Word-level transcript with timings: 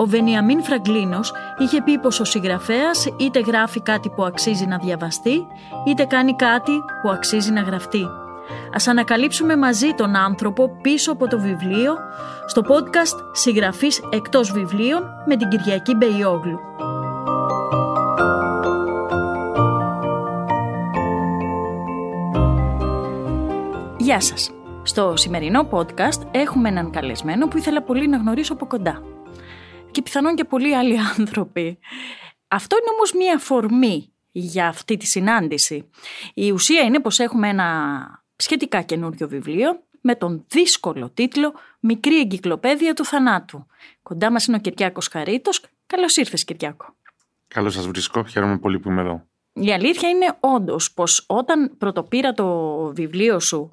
Ο 0.00 0.06
Βενιαμίν 0.06 0.62
Φραγκλίνος 0.62 1.32
είχε 1.58 1.82
πει 1.82 1.98
πως 1.98 2.20
ο 2.20 2.24
συγγραφέας 2.24 3.06
είτε 3.16 3.40
γράφει 3.40 3.80
κάτι 3.80 4.08
που 4.08 4.24
αξίζει 4.24 4.66
να 4.66 4.78
διαβαστεί, 4.78 5.46
είτε 5.86 6.04
κάνει 6.04 6.36
κάτι 6.36 6.72
που 7.02 7.10
αξίζει 7.10 7.50
να 7.50 7.60
γραφτεί. 7.60 8.06
Ας 8.74 8.88
ανακαλύψουμε 8.88 9.56
μαζί 9.56 9.92
τον 9.96 10.16
άνθρωπο 10.16 10.70
πίσω 10.82 11.12
από 11.12 11.26
το 11.26 11.40
βιβλίο 11.40 11.96
στο 12.46 12.62
podcast 12.62 13.24
«Συγγραφής 13.32 14.00
εκτός 14.12 14.52
βιβλίων» 14.52 15.02
με 15.26 15.36
την 15.36 15.48
Κυριακή 15.48 15.94
Μπεϊόγλου. 15.94 16.58
Γεια 23.98 24.20
σας. 24.20 24.50
Στο 24.82 25.16
σημερινό 25.16 25.68
podcast 25.70 26.22
έχουμε 26.30 26.68
έναν 26.68 26.90
καλεσμένο 26.90 27.48
που 27.48 27.56
ήθελα 27.56 27.82
πολύ 27.82 28.08
να 28.08 28.16
γνωρίσω 28.16 28.52
από 28.52 28.66
κοντά. 28.66 29.02
Και 29.90 30.02
πιθανόν 30.02 30.34
και 30.34 30.44
πολλοί 30.44 30.74
άλλοι 30.76 30.98
άνθρωποι. 31.18 31.78
Αυτό 32.48 32.76
είναι 32.76 32.90
όμως 32.94 33.12
μία 33.12 33.34
αφορμή 33.34 34.12
για 34.32 34.68
αυτή 34.68 34.96
τη 34.96 35.06
συνάντηση. 35.06 35.90
Η 36.34 36.50
ουσία 36.50 36.82
είναι 36.82 37.00
πως 37.00 37.18
έχουμε 37.18 37.48
ένα 37.48 38.24
σχετικά 38.36 38.82
καινούριο 38.82 39.28
βιβλίο 39.28 39.82
με 40.00 40.14
τον 40.14 40.44
δύσκολο 40.48 41.10
τίτλο 41.10 41.54
«Μικρή 41.80 42.20
εγκυκλοπαίδεια 42.20 42.94
του 42.94 43.04
θανάτου». 43.04 43.66
Κοντά 44.02 44.30
μας 44.30 44.46
είναι 44.46 44.56
ο 44.56 44.60
Κυριάκος 44.60 45.08
Χαρίτος. 45.08 45.64
Καλώς 45.86 46.16
ήρθες 46.16 46.44
Κυριάκο. 46.44 46.94
Καλώς 47.48 47.74
σας 47.74 47.86
βρίσκω. 47.86 48.24
Χαίρομαι 48.24 48.58
πολύ 48.58 48.78
που 48.78 48.90
είμαι 48.90 49.00
εδώ. 49.00 49.26
Η 49.52 49.72
αλήθεια 49.72 50.08
είναι 50.08 50.36
όντως 50.40 50.92
πως 50.92 51.24
όταν 51.26 51.76
πρωτοπήρα 51.78 52.32
το 52.32 52.76
βιβλίο 52.94 53.40
σου 53.40 53.70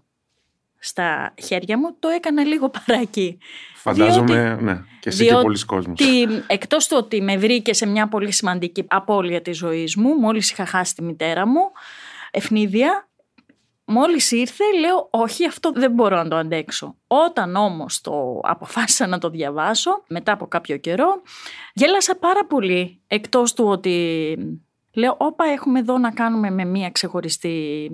στα 0.85 1.33
χέρια 1.43 1.77
μου, 1.77 1.95
το 1.99 2.07
έκανα 2.07 2.43
λίγο 2.43 2.69
παράκι. 2.69 3.37
Φαντάζομαι, 3.75 4.57
ναι, 4.61 4.83
και 4.99 5.09
εσύ 5.09 5.25
και 5.25 5.33
πολλοί 5.33 5.65
κόσμος. 5.65 5.99
Διότι 5.99 6.43
εκτός 6.47 6.87
του 6.87 6.97
ότι 6.99 7.21
με 7.21 7.37
βρήκε 7.37 7.73
σε 7.73 7.85
μια 7.85 8.07
πολύ 8.07 8.31
σημαντική 8.31 8.85
απώλεια 8.87 9.41
της 9.41 9.57
ζωής 9.57 9.95
μου, 9.95 10.15
μόλις 10.15 10.51
είχα 10.51 10.65
χάσει 10.65 10.95
τη 10.95 11.03
μητέρα 11.03 11.47
μου, 11.47 11.61
ευνίδια, 12.31 13.09
μόλις 13.85 14.31
ήρθε 14.31 14.63
λέω 14.79 15.07
όχι 15.11 15.45
αυτό 15.45 15.71
δεν 15.71 15.91
μπορώ 15.91 16.15
να 16.15 16.27
το 16.27 16.35
αντέξω. 16.35 16.95
Όταν 17.07 17.55
όμως 17.55 18.01
το 18.01 18.39
αποφάσισα 18.43 19.07
να 19.07 19.17
το 19.17 19.29
διαβάσω, 19.29 20.03
μετά 20.07 20.31
από 20.31 20.47
κάποιο 20.47 20.77
καιρό, 20.77 21.21
γέλασα 21.73 22.15
πάρα 22.15 22.45
πολύ, 22.45 23.01
εκτός 23.07 23.53
του 23.53 23.65
ότι 23.65 24.37
λέω 24.93 25.15
όπα 25.17 25.45
έχουμε 25.45 25.79
εδώ 25.79 25.97
να 25.97 26.11
κάνουμε 26.11 26.49
με 26.49 26.65
μια 26.65 26.89
ξεχωριστή 26.89 27.89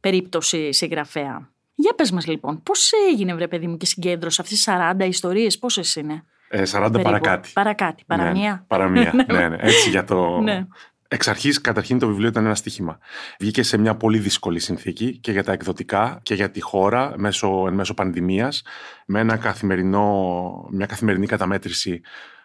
περίπτωση 0.00 0.72
συγγραφέα. 0.72 1.54
Για 1.78 1.94
πες 1.94 2.10
μας 2.10 2.26
λοιπόν, 2.26 2.62
πώς 2.62 2.92
έγινε 3.10 3.34
βρε 3.34 3.48
παιδί 3.48 3.66
μου 3.66 3.76
και 3.76 3.86
συγκέντρωσε 3.86 4.42
αυτές 4.42 4.56
τις 4.64 4.74
40 5.00 5.06
ιστορίες, 5.08 5.58
πόσες 5.58 5.96
είναι; 5.96 6.24
Ε, 6.48 6.62
40 6.62 6.70
Περίπου. 6.72 7.02
παρακάτι. 7.02 7.50
Παρακάτι, 7.52 8.04
παραμία. 8.06 8.50
Ναι, 8.50 8.60
παραμία, 8.66 9.12
ναι, 9.14 9.38
ναι, 9.38 9.48
ναι. 9.48 9.56
Έτσι 9.60 9.90
για 9.90 10.04
το... 10.04 10.40
Ναι. 10.40 10.66
Εξ 11.08 11.28
αρχής, 11.28 11.60
καταρχήν 11.60 11.98
το 11.98 12.06
βιβλίο 12.06 12.28
ήταν 12.28 12.44
ένα 12.44 12.54
στοίχημα. 12.54 12.98
Βγήκε 13.38 13.62
σε 13.62 13.76
μια 13.78 13.96
πολύ 13.96 14.18
δύσκολη 14.18 14.58
συνθήκη 14.60 15.18
και 15.18 15.32
για 15.32 15.44
τα 15.44 15.52
εκδοτικά 15.52 16.20
και 16.22 16.34
για 16.34 16.50
τη 16.50 16.60
χώρα 16.60 17.12
μέσω, 17.16 17.64
εν 17.66 17.74
μέσω 17.74 17.94
πανδημίας 17.94 18.62
με 19.06 19.20
ένα 19.20 19.36
καθημερινό, 19.36 20.68
μια 20.70 20.86
καθημερινή 20.86 21.26
καταμέτρηση 21.26 22.00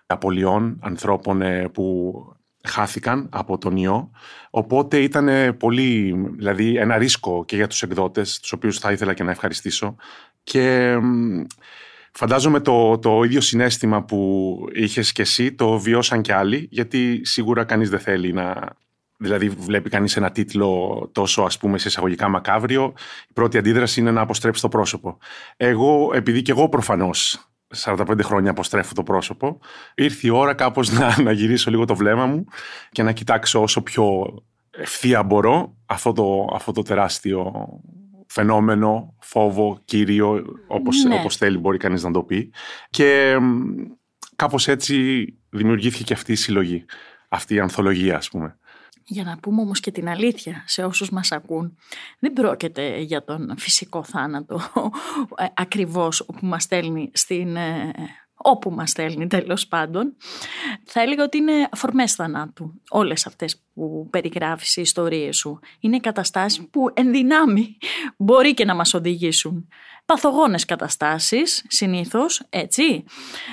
απολειών 0.05 0.79
ανθρώπων 0.81 1.41
ε, 1.41 1.67
που 1.67 2.13
χάθηκαν 2.63 3.29
από 3.31 3.57
τον 3.57 3.75
ιό. 3.75 4.11
Οπότε 4.49 4.97
ήταν 4.97 5.57
πολύ, 5.57 6.15
δηλαδή 6.37 6.75
ένα 6.77 6.97
ρίσκο 6.97 7.43
και 7.45 7.55
για 7.55 7.67
τους 7.67 7.81
εκδότες, 7.81 8.39
τους 8.39 8.51
οποίους 8.51 8.79
θα 8.79 8.91
ήθελα 8.91 9.13
και 9.13 9.23
να 9.23 9.31
ευχαριστήσω. 9.31 9.95
Και 10.43 10.97
φαντάζομαι 12.11 12.59
το, 12.59 12.97
το 12.97 13.23
ίδιο 13.23 13.41
συνέστημα 13.41 14.03
που 14.03 14.55
είχες 14.73 15.11
και 15.11 15.21
εσύ 15.21 15.53
το 15.53 15.79
βιώσαν 15.79 16.21
και 16.21 16.33
άλλοι, 16.33 16.67
γιατί 16.71 17.21
σίγουρα 17.23 17.63
κανείς 17.63 17.89
δεν 17.89 17.99
θέλει 17.99 18.33
να... 18.33 18.79
Δηλαδή 19.17 19.49
βλέπει 19.49 19.89
κανείς 19.89 20.17
ένα 20.17 20.31
τίτλο 20.31 21.09
τόσο 21.11 21.41
ας 21.41 21.57
πούμε 21.57 21.77
σε 21.77 21.87
εισαγωγικά 21.87 22.29
μακάβριο, 22.29 22.93
η 23.29 23.33
πρώτη 23.33 23.57
αντίδραση 23.57 23.99
είναι 23.99 24.11
να 24.11 24.21
αποστρέψει 24.21 24.61
το 24.61 24.69
πρόσωπο. 24.69 25.17
Εγώ, 25.57 26.11
επειδή 26.13 26.41
και 26.41 26.51
εγώ 26.51 26.69
προφανώς 26.69 27.50
45 27.75 28.19
χρόνια 28.23 28.51
αποστρέφω 28.51 28.93
το 28.93 29.03
πρόσωπο, 29.03 29.59
ήρθε 29.95 30.27
η 30.27 30.29
ώρα 30.29 30.53
κάπως 30.53 30.91
να, 30.91 31.15
να 31.23 31.31
γυρίσω 31.31 31.69
λίγο 31.69 31.85
το 31.85 31.95
βλέμμα 31.95 32.25
μου 32.25 32.45
και 32.91 33.03
να 33.03 33.11
κοιτάξω 33.11 33.61
όσο 33.61 33.81
πιο 33.81 34.35
ευθεία 34.71 35.23
μπορώ 35.23 35.75
αυτό 35.85 36.13
το, 36.13 36.47
αυτό 36.53 36.71
το 36.71 36.81
τεράστιο 36.81 37.67
φαινόμενο, 38.27 39.15
φόβο, 39.19 39.81
κύριο, 39.85 40.43
όπως, 40.67 41.03
Ναι. 41.03 41.15
όπως 41.15 41.37
θέλει 41.37 41.57
μπορεί 41.57 41.77
κανείς 41.77 42.03
να 42.03 42.11
το 42.11 42.23
πει. 42.23 42.51
Και 42.89 43.37
μ, 43.41 43.61
κάπως 44.35 44.67
έτσι 44.67 45.25
δημιουργήθηκε 45.49 46.03
και 46.03 46.13
αυτή 46.13 46.31
η 46.31 46.35
συλλογή, 46.35 46.85
αυτή 47.29 47.53
η 47.53 47.59
ανθολογία 47.59 48.17
ας 48.17 48.29
πούμε. 48.29 48.59
Για 49.11 49.23
να 49.23 49.37
πούμε 49.37 49.61
όμως 49.61 49.79
και 49.79 49.91
την 49.91 50.09
αλήθεια 50.09 50.63
σε 50.67 50.83
όσους 50.83 51.09
μας 51.09 51.31
ακούν, 51.31 51.77
δεν 52.19 52.33
πρόκειται 52.33 52.97
για 52.97 53.23
τον 53.23 53.53
φυσικό 53.57 54.03
θάνατο 54.03 54.61
ε, 55.35 55.45
ακριβώς 55.53 56.19
όπου 56.19 56.45
μας 56.45 56.63
στέλνει 56.63 57.11
στην... 57.13 57.55
ε, 57.55 57.91
όπου 58.35 58.71
μας 58.71 58.89
στέλνει 58.89 59.27
τέλος 59.27 59.67
πάντων. 59.67 60.15
Θα 60.83 61.01
έλεγα 61.01 61.23
ότι 61.23 61.37
είναι 61.37 61.67
αφορμές 61.71 62.13
θανάτου 62.13 62.81
όλες 62.89 63.25
αυτές 63.25 63.63
που 63.73 64.07
περιγράφεις 64.09 64.75
οι 64.75 64.81
ιστορίες 64.81 65.37
σου. 65.37 65.59
Είναι 65.79 65.99
καταστάσεις 65.99 66.67
που 66.71 66.91
εν 66.93 67.11
δυνάμει 67.11 67.77
μπορεί 68.17 68.53
και 68.53 68.65
να 68.65 68.75
μας 68.75 68.93
οδηγήσουν. 68.93 69.67
Παθογόνες 70.05 70.65
καταστάσεις 70.65 71.65
συνήθως, 71.67 72.45
έτσι. 72.49 73.03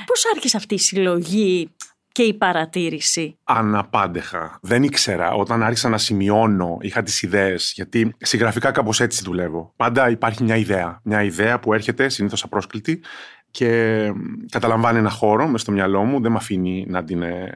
Πώς 0.07 0.25
άρχισε 0.35 0.57
αυτή 0.57 0.75
η 0.75 0.79
συλλογή 0.79 1.71
και 2.19 2.25
η 2.25 2.35
παρατήρηση. 2.35 3.39
Αναπάντεχα. 3.45 4.59
Δεν 4.63 4.83
ήξερα. 4.83 5.33
Όταν 5.33 5.63
άρχισα 5.63 5.89
να 5.89 5.99
σημειώνω, 5.99 6.77
είχα 6.81 7.03
τις 7.03 7.23
ιδέες. 7.23 7.73
Γιατί 7.75 8.15
συγγραφικά 8.19 8.71
κάπως 8.71 9.01
έτσι 9.01 9.23
δουλεύω. 9.25 9.73
Πάντα 9.77 10.11
υπάρχει 10.11 10.43
μια 10.43 10.57
ιδέα. 10.57 11.01
Μια 11.03 11.23
ιδέα 11.23 11.61
που 11.61 11.73
έρχεται 11.73 12.09
συνήθως 12.09 12.43
απρόσκλητη 12.43 13.03
και 13.51 14.13
καταλαμβάνει 14.51 14.99
ένα 14.99 15.11
χώρο 15.11 15.47
μες 15.49 15.61
στο 15.61 15.73
μυαλό 15.73 16.05
μου. 16.05 16.21
Δεν 16.21 16.31
με 16.31 16.37
αφήνει 16.37 16.85
να 16.89 17.05
την 17.05 17.23
ε, 17.23 17.53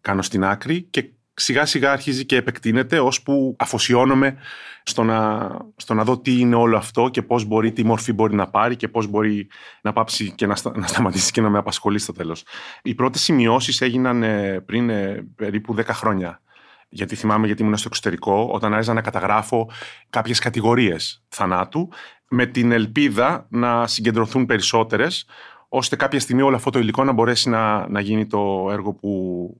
κάνω 0.00 0.22
στην 0.22 0.44
άκρη. 0.44 0.82
Και 0.82 1.12
σιγά 1.42 1.66
σιγά 1.66 1.92
αρχίζει 1.92 2.26
και 2.26 2.36
επεκτείνεται 2.36 2.98
ώσπου 2.98 3.56
αφοσιώνομαι 3.58 4.36
στο 4.82 5.02
να, 5.02 5.50
στο 5.76 5.94
να 5.94 6.04
δω 6.04 6.18
τι 6.18 6.38
είναι 6.38 6.54
όλο 6.54 6.76
αυτό 6.76 7.08
και 7.08 7.22
πώς 7.22 7.44
μπορεί, 7.44 7.72
τι 7.72 7.84
μορφή 7.84 8.12
μπορεί 8.12 8.34
να 8.34 8.50
πάρει 8.50 8.76
και 8.76 8.88
πώς 8.88 9.06
μπορεί 9.06 9.48
να 9.82 9.92
πάψει 9.92 10.32
και 10.34 10.46
να, 10.46 10.54
στα, 10.54 10.72
να 10.74 10.86
σταματήσει 10.86 11.32
και 11.32 11.40
να 11.40 11.50
με 11.50 11.58
απασχολεί 11.58 11.98
στο 11.98 12.12
τέλος. 12.12 12.44
Οι 12.82 12.94
πρώτες 12.94 13.22
σημειώσεις 13.22 13.80
έγιναν 13.80 14.22
ε, 14.22 14.60
πριν 14.60 14.90
ε, 14.90 15.26
περίπου 15.36 15.74
10 15.78 15.84
χρόνια. 15.86 16.40
Γιατί 16.88 17.16
θυμάμαι 17.16 17.46
γιατί 17.46 17.62
ήμουν 17.62 17.76
στο 17.76 17.88
εξωτερικό, 17.90 18.48
όταν 18.52 18.72
άρχισα 18.72 18.92
να 18.92 19.00
καταγράφω 19.00 19.70
κάποιες 20.10 20.38
κατηγορίες 20.38 21.24
θανάτου, 21.28 21.88
με 22.28 22.46
την 22.46 22.72
ελπίδα 22.72 23.46
να 23.50 23.86
συγκεντρωθούν 23.86 24.46
περισσότερες, 24.46 25.26
ώστε 25.68 25.96
κάποια 25.96 26.20
στιγμή 26.20 26.42
όλο 26.42 26.56
αυτό 26.56 26.70
το 26.70 26.78
υλικό 26.78 27.04
να 27.04 27.12
μπορέσει 27.12 27.48
να, 27.48 27.88
να 27.88 28.00
γίνει 28.00 28.26
το 28.26 28.68
έργο 28.70 28.92
που 28.92 29.10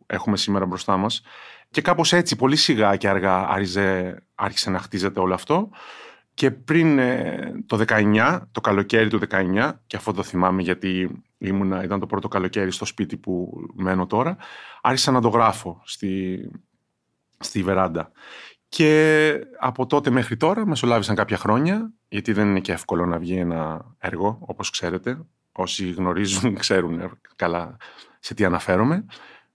έχουμε 0.07 0.37
σήμερα 0.37 0.67
μπροστά 0.67 0.97
μας. 0.97 1.23
Και 1.73 1.81
κάπως 1.81 2.13
έτσι, 2.13 2.37
πολύ 2.37 2.57
σιγά 2.57 2.97
και 2.97 3.09
αργά 3.09 3.49
άρχισε, 3.49 4.17
άρχισε 4.35 4.71
να 4.71 4.79
χτίζεται 4.79 5.21
όλο 5.21 5.35
αυτό. 5.35 5.71
Και 6.35 6.51
πριν 6.51 6.99
ε, 6.99 7.53
το 7.67 7.85
19, 7.89 8.41
το 8.53 8.61
καλοκαίρι 8.61 9.09
του 9.09 9.21
19, 9.31 9.73
και 9.87 9.97
αυτό 9.97 10.13
το 10.13 10.23
θυμάμαι 10.23 10.63
γιατί 10.63 11.23
ήμουνα, 11.39 11.85
ήταν 11.85 12.01
το 12.01 12.07
πρώτο 12.07 12.29
καλοκαίρι 12.29 12.73
στο 12.73 12.85
σπίτι 12.85 13.17
που 13.17 13.53
μένω 13.75 14.07
τώρα, 14.07 14.37
άρχισα 14.83 15.11
να 15.11 15.21
το 15.21 15.29
γράφω 15.29 15.83
στη, 15.85 16.41
στη 17.39 17.63
βεράντα. 17.63 18.13
Και 18.69 19.33
από 19.59 19.87
τότε 19.87 20.11
μέχρι 20.11 20.37
τώρα 20.37 20.67
μεσολάβησαν 20.67 21.17
κάποια 21.17 21.37
χρόνια, 21.37 21.93
γιατί 22.09 22.33
δεν 22.33 22.49
είναι 22.49 22.61
και 22.61 22.73
εύκολο 22.73 23.07
να 23.07 23.19
βγει 23.19 23.37
ένα 23.37 23.85
έργο, 23.99 24.39
όπως 24.41 24.71
ξέρετε. 24.71 25.19
Όσοι 25.53 25.91
γνωρίζουν 25.91 26.55
ξέρουν 26.55 27.19
καλά 27.37 27.77
σε 28.19 28.35
τι 28.35 28.45
αναφέρομαι. 28.45 29.05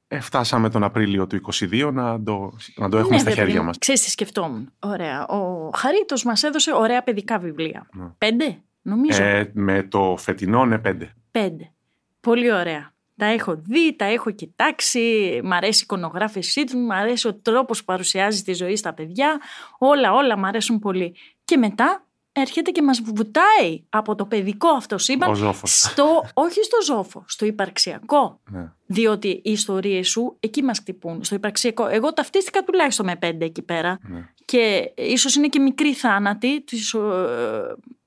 Ε, 0.08 0.20
φτάσαμε 0.20 0.70
τον 0.70 0.84
Απρίλιο 0.84 1.28
του 1.28 1.42
2022 1.54 1.90
να 1.94 2.24
το, 2.24 2.58
να 2.76 2.90
το 2.90 2.98
έχουμε 2.98 3.16
Ναι, 3.16 3.22
στα 3.22 3.30
ρε 3.30 3.36
παιδί 3.36 3.46
χέρια 3.48 3.60
μου, 3.60 3.68
μας. 3.68 3.78
Ξέρεις 3.78 4.04
τι 4.04 4.10
σκεφτόμουν. 4.10 4.72
Ωραία. 4.80 5.28
Ο 5.28 5.72
Χαρίτος 5.76 6.24
μας 6.24 6.44
έδωσε 6.44 6.74
ωραία 6.74 7.04
παιδικά 7.04 7.40
βιβλία. 7.40 7.88
Ναι. 7.94 8.06
Πέντε, 8.18 8.62
νομίζω. 8.82 9.24
Ε, 9.24 9.52
με 9.54 9.84
το 9.84 10.16
φετινό, 10.18 10.66
ναι, 10.66 10.78
πέντε. 10.78 11.14
Πέντε. 11.32 11.72
Πολύ 12.20 12.52
ωραία. 12.54 12.96
Τα 13.18 13.26
έχω 13.26 13.56
δει, 13.56 13.96
τα 13.96 14.06
έχω 14.06 14.32
κοιτάξει, 14.32 15.02
μ' 15.44 15.54
αρέσει 15.54 15.80
η 15.80 15.84
εικονογράφησή 15.84 16.64
τους, 16.64 16.76
μ' 16.76 16.92
αρέσει 16.92 17.28
ο 17.28 17.34
τρόπος 17.34 17.80
που 17.80 17.86
παρουσιάζει 17.86 18.42
τη 18.42 18.54
ζωή 18.54 18.76
στα 18.76 18.94
παιδιά. 18.94 19.42
Όλα, 19.78 20.14
όλα 20.14 20.38
μ' 20.38 20.46
αρέσουν 20.46 20.80
πολύ. 20.80 21.16
Και 21.46 21.58
μετά 21.58 22.07
έρχεται 22.40 22.72
και 22.72 22.82
μας 22.82 23.02
βουτάει 23.02 23.84
από 23.90 24.16
το 24.16 24.26
παιδικό 24.26 24.68
αυτό 24.68 24.98
σύμπαν 24.98 25.30
Ο 25.30 25.34
Ζόφος. 25.34 25.80
στο, 25.80 26.24
όχι 26.34 26.64
στο 26.64 26.78
ζόφο, 26.94 27.24
στο 27.28 27.46
υπαρξιακό. 27.46 28.40
Ναι. 28.50 28.72
Διότι 28.86 29.28
οι 29.28 29.52
ιστορίες 29.52 30.10
σου 30.10 30.38
εκεί 30.40 30.64
μας 30.64 30.78
χτυπούν, 30.80 31.24
στο 31.24 31.36
υπαρξιακό. 31.36 31.88
Εγώ 31.88 32.14
ταυτίστηκα 32.14 32.64
τουλάχιστον 32.64 33.06
με 33.06 33.16
πέντε 33.16 33.46
εκεί 33.46 33.62
πέρα. 33.62 34.00
Ναι. 34.02 34.30
Και 34.46 34.92
ίσως 34.96 35.36
είναι 35.36 35.48
και 35.48 35.60
μικρή 35.60 35.94
θάνατη 35.94 36.62
της, 36.62 36.94
ε, 36.94 37.00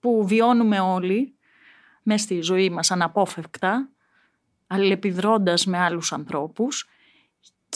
που 0.00 0.26
βιώνουμε 0.26 0.80
όλοι 0.80 1.34
μέσα 2.02 2.24
στη 2.24 2.40
ζωή 2.40 2.70
μας 2.70 2.90
αναπόφευκτα, 2.90 3.88
αλληλεπιδρώντας 4.66 5.66
με 5.66 5.78
άλλους 5.78 6.12
ανθρώπους. 6.12 6.88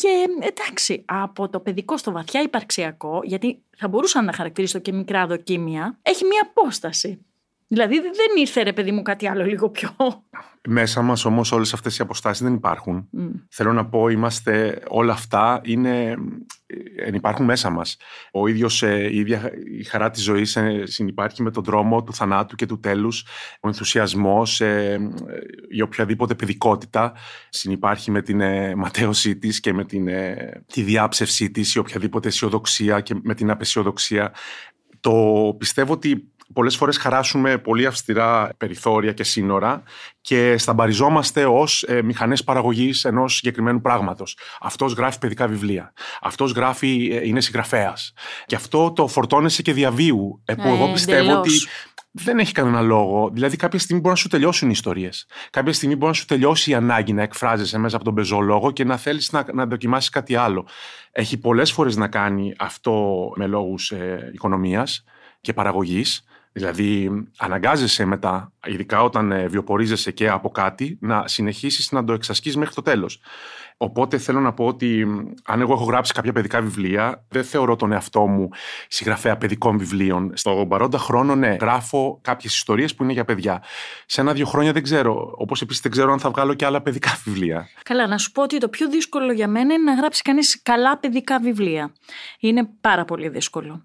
Και 0.01 0.27
εντάξει, 0.41 1.05
από 1.07 1.49
το 1.49 1.61
παιδικό 1.61 1.97
στο 1.97 2.13
βαθιά 2.13 2.43
υπαρξιακό, 2.43 3.21
γιατί 3.25 3.63
θα 3.77 3.89
μπορούσα 3.89 4.23
να 4.23 4.33
χαρακτηρίσω 4.33 4.79
και 4.79 4.93
μικρά 4.93 5.27
δοκίμια, 5.27 5.99
έχει 6.03 6.25
μία 6.25 6.51
απόσταση. 6.51 7.27
Δηλαδή 7.75 7.95
δεν 8.01 8.13
δεν 8.15 8.43
ήρθε 8.43 8.63
ρε 8.63 8.73
παιδί 8.73 8.93
μου 8.93 9.03
κάτι 9.03 9.29
άλλο 9.29 9.45
λίγο 9.45 9.71
πιο... 9.71 9.91
Μέσα 10.69 11.03
μας 11.03 11.25
όμως 11.25 11.53
όλες 11.53 11.73
αυτές 11.73 11.99
οι 11.99 12.03
αποστάσεις 12.03 12.43
δεν 12.43 12.55
υπάρχουν. 12.55 13.09
Μμ. 13.11 13.27
Θέλω 13.49 13.73
να 13.73 13.87
πω, 13.87 14.09
είμαστε, 14.09 14.83
όλα 14.89 15.13
αυτά 15.13 15.61
είναι, 15.65 16.17
ε, 16.97 17.11
υπάρχουν 17.13 17.45
μέσα 17.45 17.71
μας. 17.71 17.97
Ο 18.33 18.49
ίδιος, 18.49 18.83
ε, 18.83 19.09
η 19.13 19.19
ίδια 19.19 19.53
η 19.79 19.85
χαρά 19.85 20.11
της 20.11 20.23
ζωής 20.23 20.57
ε, 20.57 20.83
συνυπάρχει 20.85 21.43
με 21.43 21.51
τον 21.51 21.65
δρόμο 21.65 22.03
του 22.03 22.15
θανάτου 22.15 22.55
και 22.55 22.67
του 22.67 22.81
τέλους. 22.81 23.27
Ο 23.61 23.69
ενθουσιασμός, 23.69 24.61
ε, 24.61 24.93
ε, 24.93 25.39
η 25.69 25.81
οποιαδήποτε 25.81 26.35
παιδικότητα 26.35 27.13
συνυπάρχει 27.49 28.11
με 28.11 28.23
την 28.23 28.41
ε, 28.41 28.75
ματέωσή 28.75 29.37
της 29.37 29.61
και 29.61 29.73
με 29.73 29.85
την, 29.85 30.09
ε, 30.09 30.63
τη 30.67 30.83
διάψευσή 30.83 31.51
της, 31.51 31.75
η 31.75 31.79
οποιαδήποτε 31.79 32.29
αισιοδοξία 32.29 33.01
και 33.01 33.15
με 33.23 33.35
την 33.35 33.51
απεσιοδοξία. 33.51 34.33
Το 35.01 35.55
πιστεύω 35.59 35.93
ότι 35.93 36.33
πολλές 36.55 36.77
φορές 36.77 36.97
χαράσουμε 36.97 37.59
πολύ 37.59 37.87
αυστηρά 37.87 38.51
περιθώρια 38.57 39.13
και 39.13 39.25
σύνορα 39.25 39.83
και 40.21 40.59
σταμπαριζόμαστε 40.59 41.45
ως 41.47 41.83
ε, 41.83 42.03
μηχανές 42.03 42.45
παραγωγής 42.45 43.05
ενός 43.05 43.35
συγκεκριμένου 43.35 43.81
πράγματος. 43.81 44.37
Αυτός 44.61 44.93
γράφει 44.93 45.19
παιδικά 45.19 45.47
βιβλία. 45.47 45.93
Αυτός 46.21 46.53
γράφει, 46.53 47.11
ε, 47.13 47.27
είναι 47.27 47.41
συγγραφέας. 47.41 48.13
Και 48.47 48.55
αυτό 48.55 48.93
το 48.93 49.07
φορτώνεσαι 49.07 49.63
και 49.63 49.73
διαβίου, 49.73 50.43
ε, 50.45 50.55
που 50.55 50.63
Ε, 50.69 50.69
εγώ 50.69 50.93
πιστεύω 50.93 51.23
εντελώς. 51.23 51.39
ότι 51.39 51.53
δεν 52.11 52.39
έχει 52.39 52.53
κανένα 52.53 52.81
λόγο. 52.81 53.31
Δηλαδή, 53.33 53.57
κάποια 53.57 53.79
στιγμή 53.79 54.01
μπορεί 54.03 54.15
να 54.15 54.21
σου 54.21 54.29
τελειώσουν 54.29 54.69
οι 54.69 54.73
ιστορίες. 54.75 55.27
Κάποια 55.51 55.73
στιγμή 55.73 55.97
μπορεί 55.97 56.07
να 56.07 56.13
σου 56.17 56.25
τελειώσει 56.25 56.71
η 56.71 56.75
ανάγκη 56.75 57.13
να 57.13 57.23
εκφράζεσαι 57.23 57.79
μέσα 57.79 57.97
από 57.97 58.05
τον 58.05 58.15
πεζόλογο 58.15 58.71
και 58.71 58.85
να 58.85 58.97
θέλεις 58.97 59.33
να, 59.33 59.45
να 59.53 59.67
δοκιμάσεις 59.67 60.09
κάτι 60.09 60.35
άλλο. 60.37 60.67
Έχει 61.13 61.39
πολλές 61.39 61.73
φορές 61.73 61.97
να 61.97 62.09
κάνει 62.09 62.55
αυτό 62.59 63.33
με 63.37 63.47
λόγους 63.47 63.91
ε, 63.91 64.31
οικονομίας 64.35 65.05
και 65.41 65.53
παραγωγής. 65.53 66.25
Δηλαδή, 66.57 67.11
αναγκάζεσαι 67.39 68.05
μετά, 68.05 68.53
ειδικά 68.67 69.03
όταν 69.03 69.33
ε, 69.33 69.47
βιοπορίζεσαι 69.47 70.11
και 70.11 70.29
από 70.29 70.51
κάτι, 70.51 70.99
να 71.01 71.29
συνεχίσεις 71.29 71.93
να 71.93 72.05
το 72.05 72.13
εξασκείς 72.13 72.57
μέχρι 72.57 72.75
το 72.75 72.83
τέλος. 72.83 73.21
Οπότε 73.77 74.19
θέλω 74.19 74.41
να 74.41 74.53
πω 74.53 74.67
ότι 74.67 75.05
μ, 75.05 75.33
αν 75.45 75.61
εγώ 75.61 75.73
έχω 75.73 75.85
γράψει 75.85 76.13
κάποια 76.13 76.33
παιδικά 76.33 76.61
βιβλία, 76.61 77.25
δεν 77.29 77.45
θεωρώ 77.45 77.77
τον 77.77 77.93
εαυτό 77.93 78.27
μου 78.27 78.49
συγγραφέα 78.89 79.37
παιδικών 79.37 79.79
βιβλίων. 79.79 80.33
Στο 80.35 80.67
παρόντα 80.69 80.99
χρόνο, 80.99 81.35
ναι, 81.35 81.57
γράφω 81.61 82.19
κάποιες 82.23 82.55
ιστορίες 82.55 82.95
που 82.95 83.03
είναι 83.03 83.13
για 83.13 83.25
παιδιά. 83.25 83.63
Σε 84.07 84.21
ένα-δύο 84.21 84.47
χρόνια 84.47 84.73
δεν 84.73 84.83
ξέρω. 84.83 85.35
Όπως 85.37 85.63
επίσης 85.63 85.83
δεν 85.83 85.91
ξέρω 85.91 86.13
αν 86.13 86.19
θα 86.19 86.31
βγάλω 86.31 86.55
και 86.55 86.65
άλλα 86.65 86.83
παιδικά 86.83 87.11
βιβλία. 87.25 87.69
Καλά, 87.83 88.07
να 88.07 88.19
σου 88.19 88.33
πω 88.33 88.43
ότι 88.43 88.59
το 88.59 88.69
πιο 88.69 88.89
δύσκολο 88.89 89.33
για 89.33 89.49
μένα 89.49 89.75
είναι 89.75 89.83
να 89.83 89.95
γράψει 89.95 90.23
κανείς 90.23 90.63
καλά 90.63 90.99
παιδικά 90.99 91.39
βιβλία. 91.39 91.93
Είναι 92.39 92.69
πάρα 92.81 93.05
πολύ 93.05 93.29
δύσκολο. 93.29 93.85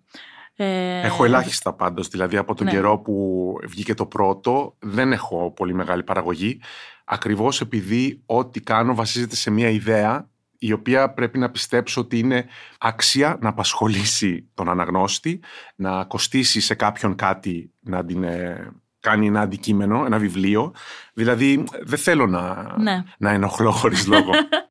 Ε, 0.62 1.02
Έχω 1.02 1.26
ελάχιστα 1.26 1.74
πάντως, 1.74 2.08
δηλαδή 2.08 2.38
από 2.38 2.56
τον 2.56 2.66
Ναι. 2.66 2.72
καιρό 2.72 2.98
που 3.00 3.54
βγήκε 3.68 3.94
το 3.94 4.06
πρώτο 4.06 4.76
δεν 4.80 5.12
έχω 5.12 5.52
πολύ 5.52 5.74
μεγάλη 5.74 6.04
παραγωγή 6.04 6.62
ακριβώς 7.06 7.62
επειδή 7.62 8.22
ό,τι 8.26 8.60
κάνω 8.60 8.96
βασίζεται 8.96 9.36
σε 9.36 9.52
μια 9.52 9.70
ιδέα 9.70 10.30
η 10.58 10.72
οποία 10.72 11.14
πρέπει 11.14 11.38
να 11.40 11.50
πιστέψω 11.52 12.02
ότι 12.02 12.20
είναι 12.20 12.46
άξια 12.80 13.38
να 13.42 13.50
απασχολήσει 13.50 14.50
τον 14.54 14.70
αναγνώστη, 14.70 15.40
να 15.76 16.04
κοστίσει 16.04 16.60
σε 16.60 16.76
κάποιον 16.76 17.16
κάτι 17.16 17.72
να 17.80 18.06
την 18.06 18.24
ε, 18.24 18.72
κάνει 19.00 19.28
ένα 19.28 19.42
αντικείμενο, 19.42 20.04
ένα 20.06 20.18
βιβλίο. 20.18 20.74
Δηλαδή 21.14 21.64
δεν 21.82 22.00
θέλω 22.00 22.28
να, 22.28 22.74
Ναι. 22.78 23.04
να 23.18 23.30
ενοχλώ 23.32 23.72
χωρίς 23.72 24.08
λόγο. 24.08 24.32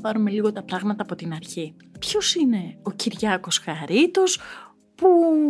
πάρουμε 0.00 0.30
λίγο 0.30 0.52
τα 0.52 0.62
πράγματα 0.62 1.02
από 1.02 1.14
την 1.14 1.32
αρχή. 1.32 1.76
Ποιος 1.98 2.34
είναι 2.34 2.78
ο 2.82 2.90
Κυριάκος 2.90 3.58
Χαρίτος 3.58 4.40
που 4.94 5.08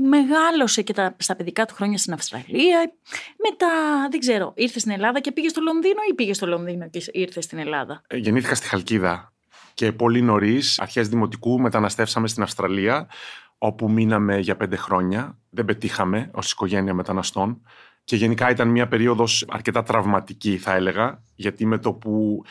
μεγάλωσε 0.09 0.83
και 0.83 0.93
τα, 0.93 1.17
στα 1.19 1.37
παιδικά 1.37 1.65
του 1.65 1.75
χρόνια 1.75 1.99
στην 1.99 2.13
Αυστραλία. 2.13 2.93
Μετά, 3.49 3.69
δεν 4.11 4.21
ξέρω, 4.21 4.53
ήρθε 4.57 4.79
στην 4.79 4.93
Ελλάδα 4.93 5.21
και 5.21 5.33
πήγε 5.33 5.49
στο 5.49 5.61
Λονδίνο 5.61 6.01
ή 6.11 6.15
πήγε 6.15 6.35
στο 6.35 6.47
Λονδίνο 6.47 6.89
και 6.89 7.03
ήρθε 7.13 7.41
στην 7.41 7.59
Ελλάδα; 7.59 8.03
Ε, 8.07 8.17
Γεννήθηκα 8.17 8.55
στη 8.55 8.67
Χαλκίδα 8.67 9.33
και 9.75 9.93
πολύ 9.93 10.23
νωρίς, 10.23 10.79
αρχές 10.79 11.09
δημοτικού, 11.09 11.61
μεταναστεύσαμε 11.61 12.29
στην 12.29 12.43
Αυστραλία, 12.43 13.09
όπου 13.59 13.91
μείναμε 13.91 14.39
για 14.39 14.57
πέντε 14.57 14.77
χρόνια. 14.77 15.39
Δεν 15.51 15.65
πετύχαμε 15.65 16.31
ως 16.35 16.53
οικογένεια 16.53 16.95
μεταναστών. 16.95 17.63
Και 18.05 18.17
γενικά 18.17 18.51
ήταν 18.51 18.69
μια 18.69 18.89
περίοδος 18.89 19.47
αρκετά 19.49 19.83
τραυματική, 19.83 20.57
θα 20.57 20.75
έλεγα, 20.75 21.23
γιατί 21.35 21.67
με 21.67 21.79
το 21.79 21.93
που. 21.93 22.45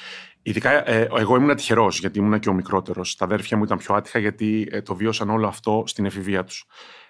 Ειδικά 0.50 0.90
ε, 0.90 1.08
εγώ 1.18 1.36
ήμουν 1.36 1.56
τυχερός, 1.56 2.00
γιατί 2.00 2.20
ήμουν 2.20 2.40
και 2.40 2.50
ο 2.50 2.54
μικρότερος. 2.54 3.16
Τα 3.16 3.26
αδέρφια 3.26 3.58
μου 3.58 3.64
ήταν 3.64 3.78
πιο 3.78 3.96
άτυχα, 3.96 4.20
γιατί 4.20 4.68
ε, 4.72 4.82
το 4.82 4.96
βίωσαν 4.96 5.30
όλο 5.30 5.48
αυτό 5.48 5.84
στην 5.86 6.06
εφηβεία 6.06 6.44
τους. 6.44 6.66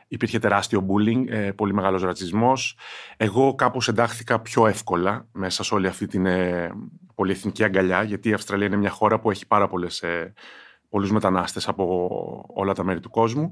Υπήρχε 0.08 0.40
τεράστιο 0.40 0.86
bullying, 0.90 1.24
ε, 1.28 1.52
πολύ 1.52 1.74
μεγάλος 1.74 2.04
ρατσισμός. 2.04 2.78
Εγώ 3.18 3.56
κάπως 3.56 3.88
εντάχθηκα 3.88 4.40
πιο 4.40 4.68
εύκολα 4.68 5.28
μέσα 5.32 5.64
σε 5.64 5.74
όλη 5.74 5.88
αυτή 5.88 6.08
την 6.08 6.26
ε, 6.26 6.72
πολυεθνική 7.16 7.64
αγκαλιά, 7.64 8.04
γιατί 8.04 8.30
η 8.30 8.34
Αυστραλία 8.34 8.66
είναι 8.66 8.78
μια 8.78 8.90
χώρα 8.90 9.20
που 9.20 9.32
έχει 9.32 9.48
πάρα 9.48 9.68
πολλές, 9.68 10.02
ε, 10.02 10.34
πολλούς 10.90 11.12
μετανάστες 11.12 11.68
από 11.68 12.08
όλα 12.54 12.74
τα 12.74 12.84
μέρη 12.84 13.00
του 13.00 13.10
κόσμου. 13.10 13.52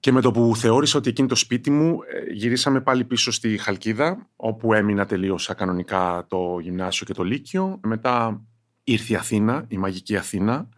Και 0.00 0.12
με 0.12 0.20
το 0.20 0.30
που 0.30 0.56
θεώρησα 0.56 0.98
ότι 0.98 1.08
εκείνη 1.08 1.28
το 1.28 1.34
σπίτι 1.34 1.70
μου, 1.70 1.98
ε, 2.02 2.32
γυρίσαμε 2.32 2.80
πάλι 2.80 3.04
πίσω 3.04 3.30
στη 3.30 3.58
Χαλκίδα, 3.58 4.28
όπου 4.36 4.72
έμεινα 4.72 5.06
τελείωσα 5.06 5.54
κανονικά 5.54 6.26
το 6.28 6.58
γυμνάσιο 6.60 7.06
και 7.06 7.14
το 7.14 7.22
λύκειο. 7.22 7.80
Μετά 7.82 8.42
ήρθε 8.92 9.12
η 9.12 9.16
Αθήνα, 9.16 9.64
η 9.68 9.76
μαγική 9.76 10.16
Αθήνα, 10.16 10.68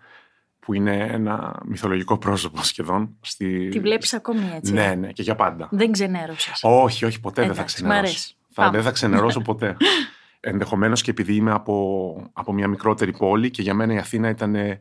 που 0.58 0.74
είναι 0.74 0.96
ένα 1.10 1.60
μυθολογικό 1.64 2.18
πρόσωπο 2.18 2.62
σχεδόν. 2.62 3.16
Στη... 3.20 3.68
Τη 3.68 3.80
βλέπεις 3.80 4.14
ακόμη 4.14 4.50
έτσι; 4.54 4.72
Ναι, 4.72 4.84
ε; 4.84 4.94
ναι, 4.94 5.12
και 5.12 5.22
για 5.22 5.34
πάντα. 5.34 5.68
Δεν 5.70 5.92
ξενέρωσες. 5.92 6.60
Όχι, 6.62 7.04
όχι, 7.04 7.20
ποτέ 7.20 7.40
δεν 7.42 7.54
θα 7.54 7.56
Εντάξει, 7.56 7.82
μ' 7.82 7.86
ξενερώσω. 7.86 8.08
αρέσει. 8.08 8.34
Θα, 8.52 8.62
Πάμε. 8.62 8.76
δεν 8.76 8.82
θα 8.82 8.90
ξενερώσω 8.90 9.40
ποτέ. 9.40 9.76
Ενδεχομένως 10.40 11.02
και 11.02 11.10
επειδή 11.10 11.34
είμαι 11.34 11.52
από, 11.52 12.30
από 12.32 12.52
μια 12.52 12.68
μικρότερη 12.68 13.12
πόλη 13.12 13.50
και 13.50 13.62
για 13.62 13.74
μένα 13.74 13.94
η 13.94 13.98
Αθήνα 13.98 14.28
ήταν 14.28 14.54
ε, 14.54 14.78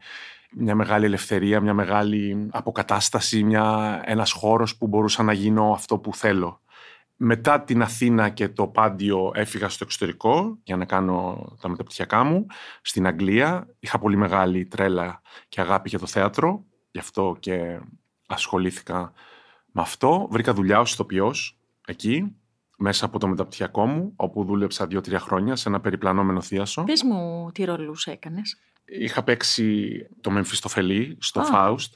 μια 0.52 0.76
μεγάλη 0.76 1.06
ελευθερία, 1.06 1.62
μια 1.62 1.74
μεγάλη 1.74 2.48
αποκατάσταση, 2.52 3.44
μια, 3.44 4.00
ένας 4.06 4.32
χώρος 4.32 4.78
που 4.78 4.88
μπορούσα 4.88 5.24
να 5.24 5.34
γίνω 5.34 5.72
αυτό 5.72 5.98
που 5.98 6.16
θέλω. 6.16 6.62
Μετά 7.22 7.62
την 7.62 7.82
Αθήνα 7.82 8.30
και 8.30 8.50
το 8.50 8.68
Πάντιο 8.68 9.32
έφυγα 9.36 9.70
στο 9.70 9.84
εξωτερικό 9.84 10.60
για 10.64 10.78
να 10.78 10.86
κάνω 10.86 11.48
τα 11.62 11.70
μεταπτυχιακά 11.70 12.24
μου. 12.24 12.46
Στην 12.82 13.08
Αγγλία 13.08 13.76
είχα 13.80 14.00
πολύ 14.00 14.16
μεγάλη 14.16 14.66
τρέλα 14.66 15.22
και 15.50 15.62
αγάπη 15.62 15.90
για 15.90 16.00
το 16.00 16.06
θέατρο. 16.06 16.66
Γι' 16.92 17.00
αυτό 17.00 17.36
και 17.40 17.80
ασχολήθηκα 18.28 19.14
με 19.72 19.82
αυτό. 19.82 20.28
Βρήκα 20.32 20.54
δουλειά 20.54 20.80
ως 20.80 20.94
ηθοποιός 20.94 21.58
εκεί, 21.86 22.36
μέσα 22.80 23.06
από 23.06 23.20
το 23.20 23.28
μεταπτυχιακό 23.28 23.86
μου, 23.86 24.14
όπου 24.16 24.44
δούλεψα 24.44 24.88
δύο-τρία 24.88 25.20
χρόνια 25.20 25.56
σε 25.56 25.70
ένα 25.70 25.80
περιπλανόμενο 25.80 26.42
θίασο. 26.42 26.84
Πες 26.84 27.04
μου 27.04 27.50
τι 27.54 27.64
ρόλους 27.64 28.06
έκανες. 28.06 28.58
Είχα 28.86 29.24
παίξει 29.24 29.90
το 30.22 30.32
Μεμφιστοφελή 30.32 31.18
στο 31.20 31.40
Α. 31.40 31.44
Φάουστ. 31.44 31.94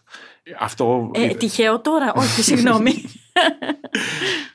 Αυτό... 0.60 1.12
Ε, 1.13 1.28
τυχαίο 1.28 1.82
τώρα, 1.82 2.13
όχι, 2.16 2.42
συγγνώμη. 2.44 2.94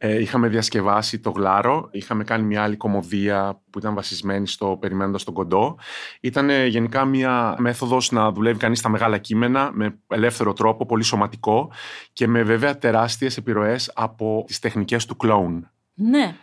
Ε, 0.00 0.20
είχαμε 0.20 0.48
διασκευάσει 0.48 1.18
το 1.18 1.30
γλάρο, 1.30 1.88
είχαμε 1.92 2.24
κάνει 2.24 2.44
μια 2.44 2.62
άλλη 2.62 2.76
κομμωδία 2.76 3.60
που 3.70 3.78
ήταν 3.78 3.94
βασισμένη 3.94 4.46
στο 4.46 4.76
περιμένοντας 4.80 5.24
τον 5.24 5.34
κοντό. 5.34 5.78
Ήταν 6.20 6.50
γενικά 6.66 7.04
μια 7.04 7.54
μέθοδος 7.58 8.10
να 8.10 8.32
δουλεύει 8.32 8.58
κανείς 8.58 8.78
στα 8.78 8.88
μεγάλα 8.88 9.18
κείμενα 9.18 9.70
με 9.72 9.98
ελεύθερο 10.08 10.52
τρόπο, 10.52 10.86
πολύ 10.86 11.02
σωματικό 11.02 11.72
και 12.12 12.26
με 12.26 12.42
βέβαια 12.42 12.78
τεράστιες 12.78 13.36
επιρροές 13.36 13.90
από 13.94 14.44
τις 14.46 14.58
τεχνικές 14.58 15.06
του 15.06 15.16
κλόουν. 15.16 15.70
Ναι. 15.98 16.36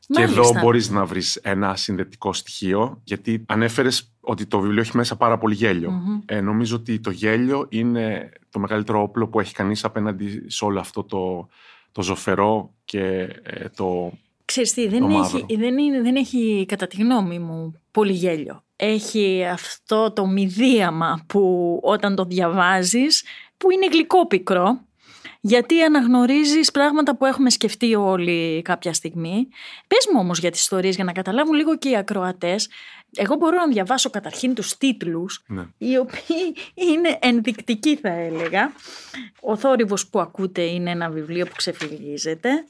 Και 0.00 0.20
Μάλιστα. 0.20 0.40
εδώ 0.40 0.60
μπορείς 0.60 0.90
να 0.90 1.04
βρεις 1.04 1.36
ένα 1.36 1.76
συνδετικό 1.76 2.32
στοιχείο, 2.32 3.00
γιατί 3.04 3.44
ανέφερες 3.46 4.12
ότι 4.20 4.46
το 4.46 4.60
βιβλίο 4.60 4.80
έχει 4.80 4.96
μέσα 4.96 5.16
πάρα 5.16 5.38
πολύ 5.38 5.54
γέλιο. 5.54 5.90
Μμμ. 5.90 6.20
Ε, 6.26 6.40
νομίζω 6.40 6.76
ότι 6.76 7.00
το 7.00 7.10
γέλιο 7.10 7.66
είναι 7.68 8.32
το 8.50 8.58
μεγαλύτερο 8.58 9.02
όπλο 9.02 9.28
που 9.28 9.40
έχει 9.40 9.54
κανείς 9.54 9.84
απέναντι 9.84 10.44
σε 10.46 10.64
όλο 10.64 10.80
αυτό 10.80 11.04
το, 11.04 11.48
το 11.92 12.02
ζωφερό 12.02 12.74
και 12.84 13.00
ε, 13.42 13.68
το... 13.76 14.12
Ξέρεις 14.44 14.72
τι, 14.72 14.88
δεν 14.88 15.00
Το 15.00 15.06
έχει, 15.06 15.16
μαύρο. 15.16 15.46
δεν, 15.48 15.78
είναι, 15.78 16.02
δεν 16.02 16.16
έχει 16.16 16.64
κατά 16.68 16.86
τη 16.86 16.96
γνώμη 16.96 17.38
μου 17.38 17.74
πολύ 17.90 18.12
γέλιο. 18.12 18.62
Έχει 18.76 19.44
αυτό 19.44 20.12
το 20.12 20.26
μηδίαμα 20.26 21.24
που 21.26 21.78
όταν 21.82 22.14
το 22.14 22.24
διαβάζεις, 22.24 23.24
που 23.56 23.70
είναι 23.70 23.86
γλυκό 23.86 24.26
πικρό, 24.26 24.80
γιατί 25.40 25.82
αναγνωρίζεις 25.82 26.70
πράγματα 26.70 27.16
που 27.16 27.24
έχουμε 27.26 27.50
σκεφτεί 27.50 27.94
όλοι 27.94 28.62
κάποια 28.62 28.92
στιγμή. 28.92 29.48
Πες 29.86 30.08
μου 30.12 30.20
όμως 30.20 30.38
για 30.38 30.50
τις 30.50 30.60
ιστορίες 30.60 30.94
για 30.94 31.04
να 31.04 31.12
καταλάβουν 31.12 31.54
λίγο 31.54 31.78
και 31.78 31.88
οι 31.88 31.96
ακροατές. 31.96 32.68
Εγώ 33.16 33.34
μπορώ 33.34 33.56
να 33.56 33.66
διαβάσω 33.68 34.10
καταρχήν 34.10 34.54
τους 34.54 34.76
τίτλους, 34.76 35.42
Ναι. 35.46 35.66
οι 35.78 35.96
οποίοι 35.96 36.56
είναι 36.74 37.18
ενδεικτικοί 37.20 37.96
θα 37.96 38.08
έλεγα. 38.08 38.72
Ο 39.40 39.56
θόρυβος 39.56 40.06
που 40.08 40.20
ακούτε 40.20 40.62
είναι 40.62 40.90
ένα 40.90 41.10
βιβλίο 41.10 41.46
που 41.46 41.54
ξεφυλίζεται. 41.56 42.64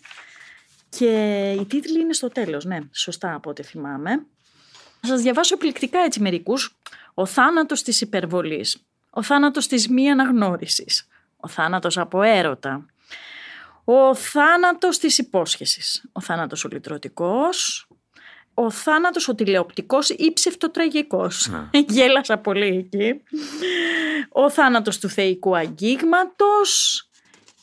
Και 0.99 1.50
οι 1.61 1.65
τίτλοι 1.65 2.00
είναι 2.00 2.12
στο 2.12 2.29
τέλος, 2.29 2.65
ναι, 2.65 2.79
σωστά 2.93 3.35
από 3.35 3.50
ό,τι 3.50 3.62
θυμάμαι. 3.62 4.11
Θα 5.00 5.07
σας 5.07 5.23
διαβάσω 5.23 5.55
επιλεκτικά 5.55 5.99
έτσι 5.99 6.21
μερικούς. 6.21 6.77
Ο 7.15 7.27
θάνατος 7.27 7.83
της 7.83 8.00
υπερβολής. 8.00 8.77
Ο 9.11 9.23
θάνατος 9.23 9.67
της 9.67 9.89
μη 9.89 10.11
αναγνώρισης. 10.11 11.09
Ο 11.40 11.49
θάνατος 11.49 11.99
από 11.99 12.23
έρωτα. 12.23 12.87
Ο 13.85 14.14
θάνατος 14.14 14.99
της 14.99 15.18
υπόσχεσης. 15.18 16.04
Ο 16.12 16.20
θάνατος 16.20 16.64
ο 16.64 16.68
λυτρωτικός. 16.73 17.88
Ο 18.54 18.70
θάνατος 18.70 19.28
ο 19.28 19.35
τηλεοπτικός 19.35 20.09
ή 20.09 20.32
ψευτοτραγικός. 20.32 21.49
Ναι. 21.49 21.80
Γέλασα 21.88 22.38
πολύ 22.38 22.66
εκεί. 22.66 23.23
Ο 24.28 24.50
θάνατος 24.50 24.99
του 24.99 25.09
θεϊκού 25.09 25.56
αγγίγματος 25.56 27.04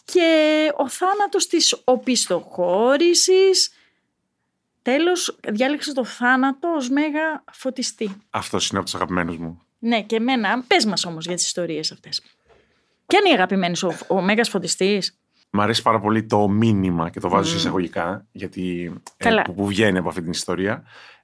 και 0.05 0.71
ο 0.75 0.89
θάνατος 0.89 1.47
της 1.47 1.81
οπισθοχώρησης. 1.83 3.71
Τέλος, 4.81 5.37
διάλεξε 5.47 5.93
το 5.93 6.05
θάνατο 6.05 6.67
ως 6.67 6.89
μέγα 6.89 7.43
φωτιστή. 7.51 8.21
Αυτός 8.29 8.69
είναι 8.69 8.77
από 8.77 8.85
τους 8.85 8.95
αγαπημένους 8.95 9.37
μου. 9.37 9.61
Ναι, 9.79 10.01
και 10.01 10.15
εμένα. 10.15 10.63
Πες 10.67 10.85
μας 10.85 11.05
όμως 11.05 11.25
για 11.25 11.35
τις 11.35 11.45
ιστορίες 11.45 11.91
αυτές. 11.91 12.21
Ποια 13.07 13.19
είναι 13.19 13.29
η 13.29 13.33
αγαπημένης 13.33 13.79
σου, 13.79 13.87
ο, 14.07 14.15
ο 14.15 14.21
μέγας 14.21 14.49
φωτιστής. 14.49 15.19
Μ' 15.49 15.61
αρέσει 15.61 15.81
πάρα 15.81 15.99
πολύ 15.99 16.25
το 16.25 16.47
μήνυμα 16.47 17.09
και 17.09 17.19
το 17.19 17.29
βάζω 17.29 17.55
εισαγωγικά, 17.55 18.27
γιατί 18.31 18.93
ε, 19.17 19.23
Καλά. 19.23 19.41
που, 19.41 19.53
που 19.53 19.67
βγαίνει 19.67 19.97
από 19.97 20.09
αυτή 20.09 20.21
την 20.21 20.31
ιστορία 20.31 20.83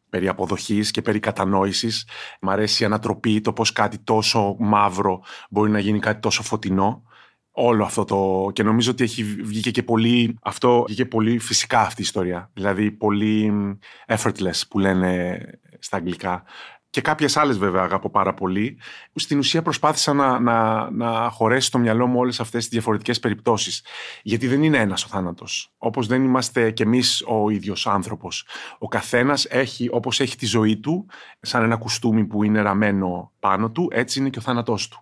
περί 0.09 0.27
αποδοχής 0.27 0.91
και 0.91 1.01
περί 1.01 1.19
κατανόησης. 1.19 2.07
Μ' 2.41 2.49
αρέσει 2.49 2.83
η 2.83 2.85
ανατροπή, 2.85 3.41
το 3.41 3.53
πώς 3.53 3.71
κάτι 3.71 3.97
τόσο 3.97 4.55
μαύρο 4.59 5.23
μπορεί 5.49 5.71
να 5.71 5.79
γίνει 5.79 5.99
κάτι 5.99 6.19
τόσο 6.19 6.43
φωτεινό. 6.43 7.03
Όλο 7.51 7.83
αυτό 7.83 8.03
το... 8.03 8.49
Και 8.53 8.63
νομίζω 8.63 8.91
ότι 8.91 9.03
έχει 9.03 9.23
βγήκε 9.23 9.71
και 9.71 9.83
πολύ... 9.83 10.37
Αυτό 10.41 10.83
βγήκε 10.87 11.05
πολύ 11.05 11.39
φυσικά 11.39 11.79
αυτή 11.79 12.01
η 12.01 12.03
ιστορία. 12.03 12.49
Δηλαδή 12.53 12.91
πολύ 12.91 13.51
μ, 13.51 13.71
effortless 14.07 14.61
που 14.69 14.79
λένε 14.79 15.39
στα 15.79 15.97
αγγλικά. 15.97 16.43
Και 16.93 17.01
κάποιες 17.01 17.37
άλλες 17.37 17.57
βέβαια 17.57 17.81
αγαπώ 17.83 18.09
πάρα 18.09 18.33
πολύ. 18.33 18.77
Στην 19.15 19.37
ουσία 19.37 19.61
προσπάθησα 19.61 20.13
να, 20.13 20.39
να, 20.39 20.89
να 20.91 21.29
χωρέσει 21.29 21.67
στο 21.67 21.77
μυαλό 21.77 22.07
μου 22.07 22.19
όλες 22.19 22.39
αυτές 22.39 22.61
τις 22.61 22.71
διαφορετικές 22.71 23.19
περιπτώσεις. 23.19 23.85
Γιατί 24.23 24.47
δεν 24.47 24.63
είναι 24.63 24.77
ένας 24.77 25.03
ο 25.03 25.07
θάνατος. 25.07 25.73
Όπως 25.77 26.07
δεν 26.07 26.23
είμαστε 26.23 26.71
κι 26.71 26.81
εμείς 26.81 27.23
ο 27.27 27.49
ίδιος 27.49 27.87
άνθρωπος. 27.87 28.47
Ο 28.79 28.87
καθένας 28.87 29.45
έχει, 29.45 29.87
όπως 29.91 30.19
έχει 30.19 30.35
τη 30.35 30.45
ζωή 30.45 30.77
του, 30.77 31.05
σαν 31.41 31.63
ένα 31.63 31.75
κουστούμι 31.77 32.25
που 32.25 32.43
είναι 32.43 32.61
ραμμένο 32.61 33.31
πάνω 33.39 33.71
του, 33.71 33.87
έτσι 33.91 34.19
είναι 34.19 34.29
και 34.29 34.39
ο 34.39 34.41
θάνατός 34.41 34.87
του. 34.87 34.99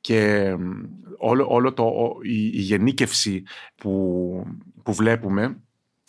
Και 0.00 0.48
μ, 0.58 0.70
όλο, 1.18 1.46
όλο 1.48 1.72
το, 1.72 1.82
ο- 1.82 2.16
η, 2.22 2.46
η 2.46 2.60
γενίκευση 2.60 3.42
που, 3.76 4.46
που 4.82 4.94
βλέπουμε 4.94 5.58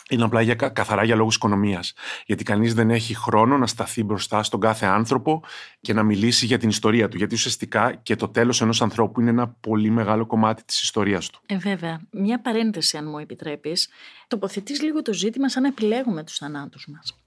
είναι 0.10 0.24
απλά 0.24 0.42
για, 0.42 0.56
κα- 0.56 0.70
καθαρά 0.70 1.04
για 1.04 1.16
λόγους 1.16 1.36
οικονομίας. 1.36 1.94
Γιατί 2.26 2.44
κανείς 2.44 2.74
δεν 2.74 2.90
έχει 2.90 3.16
χρόνο 3.16 3.58
να 3.58 3.68
σταθεί 3.68 4.04
μπροστά 4.04 4.44
στον 4.44 4.60
κάθε 4.60 4.86
άνθρωπο 4.86 5.44
και 5.82 5.94
να 5.94 6.04
μιλήσει 6.04 6.46
για 6.46 6.58
την 6.58 6.70
ιστορία 6.70 7.08
του. 7.08 7.18
Γιατί 7.18 7.36
ουσιαστικά 7.36 7.96
και 7.96 8.16
το 8.16 8.28
τέλος 8.28 8.62
ενός 8.62 8.82
ανθρώπου 8.82 9.22
είναι 9.22 9.30
ένα 9.30 9.48
πολύ 9.48 9.90
μεγάλο 9.90 10.26
κομμάτι 10.26 10.64
της 10.64 10.82
ιστορίας 10.82 11.30
του. 11.30 11.42
Ε, 11.46 11.58
βέβαια. 11.58 12.02
Μια 12.12 12.42
παρένθεση, 12.42 12.98
αν 12.98 13.08
μου 13.10 13.18
επιτρέπεις. 13.18 13.90
Τοποθετείς 14.28 14.82
λίγο 14.82 15.02
το 15.02 15.14
ζήτημα 15.14 15.50
σαν 15.50 15.62
να 15.62 15.68
επιλέγουμε 15.68 16.24
τους 16.24 16.38
θανάτους 16.38 16.88
μας. 16.88 17.25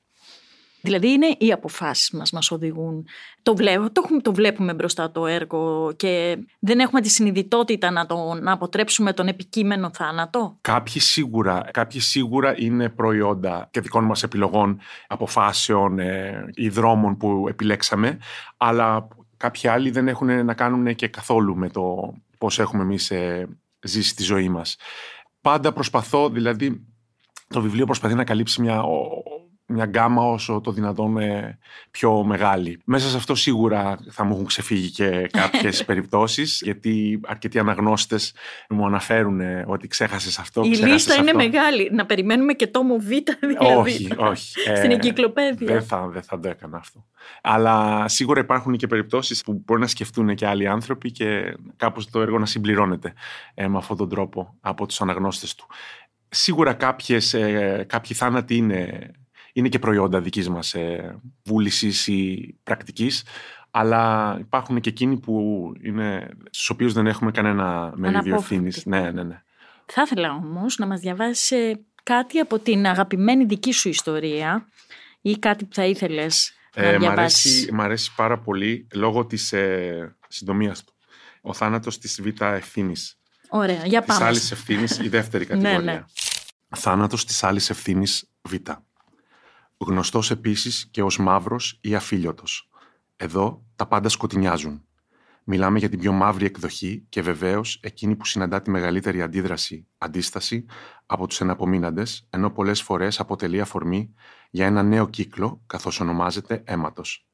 Δηλαδή 0.81 1.09
είναι 1.11 1.27
οι 1.39 1.53
αποφάσεις 1.53 2.11
μας 2.11 2.31
μας 2.33 2.51
οδηγούν. 2.51 3.07
Το, 3.43 3.57
βλέπω, 3.57 3.91
το, 3.93 4.03
έχουμε- 4.05 4.23
το 4.23 4.35
βλέπουμε 4.35 4.75
μπροστά 4.75 5.11
το 5.11 5.27
έργο 5.27 5.93
και 5.97 6.39
δεν 6.59 6.79
έχουμε 6.81 7.01
τη 7.01 7.09
συνειδητότητα 7.09 7.91
να, 7.91 8.07
το, 8.07 8.35
να 8.41 8.53
αποτρέψουμε 8.53 9.13
τον 9.13 9.29
επικείμενο 9.29 9.91
θάνατο. 9.95 10.59
Κάποιοι 10.61 11.01
σίγουρα, 11.01 11.69
κάποιοι 11.73 12.01
σίγουρα 12.01 12.55
είναι 12.61 12.89
προϊόντα 12.89 13.69
και 13.71 13.81
δικών 13.81 14.05
μας 14.05 14.23
επιλογών, 14.23 14.81
αποφάσεων 15.07 15.99
ε, 15.99 16.45
ή 16.55 16.69
δρόμων 16.69 17.17
που 17.17 17.47
επιλέξαμε, 17.49 18.19
αλλά 18.57 19.09
κάποιοι 19.37 19.69
άλλοι 19.69 19.91
δεν 19.91 20.09
έχουν 20.09 20.45
να 20.45 20.55
κάνουν 20.55 20.95
και 20.95 21.09
καθόλου 21.09 21.57
με 21.57 21.69
το 21.69 22.13
πώς 22.39 22.59
έχουμε 22.59 22.83
εμείς 22.83 23.11
ε, 23.11 23.49
ζήσει 23.81 24.15
τη 24.17 24.23
ζωή 24.23 24.49
μας. 24.49 24.77
Πάντα 25.41 25.73
προσπαθώ, 25.73 26.29
δηλαδή 26.29 26.87
το 27.49 27.61
βιβλίο 27.61 27.87
προσπαθεί 27.87 28.15
να 28.15 28.25
καλύψει 28.25 28.61
μια, 28.61 28.83
ο- 28.83 29.23
μια 29.69 29.85
γκάμα 29.85 30.23
όσο 30.23 30.61
το 30.61 30.73
δυνατόν 30.73 31.19
ε, 31.19 31.59
πιο 31.91 32.25
μεγάλη. 32.25 32.81
Μέσα 32.85 33.09
σε 33.09 33.17
αυτό 33.17 33.35
σίγουρα 33.35 33.99
θα 34.11 34.25
μου 34.25 34.33
έχουν 34.33 34.45
ξεφύγει 34.47 34.91
και 34.91 35.29
κάποιες 35.33 35.85
περιπτώσεις, 35.89 36.61
γιατί 36.65 37.21
αρκετοί 37.27 37.59
αναγνώστες 37.59 38.35
μου 38.69 38.87
αναφέρουν 38.87 39.41
ε, 39.41 39.65
ότι 39.69 39.89
ξέχασες 39.89 40.39
αυτό, 40.39 40.63
Η 40.65 40.71
ξέχασες 40.71 40.93
λίστα 40.93 41.15
είναι 41.15 41.31
αυτό. 41.31 41.43
μεγάλη. 41.43 41.91
Να 41.93 42.07
περιμένουμε 42.07 42.53
και 42.53 42.67
τόμο 42.67 42.97
Β 42.97 43.09
δηλαδή. 43.41 43.77
Όχι, 43.77 44.09
όχι. 44.17 44.61
Στην 44.77 44.91
Ε, 44.91 44.95
εγκυκλοπαίδεια. 44.95 45.73
Δεν 45.73 45.83
θα, 45.83 46.09
δεν 46.09 46.23
θα 46.23 46.41
το 46.41 46.49
έκανα 46.49 46.77
αυτό. 46.77 47.05
Αλλά 47.43 48.09
σίγουρα 48.09 48.41
υπάρχουν 48.41 48.77
και 48.77 48.87
περιπτώσεις 48.87 49.43
που 49.43 49.63
μπορεί 49.65 49.81
να 49.81 49.87
σκεφτούν 49.87 50.35
και 50.35 50.47
άλλοι 50.47 50.69
άνθρωποι 50.69 51.11
και 51.11 51.57
κάπως 51.77 52.11
το 52.11 52.21
έργο 52.21 52.39
να 52.39 52.47
συμπληρώνεται 52.47 53.13
ε, 53.55 53.69
με 53.69 53.79
αυτόν 53.79 53.97
τον 53.97 54.09
τρόπο 54.09 54.55
από 54.61 54.87
τους 54.87 55.01
αναγνώστες 55.01 55.55
του. 55.55 55.67
Σίγουρα 56.29 56.73
κάποιες, 56.73 57.35
ε, 57.35 57.85
κάποιοι 57.89 58.17
θάνατοι 58.17 58.57
είναι, 58.57 59.11
είναι 59.59 59.69
και 59.69 59.79
προϊόντα 59.79 60.21
δικής 60.21 60.49
μας 60.49 60.75
ε, 60.75 61.19
βούλησης 61.45 62.07
ή 62.07 62.55
πρακτικής, 62.63 63.25
αλλά 63.71 64.37
υπάρχουν 64.41 64.81
και 64.81 64.89
εκείνοι 64.89 65.17
που 65.19 65.73
είναι, 65.83 66.31
στους 66.51 66.71
οποίους 66.71 66.93
δεν 66.93 67.07
έχουμε 67.07 67.31
κανένα 67.31 67.93
μερίδιο 67.97 68.21
Αναπόφευκτοι. 68.21 68.55
ευθύνης. 68.55 68.87
Ναι, 68.87 69.11
ναι, 69.11 69.23
ναι. 69.23 69.43
Θα 69.87 70.03
ήθελα 70.03 70.33
όμως 70.33 70.79
να 70.79 70.87
μας 70.87 71.01
διαβάσει 71.01 71.87
κάτι 72.03 72.39
από 72.39 72.59
την 72.59 72.87
αγαπημένη 72.87 73.45
δική 73.45 73.73
σου 73.73 73.89
ιστορία 73.89 74.69
ή 75.21 75.39
κάτι 75.39 75.65
που 75.65 75.75
θα 75.75 75.85
ήθελες 75.87 76.53
να 76.77 76.83
Ε, 76.85 76.97
μ, 76.97 77.01
διαβάσεις. 77.01 77.53
αρέσει, 77.55 77.73
μ' 77.73 77.81
αρέσει 77.81 78.15
πάρα 78.15 78.39
πολύ 78.39 78.87
λόγω 78.95 79.27
της 79.27 79.53
ε, 79.53 80.17
συντομίας 80.29 80.85
του. 80.85 80.93
Ο 81.41 81.53
θάνατος 81.53 81.99
της 81.99 82.21
β' 82.23 82.43
ευθύνης. 82.43 83.19
Ωραία, 83.49 83.85
για 83.87 84.03
Της 84.03 84.15
πάμε. 84.15 84.25
άλλης 84.27 84.51
ευθύνης, 84.51 84.99
η 84.99 85.09
δεύτερη 85.09 85.47
Ναι, 85.49 85.51
κατηγορία. 85.55 85.93
ναι. 85.93 86.05
Θάνατος 86.77 87.25
της 87.25 87.43
άλλης 87.45 87.71
ευθύνης 87.71 88.31
β'. 88.43 88.55
Γνωστός 89.79 90.31
επίσης 90.31 90.89
και 90.91 91.03
ως 91.03 91.19
μαύρος 91.19 91.79
ή 91.81 91.95
αφίλιωτος. 91.95 92.71
Εδώ 93.17 93.65
τα 93.77 93.87
πάντα 93.87 94.09
σκοτεινιάζουν. 94.09 94.83
Μιλάμε 95.45 95.79
για 95.79 95.89
την 95.89 95.99
πιο 95.99 96.13
μαύρη 96.13 96.47
εκδοχή 96.47 97.07
και 97.09 97.23
βεβαίως 97.23 97.81
εκείνη 97.83 98.17
που 98.17 98.25
συναντά 98.25 98.63
τη 98.63 98.71
μεγαλύτερη 98.71 99.23
αντίδραση, 99.23 99.87
αντίσταση 99.99 100.65
από 101.07 101.27
τους 101.27 101.41
εναπομείναντες, 101.41 102.27
ενώ 102.31 102.51
πολλές 102.51 102.83
φορές 102.83 103.21
αποτελεί 103.21 103.61
αφορμή 103.61 104.15
για 104.51 104.67
ένα 104.67 104.83
νέο 104.83 105.09
κύκλο 105.09 105.63
καθώς 105.67 106.01
ονομάζεται 106.01 106.63
αίματος. 106.67 107.27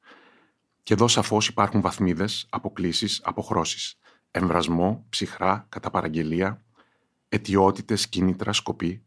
Και 0.83 0.95
εδώ 0.95 1.09
σαφώς 1.09 1.49
υπάρχουν 1.49 1.81
βαθμίδες, 1.81 2.47
αποκλήσεις, 2.51 3.21
αποχρώσεις. 3.25 3.99
Εμβρασμό, 4.31 5.07
ψυχρά, 5.09 5.67
κατά 5.69 5.91
παραγγελία, 5.91 6.65
αιτιότητες, 7.29 8.09
κίνητρα, 8.09 8.53
σκοπή, 8.53 9.05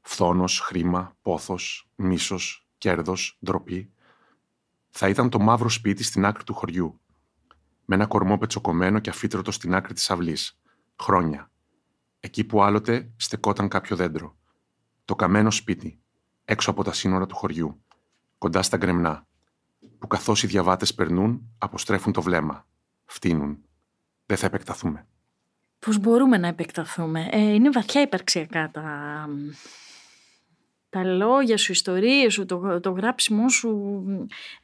φθόνος, 0.00 0.60
χρήμα, 0.60 1.16
πόθος, 1.22 1.90
μίσος, 1.94 2.65
κέρδος, 2.86 3.38
ντροπή. 3.44 3.90
Θα 4.90 5.08
ήταν 5.08 5.30
το 5.30 5.38
μαύρο 5.38 5.68
σπίτι 5.68 6.02
στην 6.02 6.24
άκρη 6.24 6.44
του 6.44 6.54
χωριού, 6.54 7.00
με 7.84 7.94
ένα 7.94 8.06
κορμό 8.06 8.38
πετσοκομμένο 8.38 8.98
και 8.98 9.10
αφήτρωτο 9.10 9.50
στην 9.50 9.74
άκρη 9.74 9.94
της 9.94 10.10
αυλής. 10.10 10.60
Χρόνια. 11.00 11.50
Εκεί 12.20 12.44
που 12.44 12.62
άλλοτε 12.62 13.10
στεκόταν 13.16 13.68
κάποιο 13.68 13.96
δέντρο. 13.96 14.36
Το 15.04 15.14
καμένο 15.14 15.50
σπίτι, 15.50 16.00
έξω 16.44 16.70
από 16.70 16.84
τα 16.84 16.92
σύνορα 16.92 17.26
του 17.26 17.36
χωριού, 17.36 17.82
κοντά 18.38 18.62
στα 18.62 18.76
γκρεμνά, 18.76 19.26
που 19.98 20.06
καθώς 20.06 20.42
οι 20.42 20.46
διαβάτες 20.46 20.94
περνούν, 20.94 21.54
αποστρέφουν 21.58 22.12
το 22.12 22.22
βλέμμα. 22.22 22.66
Φτύνουν. 23.04 23.58
Δεν 24.26 24.36
θα 24.36 24.46
επεκταθούμε. 24.46 25.06
Πώς 25.78 25.98
μπορούμε 25.98 26.38
να 26.38 26.46
επεκταθούμε; 26.46 27.28
Ε, 27.30 27.40
είναι 27.40 27.70
βαθιά 27.70 28.00
υπαρξιακά 28.00 28.70
τα, 28.70 29.28
τα 30.90 31.04
λόγια 31.04 31.56
σου, 31.56 31.72
οι 31.72 31.74
ιστορίες 31.74 32.32
σου, 32.32 32.44
το, 32.44 32.80
το 32.80 32.90
γράψιμό 32.90 33.48
σου. 33.48 34.02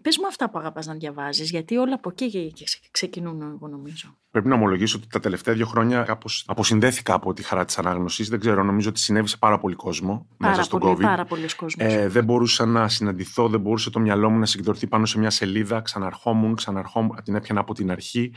Πες 0.02 0.18
μου 0.18 0.26
αυτά 0.26 0.50
που 0.50 0.58
αγαπάς 0.58 0.86
να 0.86 0.94
διαβάζεις, 0.94 1.50
γιατί 1.50 1.76
όλα 1.76 1.94
από 1.94 2.08
εκεί 2.10 2.52
ξεκινούν, 2.90 3.42
εγώ 3.42 3.68
νομίζω. 3.68 4.16
Πρέπει 4.30 4.48
να 4.48 4.54
ομολογήσω 4.54 4.98
ότι 4.98 5.06
τα 5.08 5.20
τελευταία 5.20 5.54
δύο 5.54 5.66
χρόνια 5.66 6.02
κάπως 6.02 6.44
αποσυνδέθηκα 6.46 7.14
από 7.14 7.32
τη 7.32 7.42
χαρά 7.42 7.64
της 7.64 7.78
ανάγνωσης. 7.78 8.28
Δεν 8.28 8.40
ξέρω, 8.40 8.62
νομίζω 8.62 8.88
ότι 8.88 9.00
συνέβη 9.00 9.28
σε 9.28 9.36
πάρα 9.36 9.58
πολύ 9.58 9.74
κόσμο 9.74 10.26
πάρα 10.36 10.50
μέσα 10.50 10.62
στον 10.62 10.80
πολύ, 10.80 10.94
COVID. 10.94 11.02
Πάρα 11.02 11.24
πολλοί 11.24 11.46
κόσμος. 11.56 11.86
Ε, 11.88 12.08
δεν 12.08 12.24
μπορούσα 12.24 12.66
να 12.66 12.88
συναντηθώ, 12.88 13.48
δεν 13.48 13.60
μπορούσε 13.60 13.90
το 13.90 14.00
μυαλό 14.00 14.30
μου 14.30 14.38
να 14.38 14.46
συγκεντρωθεί 14.46 14.86
πάνω 14.86 15.06
σε 15.06 15.18
μια 15.18 15.30
σελίδα. 15.30 15.80
Ξαναρχόμουν, 15.80 16.54
ξαναρχόμουν, 16.54 17.18
την 17.24 17.34
έπιανα 17.34 17.60
από 17.60 17.74
την 17.74 17.90
αρχή. 17.90 18.34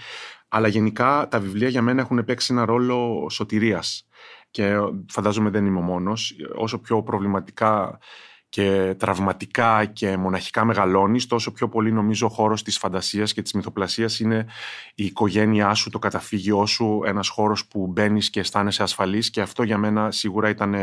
Αλλά 0.47 0.67
γενικά 0.67 1.27
τα 1.31 1.39
βιβλία 1.39 1.69
για 1.69 1.81
μένα 1.81 2.01
έχουν 2.01 2.23
παίξει 2.25 2.53
ένα 2.53 2.65
ρόλο 2.65 3.27
σωτηρίας 3.29 4.07
και 4.55 4.75
φαντάζομαι 5.11 5.49
δεν 5.49 5.65
είμαι 5.65 5.79
ο 5.79 5.81
μόνος, 5.81 6.35
όσο 6.55 6.79
πιο 6.79 7.03
προβληματικά 7.03 7.99
και 8.49 8.95
τραυματικά 8.99 9.85
και 9.85 10.17
μοναχικά 10.17 10.65
μεγαλώνεις, 10.65 11.27
τόσο 11.27 11.51
πιο 11.51 11.69
πολύ 11.69 11.91
νομίζω 11.91 12.25
ο 12.25 12.29
χώρος 12.29 12.63
της 12.63 12.77
φαντασίας 12.77 13.33
και 13.33 13.41
της 13.41 13.53
μυθοπλασίας 13.53 14.19
είναι 14.19 14.45
η 14.95 15.05
οικογένειά 15.05 15.73
σου, 15.73 15.89
το 15.89 15.99
καταφύγιό 15.99 16.65
σου, 16.65 17.01
ένας 17.05 17.29
χώρος 17.29 17.65
που 17.67 17.87
μπαίνεις 17.87 18.29
και 18.29 18.39
αισθάνεσαι 18.39 18.83
ασφαλής. 18.83 19.29
Και 19.29 19.41
αυτό 19.41 19.63
για 19.63 19.77
μένα 19.77 20.11
σίγουρα 20.11 20.49
ήταν 20.49 20.75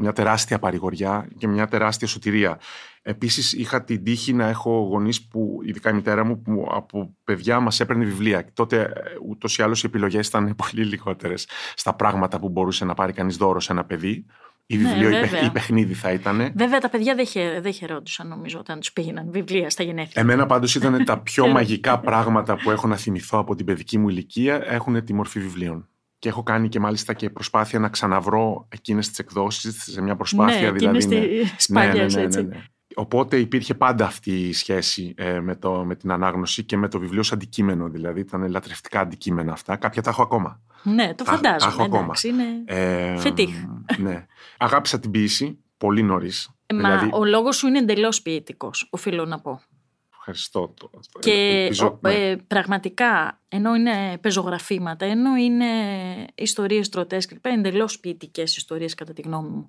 μια 0.00 0.12
τεράστια 0.12 0.58
παρηγοριά 0.58 1.28
και 1.38 1.48
μια 1.48 1.68
τεράστια 1.68 2.06
σωτηρία. 2.06 2.58
Επίσης 3.02 3.52
είχα 3.52 3.84
την 3.84 4.04
τύχη 4.04 4.32
να 4.32 4.48
έχω 4.48 4.70
γονείς 4.70 5.28
που, 5.28 5.60
ειδικά 5.64 5.90
η 5.90 5.92
μητέρα 5.92 6.24
μου, 6.24 6.42
που 6.42 6.68
από 6.70 7.16
παιδιά 7.24 7.60
μας 7.60 7.80
έπαιρνε 7.80 8.04
βιβλία. 8.04 8.52
Τότε 8.52 8.80
ε, 8.80 8.90
ούτως 9.28 9.58
ή 9.58 9.62
άλλως 9.62 9.82
οι 9.82 9.86
επιλογές 9.86 10.26
ήταν 10.26 10.54
πολύ 10.70 10.84
λιγότερες 10.84 11.48
στα 11.74 11.94
πράγματα 11.94 12.38
που 12.38 12.48
μπορούσε 12.48 12.84
να 12.84 12.94
πάρει 12.94 13.12
κανείς 13.12 13.36
δώρο 13.36 13.60
σε 13.60 13.72
ένα 13.72 13.84
παιδί. 13.84 14.26
Ή 14.66 14.76
Ναι, 14.76 14.88
βιβλίο 14.88 15.08
ή, 15.08 15.20
βέβαια. 15.20 15.40
ή 15.40 15.50
παιχνίδι 15.50 15.94
θα 15.94 16.12
ήταν. 16.12 16.52
Βέβαια 16.54 16.78
τα 16.80 16.88
παιδιά 16.88 17.14
δεν, 17.14 17.26
χαι, 17.26 17.60
δεν 17.60 17.72
χαιρόντουσαν 17.72 18.28
νομίζω 18.28 18.58
όταν 18.58 18.78
τους 18.78 18.92
πήγαιναν 18.92 19.30
βιβλία 19.30 19.70
στα 19.70 19.82
γενέθλια. 19.82 20.22
Εμένα 20.22 20.46
πάντως 20.46 20.74
ήταν 20.74 21.04
τα 21.04 21.18
πιο 21.28 21.46
Ε, 21.46 21.50
μαγικά 21.50 22.00
πράγματα 22.00 22.56
που 22.56 22.70
έχω 22.70 22.86
να 22.86 22.96
θυμηθώ 22.96 23.38
από 23.38 23.54
την 23.54 23.66
παιδική 23.66 23.98
μου 23.98 24.08
ηλικία 24.08 24.62
έχουν 24.66 25.04
τη 25.04 25.14
μορφή 25.14 25.40
βιβλίων. 25.40 25.88
Και 26.20 26.28
έχω 26.28 26.42
κάνει 26.42 26.68
και 26.68 26.80
μάλιστα 26.80 27.12
και 27.12 27.30
προσπάθεια 27.30 27.78
να 27.78 27.88
ξαναβρω 27.88 28.66
εκείνες 28.68 29.08
τις 29.08 29.18
εκδόσεις 29.18 29.82
σε 29.82 30.02
μια 30.02 30.16
προσπάθεια 30.16 30.70
ναι, 30.70 30.78
δηλαδή. 30.78 30.98
εκείνες 30.98 31.06
ναι. 31.06 31.50
τις 31.56 31.64
σπάνιες, 31.64 32.16
έτσι. 32.16 32.48
Οπότε 32.94 33.38
υπήρχε 33.38 33.74
πάντα 33.74 34.04
αυτή 34.06 34.48
η 34.48 34.52
σχέση 34.52 35.14
ε, 35.16 35.40
με, 35.40 35.56
το, 35.56 35.84
με 35.84 35.94
την 35.94 36.10
ανάγνωση 36.10 36.64
και 36.64 36.76
με 36.76 36.88
το 36.88 36.98
βιβλίο 36.98 37.20
ως 37.20 37.32
αντικείμενο. 37.32 37.88
Δηλαδή 37.88 38.20
ήταν 38.20 38.50
λατρευτικά 38.50 39.00
αντικείμενα 39.00 39.52
αυτά. 39.52 39.76
Κάποια 39.76 40.02
τα 40.02 40.10
έχω 40.10 40.22
ακόμα. 40.22 40.60
Ναι, 40.82 41.14
το 41.14 41.24
Τα- 41.24 41.24
τα 41.24 41.36
φαντάζομαι. 41.36 41.72
έχω 41.72 41.82
ακόμα. 41.82 42.02
εντάξει, 42.02 42.28
είναι... 42.28 42.44
Ε, 42.64 43.16
Φετίχ. 43.16 43.50
Ναι. 43.98 44.26
Αγάπησα 44.58 45.00
την 45.00 45.10
ποίηση 45.10 45.58
πολύ 45.76 46.02
νωρίς. 46.02 46.50
Ε, 46.66 46.74
Μα 46.74 47.08
ο 47.12 47.24
λόγος 47.24 47.56
σου 47.56 47.66
είναι 47.66 47.78
εντελώς 47.78 48.22
ποιητικός, 48.22 48.86
οφείλω 48.90 49.24
να 49.24 49.40
πω. 49.40 49.60
Ευχαριστώ. 50.22 50.74
Το, 50.76 50.90
Και 51.18 51.32
ελπίζω, 51.62 51.86
ο- 51.86 51.98
ναι. 52.08 52.14
ε, 52.14 52.36
πραγματικά, 52.46 53.40
ενώ 53.48 53.74
είναι 53.74 54.18
πεζογραφήματα, 54.20 55.04
ενώ 55.06 55.36
είναι 55.36 55.64
ιστορίες 56.34 56.88
τροτές 56.88 57.26
κλπ, 57.26 57.46
εντελώς 57.46 57.98
ποιητικές 58.00 58.56
ιστορίες 58.56 58.94
κατά 58.94 59.12
τη 59.12 59.22
γνώμη 59.22 59.48
μου. 59.48 59.68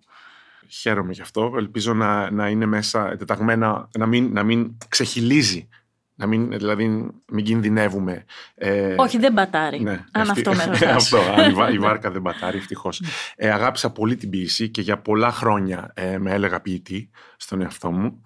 Χαίρομαι 0.67 1.11
γι' 1.13 1.21
αυτό. 1.21 1.53
Ελπίζω 1.57 1.93
να, 1.93 2.31
να 2.31 2.49
είναι 2.49 2.65
μέσα 2.65 3.15
τεταγμένα, 3.17 3.89
να 3.97 4.05
μην, 4.05 4.31
να 4.33 4.43
μην 4.43 4.77
ξεχυλίζει. 4.87 5.69
Να 6.15 6.27
μην, 6.27 6.49
δηλαδή, 6.51 7.09
μην 7.31 7.45
κινδυνεύουμε. 7.45 8.25
Ε, 8.55 8.95
Όχι, 8.97 9.17
δεν 9.17 9.33
πατάρει. 9.33 9.79
Ναι, 9.79 10.05
αν 10.11 10.29
αυτή- 10.29 10.49
αυτό 10.49 10.53
με 10.53 10.65
ρωτάς. 10.79 10.83
αυτό, 11.13 11.17
αν 11.17 11.49
η, 11.49 11.53
βά- 11.53 11.69
η 11.73 11.79
βάρκα 11.79 12.11
δεν 12.11 12.21
πατάρει, 12.21 12.57
ευτυχώς. 12.57 13.01
Ε, 13.35 13.49
αγάπησα 13.51 13.91
πολύ 13.91 14.15
την 14.15 14.29
ποίηση 14.29 14.69
και 14.69 14.81
για 14.81 14.97
πολλά 15.01 15.31
χρόνια 15.31 15.91
ε, 15.95 16.17
με 16.17 16.31
έλεγα 16.31 16.61
ποιητή 16.61 17.09
στον 17.37 17.61
εαυτό 17.61 17.91
μου. 17.91 18.21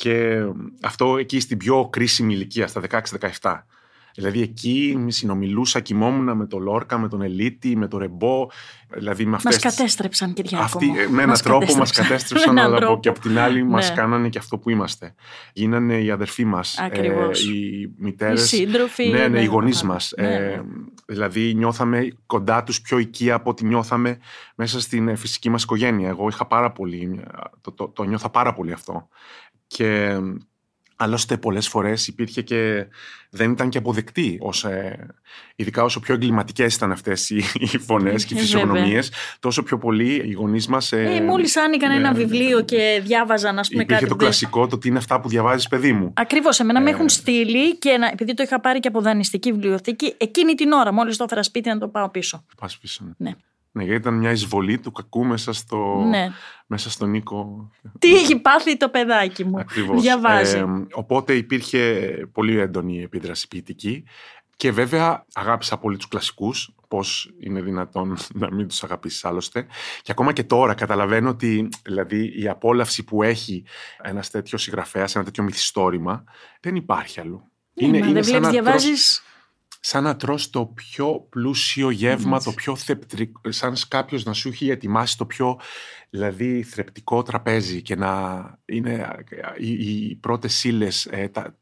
Και 0.00 0.42
αυτό 0.82 1.16
εκεί 1.16 1.40
στην 1.40 1.56
πιο 1.58 1.88
κρίσιμη 1.92 2.34
ηλικία, 2.34 2.66
στα 2.66 2.80
16-17. 3.40 3.66
Δηλαδή 4.14 4.40
εκεί 4.42 5.04
συνομιλούσα, 5.08 5.80
κοιμόμουν 5.80 6.36
με 6.36 6.46
τον 6.46 6.62
Λόρκα, 6.62 6.98
με 6.98 7.08
τον 7.08 7.22
Ελίτη, 7.22 7.76
με 7.76 7.88
τον 7.88 7.98
Ρεμπό. 7.98 8.46
Δηλαδή 8.94 9.24
με 9.24 9.30
Μας 9.30 9.46
αυτές 9.46 9.62
τις- 9.62 9.76
κατέστρεψαν, 9.76 10.32
Κυριάκο 10.32 10.64
αυτοί 10.64 10.86
μου. 10.86 10.94
ε, 10.94 10.98
με 11.08 11.16
έναν 11.16 11.28
Μας 11.28 11.42
τρόπο 11.42 11.76
μας 11.76 11.90
κατέστρεψαν, 11.92 12.54
Με 12.54 12.60
έναν 12.60 12.64
αλλά 12.70 12.76
από, 12.76 12.84
τρόπο. 12.86 13.00
και 13.00 13.08
από 13.08 13.20
την 13.20 13.38
άλλη 13.38 13.62
μας 13.64 13.88
Ναι. 13.88 13.94
κάνανε 13.94 14.28
και 14.28 14.38
αυτό 14.38 14.58
που 14.58 14.70
είμαστε. 14.70 15.14
Γίνανε 15.52 16.00
οι 16.00 16.10
αδερφοί 16.10 16.44
μας, 16.44 16.78
ε, 16.78 16.84
Ακριβώς. 16.84 17.44
οι 17.44 17.56
Οι 17.56 17.94
μητέρες. 17.98 18.48
σύντροφοι. 18.48 19.08
Ναι, 19.08 19.28
ναι, 19.28 19.40
οι 19.42 19.44
γονείς 19.44 19.82
ναι, 19.82 19.88
μας. 19.88 20.12
ναι, 20.16 20.34
Ε, 20.34 20.38
ναι. 20.38 20.60
δηλαδή, 21.06 21.54
νιώθαμε 21.54 22.08
κοντά 22.26 22.62
τους 22.62 22.80
πιο 22.80 22.98
οικία 22.98 23.34
από 23.34 23.50
ό,τι 23.50 23.64
νιώθαμε 23.64 24.18
μέσα 24.54 24.80
στην 24.80 25.08
ε, 25.08 25.14
φυσική 25.16 25.50
μας 25.50 25.62
οικογένεια. 25.62 26.08
Εγώ 26.08 26.28
είχα 26.28 26.46
πάρα 26.46 26.72
πολύ. 26.72 27.20
Το, 27.60 27.72
το, 27.72 27.88
το 27.88 28.02
νιώθα 28.02 28.30
πάρα 28.30 28.52
πολύ 28.52 28.72
αυτό. 28.72 29.08
Και 29.76 29.86
ε, 29.86 30.18
άλλωστε, 30.96 31.36
πολλές 31.36 31.68
φορές 31.68 32.06
υπήρχε 32.08 32.42
και. 32.42 32.86
δεν 33.30 33.50
ήταν 33.50 33.68
και 33.68 33.78
αποδεκτή. 33.78 34.38
Ως, 34.40 34.64
ε, 34.64 35.06
ειδικά 35.56 35.82
όσο 35.82 36.00
πιο 36.00 36.14
εγκληματικές 36.14 36.74
ήταν 36.74 36.92
αυτές 36.92 37.30
οι, 37.30 37.42
οι 37.60 37.78
φωνές 37.78 38.24
και 38.24 38.34
οι 38.34 38.36
Ε, 38.36 38.40
φυσιογνωμίε, 38.40 39.00
τόσο 39.40 39.62
πιο 39.62 39.78
πολύ 39.78 40.14
οι 40.14 40.32
γονείς 40.32 40.66
μας. 40.66 40.92
Ε, 40.92 41.02
Ε, 41.02 41.20
μόλις 41.20 41.56
άνοιγαν 41.56 41.90
ναι, 41.90 41.96
ένα 41.96 42.12
ναι, 42.12 42.18
ναι. 42.18 42.24
βιβλίο 42.24 42.60
και 42.64 43.00
διάβαζαν, 43.04 43.58
ας 43.58 43.68
πούμε, 43.68 43.82
Υπήρχε 43.82 44.00
κάτι. 44.00 44.10
το 44.12 44.16
που 44.16 44.20
δεν- 44.24 44.30
κλασικό, 44.30 44.66
το 44.66 44.78
τι 44.78 44.88
είναι 44.88 44.98
αυτά 44.98 45.20
που 45.20 45.28
διαβάζεις, 45.28 45.68
παιδί 45.68 45.92
μου. 45.92 46.12
Ακριβώς, 46.16 46.60
εμένα 46.60 46.80
με 46.80 46.90
Ε, 46.90 46.92
έχουν 46.92 47.08
στείλει 47.08 47.78
και 47.78 47.96
να, 47.96 48.06
επειδή 48.06 48.34
το 48.34 48.42
είχα 48.42 48.60
πάρει 48.60 48.80
και 48.80 48.88
από 48.88 49.00
δανειστική 49.00 49.52
βιβλιοθήκη, 49.52 50.14
εκείνη 50.16 50.54
την 50.54 50.72
ώρα, 50.72 50.92
μόλις 50.92 51.16
το 51.16 51.24
έφερα 51.24 51.42
σπίτι, 51.42 51.68
να 51.68 51.78
το 51.78 51.88
πάω 51.88 52.08
πίσω. 52.10 52.44
Πας 52.60 52.78
πίσω. 52.78 53.04
ναι. 53.04 53.30
Ναι. 53.30 53.36
Ναι, 53.72 53.84
γιατί 53.84 54.00
ήταν 54.00 54.14
μια 54.14 54.30
εισβολή 54.30 54.78
του 54.78 54.92
κακού 54.92 55.24
μέσα 55.24 55.52
στο, 55.52 56.04
Ναι. 56.08 56.28
μέσα 56.66 56.90
στον 56.90 57.10
Νίκο. 57.10 57.70
Τι 57.98 58.14
έχει 58.14 58.36
πάθει 58.38 58.76
το 58.76 58.88
παιδάκι 58.88 59.44
μου. 59.44 59.58
Ακριβώς. 59.58 60.02
Διαβάζει. 60.02 60.56
Ε, 60.56 60.64
οπότε 60.92 61.34
υπήρχε 61.34 62.10
πολύ 62.32 62.58
έντονη 62.58 63.02
επίδραση 63.02 63.48
ποιητική 63.48 64.04
και 64.56 64.72
βέβαια 64.72 65.24
αγάπησα 65.34 65.78
πολύ 65.78 65.96
τους 65.96 66.08
κλασικούς, 66.08 66.74
πώς 66.88 67.30
είναι 67.40 67.60
δυνατόν 67.60 68.16
να 68.34 68.52
μην 68.52 68.68
τους 68.68 68.82
αγαπήσεις 68.82 69.24
άλλωστε. 69.24 69.66
Και 70.02 70.12
ακόμα 70.12 70.32
και 70.32 70.44
τώρα 70.44 70.74
καταλαβαίνω 70.74 71.28
ότι 71.28 71.68
δηλαδή, 71.82 72.40
η 72.42 72.48
απόλαυση 72.48 73.04
που 73.04 73.22
έχει 73.22 73.64
ένας 74.02 74.30
τέτοιος 74.30 74.62
συγγραφέας, 74.62 75.14
ένα 75.14 75.24
τέτοιο 75.24 75.42
μυθιστόρημα, 75.44 76.24
δεν 76.60 76.76
υπάρχει 76.76 77.20
αλλού. 77.20 77.42
Ναι, 77.74 77.86
μα 77.86 77.92
δεν 77.92 78.02
σαν 78.02 78.10
βλέπεις, 78.12 78.30
να 78.32 78.38
τρως- 78.40 78.52
διαβάζεις... 78.52 79.22
σαν 79.80 80.02
να 80.02 80.16
τρως 80.16 80.50
το 80.50 80.66
πιο 80.66 81.26
πλούσιο 81.30 81.90
γεύμα, 81.90 82.36
Έτσι. 82.36 82.48
το 82.48 82.54
πιο 82.54 82.76
θεπτρικό, 82.76 83.52
σαν 83.52 83.76
κάποιος 83.88 84.24
να 84.24 84.32
σου 84.32 84.48
έχει 84.48 84.70
ετοιμάσει 84.70 85.16
το 85.16 85.26
πιο 85.26 85.60
δηλαδή 86.10 86.62
θρεπτικό 86.62 87.22
τραπέζι 87.22 87.82
και 87.82 87.96
να 87.96 88.42
είναι 88.64 89.24
οι, 89.58 89.70
οι 89.70 90.16
πρώτες 90.16 90.64
ύλες, 90.64 91.06
ε, 91.06 91.28
τα, 91.28 91.54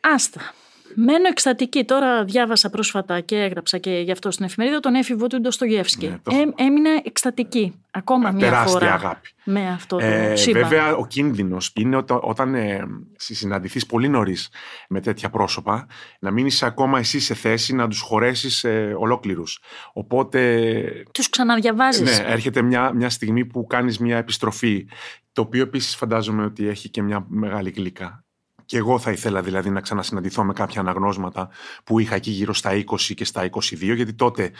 Άστα. 0.00 0.54
Μένω 0.94 1.28
εκστατική. 1.28 1.84
Τώρα 1.84 2.24
διάβασα 2.24 2.70
πρόσφατα 2.70 3.20
και 3.20 3.36
έγραψα 3.36 3.78
και 3.78 3.90
γι' 3.90 4.10
αυτό 4.12 4.30
στην 4.30 4.44
εφημερίδα 4.44 4.80
τον 4.80 4.94
έφηβο 4.94 5.26
του 5.26 5.40
Ντοστογεύσκη. 5.40 6.06
Ναι, 6.08 6.18
το- 6.22 6.36
Ε, 6.36 6.64
έμεινα 6.64 6.90
εκστατική. 7.04 7.74
Ακόμα 7.92 8.30
μία 8.30 8.40
τεράστια 8.40 8.78
φορά 8.78 8.92
αγάπη. 8.92 9.28
με 9.44 9.68
αυτό 9.68 9.96
το 9.96 10.04
Ε, 10.04 10.36
σύμπαν. 10.36 10.62
βέβαια, 10.62 10.94
ο 10.96 11.06
κίνδυνος 11.06 11.72
είναι 11.76 11.96
όταν, 11.96 12.18
όταν 12.22 12.54
ε, 12.54 12.84
συναντηθείς 13.16 13.86
πολύ 13.86 14.08
νωρίς 14.08 14.48
με 14.88 15.00
τέτοια 15.00 15.30
πρόσωπα, 15.30 15.86
να 16.20 16.30
μην 16.30 16.46
είσαι 16.46 16.66
ακόμα 16.66 16.98
εσύ 16.98 17.20
σε 17.20 17.34
θέση 17.34 17.74
να 17.74 17.88
τους 17.88 18.00
χωρέσεις 18.00 18.64
ε, 18.64 18.94
ολόκληρους. 18.98 19.58
Οπότε 19.92 20.82
Τους 21.12 21.28
ξαναδιαβάζεις. 21.30 22.18
Ναι, 22.18 22.24
έρχεται 22.32 22.62
μια, 22.62 22.92
μια 22.94 23.10
στιγμή 23.10 23.44
που 23.44 23.66
κάνεις 23.66 23.98
μια 23.98 24.16
επιστροφή, 24.16 24.86
το 25.32 25.42
οποίο 25.42 25.62
επίσης 25.62 25.96
φαντάζομαι 25.96 26.44
ότι 26.44 26.66
έχει 26.68 26.88
και 26.88 27.02
μια 27.02 27.24
μεγάλη 27.28 27.70
γλύκα. 27.70 28.24
Και 28.70 28.76
εγώ 28.76 28.98
θα 28.98 29.10
ήθελα 29.10 29.42
δηλαδή 29.42 29.70
να 29.70 29.80
ξανασυναντηθώ 29.80 30.44
με 30.44 30.52
κάποια 30.52 30.80
αναγνώσματα 30.80 31.48
που 31.84 31.98
είχα 31.98 32.14
εκεί 32.14 32.30
γύρω 32.30 32.54
στα 32.54 32.70
20 32.72 32.82
και 33.14 33.24
στα 33.24 33.48
22, 33.50 33.94
γιατί 33.94 34.14
τότε 34.14 34.50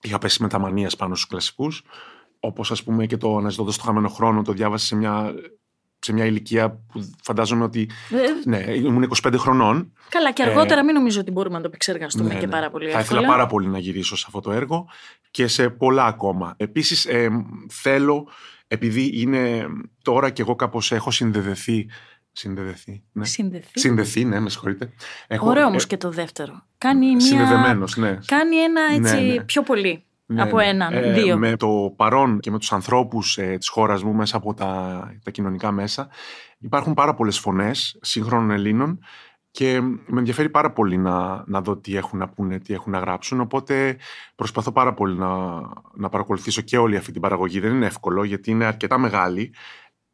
είχα 0.00 0.18
πέσει 0.18 0.42
με 0.42 0.48
τα 0.48 0.58
μανίας 0.58 0.96
πάνω 0.96 1.14
στους 1.14 1.28
κλασικούς. 1.28 1.82
Όπως 2.40 2.70
ας 2.70 2.82
πούμε 2.82 3.06
και 3.06 3.16
το 3.16 3.36
«Αναζητώντας 3.36 3.76
το 3.76 3.82
χαμένο 3.82 4.08
χρόνο» 4.08 4.42
το 4.42 4.52
διάβασα 4.52 4.86
σε 4.86 4.96
μια, 4.96 5.34
σε 5.98 6.12
μια 6.12 6.24
ηλικία 6.24 6.70
που 6.70 7.10
φαντάζομαι 7.22 7.64
ότι 7.64 7.90
Ε, 8.10 8.48
ναι, 8.48 8.58
ήμουν 8.74 9.10
25 9.22 9.34
χρονών. 9.38 9.92
Καλά, 10.08 10.32
και 10.32 10.42
αργότερα 10.42 10.84
μην 10.84 10.94
νομίζω 10.94 11.20
ότι 11.20 11.30
μπορούμε 11.30 11.54
να 11.54 11.60
το 11.60 11.66
επεξεργαστούμε 11.68 12.28
Ναι, 12.28 12.38
και 12.40 12.46
ναι. 12.46 12.52
πάρα 12.52 12.70
πολύ 12.70 12.90
Θα 12.90 12.98
εύκολα. 12.98 13.20
ήθελα 13.20 13.32
πάρα 13.34 13.46
πολύ 13.46 13.68
να 13.68 13.78
γυρίσω 13.78 14.16
σε 14.16 14.24
αυτό 14.26 14.40
το 14.40 14.52
έργο 14.52 14.86
και 15.30 15.46
σε 15.46 15.68
πολλά 15.70 16.04
ακόμα. 16.04 16.54
Επίσης 16.56 17.06
ε, 17.06 17.28
θέλω, 17.70 18.28
επειδή 18.66 19.10
είναι 19.20 19.66
τώρα 20.02 20.30
και 20.30 20.42
εγώ 20.42 20.54
κάπως 20.56 20.92
έχω 20.92 21.10
συνδεδεθεί, 21.10 21.86
συνδεδεθεί, 22.34 23.02
ναι. 23.12 23.24
Συνδεθεί. 23.24 23.78
Συνδεθεί, 23.78 24.24
ναι, 24.24 24.40
με 24.40 24.50
συγχωρείτε. 24.50 24.92
Έχω, 25.26 25.48
Ωραίο 25.48 25.62
ε, 25.62 25.66
όμως 25.66 25.86
και 25.86 25.96
το 25.96 26.10
δεύτερο. 26.10 26.66
Κάνει 26.78 27.06
μια... 27.06 27.20
Συνδεδεμένος, 27.20 27.96
ναι. 27.96 28.18
Κάνει 28.26 28.56
ένα 28.56 28.80
έτσι 28.94 29.26
Ναι, 29.26 29.32
ναι. 29.32 29.42
πιο 29.42 29.62
πολύ. 29.62 30.04
Ναι, 30.26 30.42
από 30.42 30.56
ναι. 30.56 30.64
έναν, 30.64 30.92
Ε, 30.92 31.12
δύο. 31.12 31.38
Με 31.38 31.56
το 31.56 31.92
παρόν 31.96 32.40
και 32.40 32.50
με 32.50 32.58
τους 32.58 32.72
ανθρώπους 32.72 33.38
ε, 33.38 33.56
της 33.58 33.68
χώρας 33.68 34.02
μου 34.02 34.12
μέσα 34.12 34.36
από 34.36 34.54
τα, 34.54 35.00
τα 35.24 35.30
κοινωνικά 35.30 35.70
μέσα 35.70 36.08
υπάρχουν 36.58 36.94
πάρα 36.94 37.14
πολλές 37.14 37.38
φωνές 37.38 37.98
σύγχρονων 38.00 38.50
Ελλήνων 38.50 38.98
και 39.50 39.80
με 39.80 40.18
ενδιαφέρει 40.18 40.50
πάρα 40.50 40.72
πολύ 40.72 40.96
να, 40.96 41.44
να 41.46 41.60
δω 41.60 41.76
τι 41.76 41.96
έχουν 41.96 42.18
να 42.18 42.28
πούνε, 42.28 42.58
τι 42.58 42.74
έχουν 42.74 42.92
να 42.92 42.98
γράψουν. 42.98 43.40
Οπότε 43.40 43.96
προσπαθώ 44.34 44.72
πάρα 44.72 44.94
πολύ 44.94 45.16
να, 45.16 45.60
να 45.94 46.08
παρακολουθήσω 46.08 46.60
και 46.62 46.78
όλη 46.78 46.96
αυτή 46.96 47.12
την 47.12 47.20
παραγωγή. 47.20 47.60
Δεν 47.60 47.74
είναι 47.74 47.86
εύκολο 47.86 48.24
γιατί 48.24 48.50
είναι 48.50 48.64
αρκετά 48.64 48.98
μεγάλη 48.98 49.54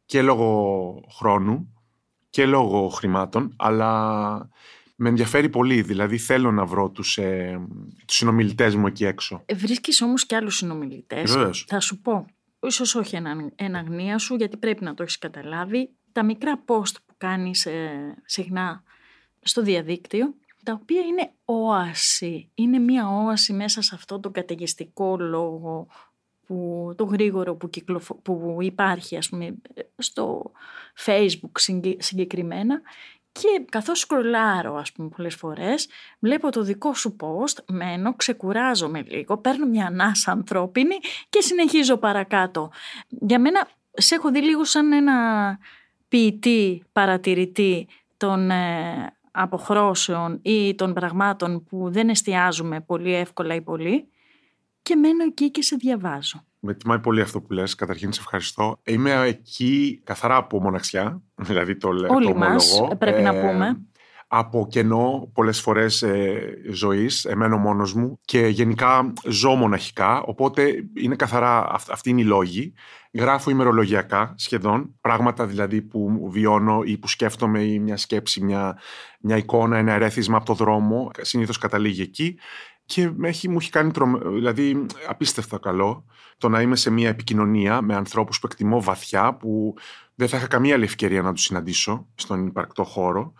και 0.05 0.21
λόγω 0.21 1.03
χρόνου 1.17 1.73
και 2.31 2.45
λόγω 2.45 2.87
χρημάτων, 2.87 3.53
αλλά 3.57 4.49
με 4.95 5.09
ενδιαφέρει 5.09 5.49
πολύ. 5.49 5.81
Δηλαδή 5.81 6.17
θέλω 6.17 6.51
να 6.51 6.65
βρω 6.65 6.89
τους, 6.89 7.17
ε, 7.17 7.61
τους 8.05 8.15
συνομιλητές 8.15 8.75
μου 8.75 8.87
εκεί 8.87 9.05
έξω. 9.05 9.41
Ε, 9.45 9.55
Βρίσκεις 9.55 10.01
όμως 10.01 10.25
και 10.25 10.35
άλλους 10.35 10.55
συνομιλητές. 10.55 11.33
Βεβαίως. 11.33 11.65
Θα 11.67 11.79
σου 11.79 12.01
πω, 12.01 12.25
ίσως 12.59 12.95
όχι 12.95 13.15
εν, 13.15 13.25
εν 13.55 13.75
αγνία 13.75 14.17
σου, 14.17 14.35
γιατί 14.35 14.57
πρέπει 14.57 14.83
να 14.83 14.93
το 14.93 15.03
έχεις 15.03 15.17
καταλάβει. 15.17 15.89
Τα 16.11 16.23
μικρά 16.23 16.63
post 16.65 16.95
που 17.05 17.13
κάνεις 17.17 17.65
ε, 17.65 18.15
συχνά 18.25 18.83
στο 19.41 19.61
διαδίκτυο, 19.61 20.35
τα 20.63 20.73
οποία 20.81 21.01
είναι 21.01 21.31
όαση. 21.45 22.49
Είναι 22.53 22.79
μία 22.79 23.09
όαση 23.09 23.53
μέσα 23.53 23.81
σε 23.81 23.95
αυτό 23.95 24.19
το 24.19 24.29
καταιγιστικό 24.29 25.17
λόγο, 25.19 25.87
που, 26.51 26.93
το 26.97 27.03
γρήγορο 27.03 27.55
που, 27.55 27.69
κυκλοφο- 27.69 28.21
που 28.21 28.57
υπάρχει 28.59 29.17
ας 29.17 29.29
πούμε, 29.29 29.55
στο 29.97 30.51
facebook 31.05 31.51
συγκε- 31.53 32.01
συγκεκριμένα 32.01 32.81
και 33.31 33.65
καθώς 33.69 33.99
σκρολάρω 33.99 34.75
ας 34.75 34.91
πούμε 34.91 35.09
πολλές 35.15 35.35
φορές 35.35 35.87
βλέπω 36.19 36.49
το 36.51 36.61
δικό 36.63 36.93
σου 36.93 37.15
post, 37.19 37.63
μένω, 37.67 38.15
ξεκουράζομαι 38.15 39.01
λίγο, 39.01 39.37
παίρνω 39.37 39.65
μια 39.65 39.85
ανάσα 39.85 40.31
ανθρώπινη 40.31 40.95
και 41.29 41.41
συνεχίζω 41.41 41.97
παρακάτω. 41.97 42.71
Για 43.07 43.39
μένα 43.39 43.67
σε 43.91 44.15
έχω 44.15 44.31
δει 44.31 44.41
λίγο 44.41 44.63
σαν 44.63 44.91
ένα 44.91 45.57
ποιητή, 46.07 46.83
παρατηρητή 46.91 47.87
των 48.17 48.51
ε, 48.51 49.13
αποχρώσεων 49.31 50.39
ή 50.41 50.75
των 50.75 50.93
πραγμάτων 50.93 51.63
που 51.63 51.91
δεν 51.91 52.09
εστιάζουμε 52.09 52.81
πολύ 52.81 53.13
εύκολα 53.13 53.55
ή 53.55 53.61
πολύ 53.61 54.07
και 54.81 54.95
μένω 54.95 55.23
εκεί 55.23 55.51
και 55.51 55.61
σε 55.61 55.75
διαβάζω. 55.75 56.45
Με 56.59 56.73
τιμάει 56.73 56.99
πολύ 56.99 57.21
αυτό 57.21 57.41
που 57.41 57.53
λες. 57.53 57.75
Καταρχήν, 57.75 58.13
σε 58.13 58.19
ευχαριστώ. 58.19 58.79
Είμαι 58.83 59.21
εκεί 59.27 60.01
καθαρά 60.03 60.35
από 60.35 60.61
μοναξιά, 60.61 61.21
δηλαδή 61.49 61.77
το 61.77 61.91
λέω 61.91 62.13
Όλοι 62.13 62.25
το 62.25 62.35
μας, 62.35 62.71
ομολογώ. 62.71 62.91
ε, 62.93 62.95
πρέπει 62.95 63.21
να 63.21 63.31
πούμε. 63.39 63.81
Από 64.33 64.67
κενό 64.69 65.29
πολλές 65.33 65.61
φορές 65.61 66.01
ε, 66.01 66.53
ζωής, 66.71 67.25
εμένω 67.25 67.57
μόνος 67.57 67.93
μου 67.93 68.19
και 68.25 68.47
γενικά 68.47 69.13
ζω 69.27 69.55
μοναχικά, 69.55 70.21
οπότε 70.21 70.73
είναι 70.97 71.15
καθαρά 71.15 71.67
αυ- 71.71 71.91
αυτοί 71.91 72.09
είναι 72.09 72.21
οι 72.21 72.25
λόγοι. 72.25 72.73
Γράφω 73.13 73.49
ημερολογιακά 73.49 74.33
σχεδόν, 74.37 74.95
πράγματα 75.01 75.45
δηλαδή 75.45 75.81
που 75.81 76.29
βιώνω 76.31 76.81
ή 76.85 76.97
που 76.97 77.07
σκέφτομαι 77.07 77.63
ή 77.63 77.79
μια 77.79 77.97
σκέψη, 77.97 78.43
μια, 78.43 78.77
μια 79.19 79.37
εικόνα, 79.37 79.77
ένα 79.77 79.93
ερέθισμα 79.93 80.37
από 80.37 80.45
το 80.45 80.53
δρόμο, 80.53 81.11
συνήθως 81.21 81.57
καταλήγει 81.57 82.01
εκεί 82.01 82.37
και 82.91 83.11
με 83.15 83.27
έχει, 83.27 83.49
μου 83.49 83.57
έχει 83.59 83.69
κάνει 83.69 83.91
τρομε... 83.91 84.19
δηλαδή, 84.29 84.85
απίστευτα 85.07 85.57
καλό 85.57 86.05
το 86.37 86.49
να 86.49 86.61
είμαι 86.61 86.75
σε 86.75 86.89
μια 86.89 87.09
επικοινωνία 87.09 87.81
με 87.81 87.95
ανθρώπους 87.95 88.39
που 88.39 88.47
εκτιμώ 88.51 88.81
βαθιά, 88.81 89.33
που 89.33 89.75
δεν 90.15 90.27
θα 90.27 90.37
είχα 90.37 90.47
καμία 90.47 90.75
άλλη 90.75 90.83
ευκαιρία 90.83 91.21
να 91.21 91.33
τους 91.33 91.43
συναντήσω 91.43 92.07
στον 92.15 92.47
υπαρκτό 92.47 92.83
χώρο 92.83 93.33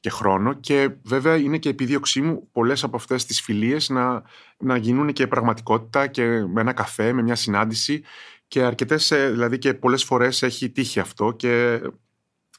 και 0.00 0.10
χρόνο 0.10 0.52
και 0.52 0.90
βέβαια 1.02 1.36
είναι 1.36 1.58
και 1.58 1.68
επιδίωξή 1.68 2.20
μου 2.20 2.48
πολλές 2.52 2.84
από 2.84 2.96
αυτές 2.96 3.24
τις 3.24 3.40
φιλίες 3.40 3.88
να, 3.88 4.22
να 4.58 4.76
γίνουν 4.76 5.12
και 5.12 5.26
πραγματικότητα 5.26 6.06
και 6.06 6.26
με 6.26 6.60
ένα 6.60 6.72
καφέ, 6.72 7.12
με 7.12 7.22
μια 7.22 7.34
συνάντηση 7.34 8.02
και 8.48 8.62
αρκετές, 8.62 9.10
ε, 9.10 9.30
δηλαδή 9.30 9.58
και 9.58 9.74
πολλές 9.74 10.04
φορές 10.04 10.42
έχει 10.42 10.70
τύχει 10.70 11.00
αυτό 11.00 11.32
και 11.32 11.80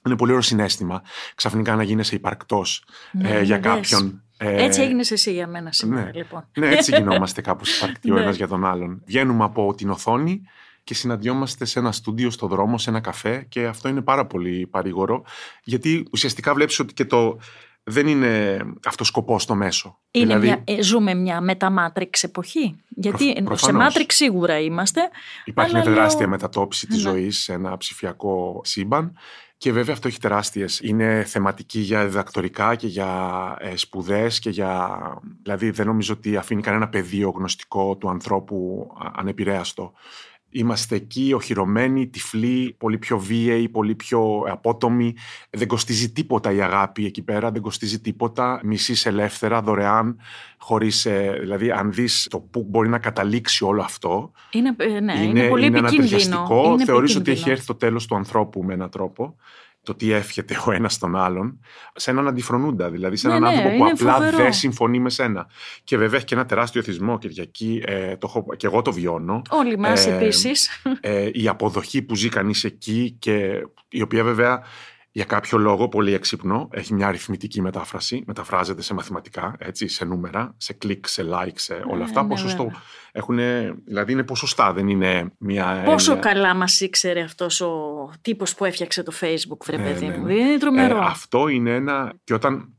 είναι 0.06 0.16
πολύ 0.16 0.32
ωραίο 0.32 0.44
συνέστημα 0.44 1.02
ξαφνικά 1.36 1.76
να 1.76 1.84
γίνεσαι 1.84 2.16
υπαρκτός 2.16 2.84
Ναι, 3.12 3.30
ε, 3.30 3.42
για 3.44 3.60
δες. 3.60 3.74
κάποιον. 3.74 4.24
Ε, 4.41 4.63
Έτσι 4.63 4.82
έγινες 4.82 5.12
εσύ 5.12 5.34
για 5.34 5.47
μένα 5.47 5.71
σήμερα 5.71 6.04
ναι. 6.04 6.12
λοιπόν. 6.13 6.47
ναι, 6.58 6.67
έτσι 6.69 6.95
γινόμαστε 6.97 7.41
κάπως 7.41 7.78
υπαρκτοί 7.78 8.12
ο 8.12 8.13
Ναι. 8.13 8.21
ένας 8.21 8.36
για 8.36 8.47
τον 8.47 8.65
άλλον. 8.65 9.02
Βγαίνουμε 9.06 9.43
από 9.43 9.73
την 9.75 9.89
οθόνη 9.89 10.41
και 10.84 10.93
συναντιόμαστε 10.93 11.65
σε 11.65 11.80
ένα 11.80 11.91
στούντιο, 11.91 12.30
στο 12.30 12.47
δρόμο, 12.47 12.78
σε 12.78 12.89
ένα 12.89 12.99
καφέ 12.99 13.45
και 13.49 13.65
αυτό 13.65 13.89
είναι 13.89 14.02
πάρα 14.02 14.25
πολύ 14.25 14.67
παρήγορο 14.67 15.23
γιατί 15.63 16.08
ουσιαστικά 16.12 16.54
βλέπεις 16.54 16.80
ότι 16.80 16.93
και 16.93 17.06
το 17.06 17.38
δεν 17.84 18.08
είναι 18.08 18.60
αυτός 18.86 19.08
σκοπός 19.08 19.43
στο 19.43 19.56
μέσο. 19.56 19.99
Είναι 20.12 20.25
δηλαδή, 20.25 20.45
μια, 20.45 20.62
ε, 20.78 20.82
ζούμε 20.82 21.13
μια 21.13 21.41
μεταμάτριξ 21.41 22.23
εποχή. 22.23 22.84
Γιατί 22.88 23.34
σε 23.36 23.41
προφανώς. 23.43 23.93
Matrix 23.95 24.06
σίγουρα 24.08 24.60
είμαστε. 24.60 25.02
Υπάρχει 25.45 25.75
αλλά 25.75 25.84
μια 25.84 25.93
τεράστια 25.93 26.19
λέω- 26.21 26.30
μετατόπιση 26.30 26.88
της 26.88 27.04
Ναι. 27.04 27.10
ζωής 27.10 27.38
σε 27.43 27.54
ένα 27.54 27.78
ψηφιακό 27.78 28.62
σύμπαν 28.63 29.17
και 29.60 29.72
βέβαια 29.72 29.93
αυτό 29.93 30.08
έχει 30.08 30.19
τεράστιες. 30.19 30.80
Είναι 30.80 31.24
θεματική 31.24 31.80
για 31.80 32.06
διδακτορικά 32.06 32.76
και 32.76 32.88
για 32.88 33.56
ε, 33.60 33.76
σπουδές 33.76 34.39
και 34.39 34.50
για... 34.50 35.00
Δηλαδή 35.43 35.69
δεν 35.69 35.86
νομίζω 35.86 36.13
ότι 36.13 36.38
αφήνει 36.38 36.62
κανένα 36.62 36.89
πεδίο 36.89 37.30
γνωστικό 37.30 37.95
του 37.98 38.10
ανθρώπου 38.10 38.88
α- 39.00 39.12
ανεπηρέαστο. 39.15 39.93
Είμαστε 40.52 40.96
εκεί 40.96 41.34
οχυρωμένοι, 41.34 42.08
τυφλοί, 42.08 42.76
πολύ 42.78 42.98
πιο 42.98 43.20
βίαιοι, 43.20 43.70
πολύ 43.70 43.96
πιο 43.96 44.44
απότομοι. 44.48 45.16
Δεν 45.50 45.68
κοστίζει 45.68 46.12
τίποτα 46.12 46.52
η 46.52 46.62
αγάπη 46.62 47.06
εκεί 47.06 47.22
πέρα, 47.22 47.52
δεν 47.52 47.62
κοστίζει 47.62 48.00
τίποτα. 48.02 48.60
Μισείς 48.64 49.06
ελεύθερα, 49.06 49.62
δωρεάν, 49.62 50.20
χωρίς... 50.58 51.06
ε, 51.06 51.38
δηλαδή 51.40 51.72
αν 51.72 51.92
δεις 51.94 52.28
το 52.30 52.40
πού 52.40 52.66
μπορεί 52.70 52.90
να 52.90 53.00
καταλήξει 53.00 53.64
όλο 53.64 53.82
αυτό, 53.82 54.32
Είναι, 54.52 54.76
ε, 54.78 55.00
ναι, 55.00 55.14
είναι, 55.24 55.48
πολύ 55.48 55.66
επικίνδυνο. 55.66 55.78
ανατριχιαστικό. 55.78 56.64
Είναι 56.74 56.84
Θεωρείς 56.86 57.10
ότι 57.16 57.20
επικίνδυνο. 57.20 57.38
έχει 57.40 57.50
έρθει 57.50 57.66
το 57.66 57.76
τέλος 57.76 58.06
του 58.06 58.16
ανθρώπου 58.16 58.64
με 58.64 58.74
έναν 58.74 58.90
τρόπο. 58.90 59.36
Το 59.84 59.96
τι 59.96 60.12
εύχεται 60.12 60.58
ο 60.68 60.72
ένας 60.72 60.98
τον 60.98 61.15
άλλον. 61.15 61.60
Σε 61.96 62.12
έναν 62.12 62.28
αντιφρονούντα, 62.28 62.89
δηλαδή 62.89 63.15
σε 63.15 63.28
Ναι, 63.28 63.36
έναν 63.36 63.50
ναι, 63.50 63.56
άνθρωπο 63.58 63.78
που 63.78 63.82
είναι 63.84 63.92
απλά 63.92 64.13
φοβερό. 64.13 64.38
δεν 64.38 64.54
συμφωνεί 64.54 65.00
με 65.00 65.10
σένα. 65.10 65.48
Και 65.84 65.98
βέβαια 65.98 66.18
έχει 66.18 66.26
και 66.26 66.36
ένα 66.36 66.46
τεράστιο 66.46 66.82
εθισμό, 66.82 67.18
Κυριακή. 67.18 67.84
Ε, 67.86 68.18
το 68.18 68.28
έχω, 68.30 68.56
και 68.58 68.68
εγώ 68.68 68.82
το 68.82 68.92
βιώνω. 68.94 69.42
Όλοι 69.50 69.78
μας 69.78 70.06
Ε, 70.08 70.15
επίσης. 70.15 70.82
Ε, 71.02 71.30
η 71.34 71.48
αποδοχή 71.48 72.02
που 72.02 72.15
ζει 72.15 72.30
κανείς 72.30 72.63
εκεί 72.63 73.15
και 73.20 73.68
η 73.89 74.02
οποία 74.02 74.24
βέβαια 74.24 74.63
για 75.12 75.26
κάποιο 75.26 75.58
λόγο 75.58 75.88
πολύ 75.88 76.13
έξυπνο 76.13 76.67
έχει 76.72 76.93
μια 76.93 77.08
αριθμητική 77.08 77.62
μετάφραση, 77.62 78.24
μεταφράζεται 78.28 78.82
σε 78.82 78.93
μαθηματικά, 78.93 79.56
έτσι, 79.60 79.88
σε 79.88 80.06
νούμερα, 80.06 80.54
σε 80.58 80.74
κλικ, 80.74 81.08
σε 81.08 81.26
like, 81.34 81.52
σε 81.56 81.74
όλα 81.88 82.00
Ε, 82.02 82.04
αυτά. 82.04 82.22
ναι, 82.22 82.28
ποσοστό 82.28 82.63
βέβαια. 82.63 82.82
έχουν, 83.12 83.38
δηλαδή 83.86 84.12
είναι 84.12 84.24
ποσοστά, 84.24 84.74
δεν 84.74 84.88
είναι 84.88 85.32
μια 85.38 85.82
Πόσο 85.86 86.12
έννοια. 86.13 86.32
καλά 86.32 86.54
μας 86.56 86.80
ήξερε 86.80 87.22
αυτός 87.22 87.62
ο 87.62 87.74
τύπος 88.22 88.56
που 88.56 88.65
έφτιαξε 88.65 89.04
το 89.04 89.12
facebook, 89.22 89.58
βρε 89.65 89.78
Ναι, 89.78 89.84
παιδί 89.84 90.06
ναι, 90.08 90.17
μου. 90.17 90.26
ναι. 90.26 90.34
Είναι 90.34 90.58
τρομερό. 90.58 90.98
Ε, 90.98 91.00
αυτό 91.06 91.48
είναι 91.48 91.76
ένα. 91.76 92.13
Και 92.24 92.34
όταν 92.34 92.74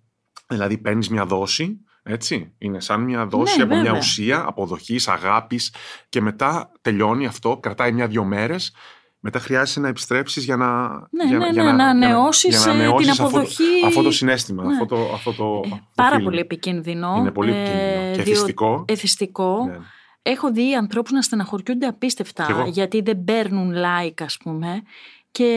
δηλαδή 0.49 0.79
παίρνεις 0.79 1.09
μια 1.09 1.25
δόση, 1.27 1.81
έτσι, 2.03 2.55
είναι 2.59 2.81
σαν 2.81 3.01
μια 3.01 3.27
δόση 3.27 3.57
Ναι, 3.57 3.63
από 3.63 3.75
μια 3.75 3.83
βέβαια. 3.83 3.99
ουσία 3.99 4.45
αποδοχής, 4.47 5.09
αγάπης 5.09 5.75
και 6.09 6.21
μετά 6.21 6.73
τελειώνει 6.81 7.27
αυτό, 7.27 7.57
κρατάει 7.63 7.93
μια-δυο 7.93 8.25
μέρες. 8.25 8.75
Μετά 9.23 9.39
χρειάζεσαι 9.39 9.81
να 9.81 9.89
επιστρέψεις 9.89 10.45
για 10.45 10.57
να. 10.57 10.89
Ναι, 10.89 11.25
για, 11.29 11.39
ναι, 11.39 11.49
για 11.49 11.63
ναι, 11.63 11.71
να 11.73 11.75
για 11.75 11.85
ανανεώσεις, 11.85 12.57
για 12.57 12.59
να 12.67 12.73
ε, 12.73 12.75
την 12.77 12.81
ανανεώσεις 12.85 13.11
αυτό- 13.11 13.25
αποδοχή. 13.25 13.65
Αυτό, 13.87 14.03
το 14.03 14.11
συνέστημα, 14.11 14.65
Ναι. 14.65 14.73
αυτό 14.73 14.87
το, 14.87 14.97
αυτό 15.15 15.33
το, 15.33 15.45
Ε, 15.45 15.59
αυτό 15.65 15.77
το 15.77 15.81
πάρα 15.95 16.17
feeling. 16.19 16.23
πολύ 16.23 16.39
επικίνδυνο. 16.39 17.15
Είναι 17.19 17.31
πολύ 17.31 17.51
επικίνδυνο. 17.51 17.81
Ε, 17.91 18.05
και 18.05 18.23
διότι- 18.23 18.29
εθιστικό. 18.31 18.85
Εθιστικό. 18.89 19.65
Ναι. 19.67 19.79
Έχω 20.23 20.53
δει 20.53 20.75
ανθρώπους 20.75 21.11
να 21.11 21.23
στεναχωριούνται 21.23 21.87
Κι 21.87 21.93
απίστευτα 21.93 22.47
εγώ. 22.51 22.65
γιατί 22.69 23.01
δεν 23.01 23.25
παίρνουν 23.25 23.73
like 23.75 24.23
ας 24.25 24.37
πούμε 24.37 24.83
και 25.31 25.49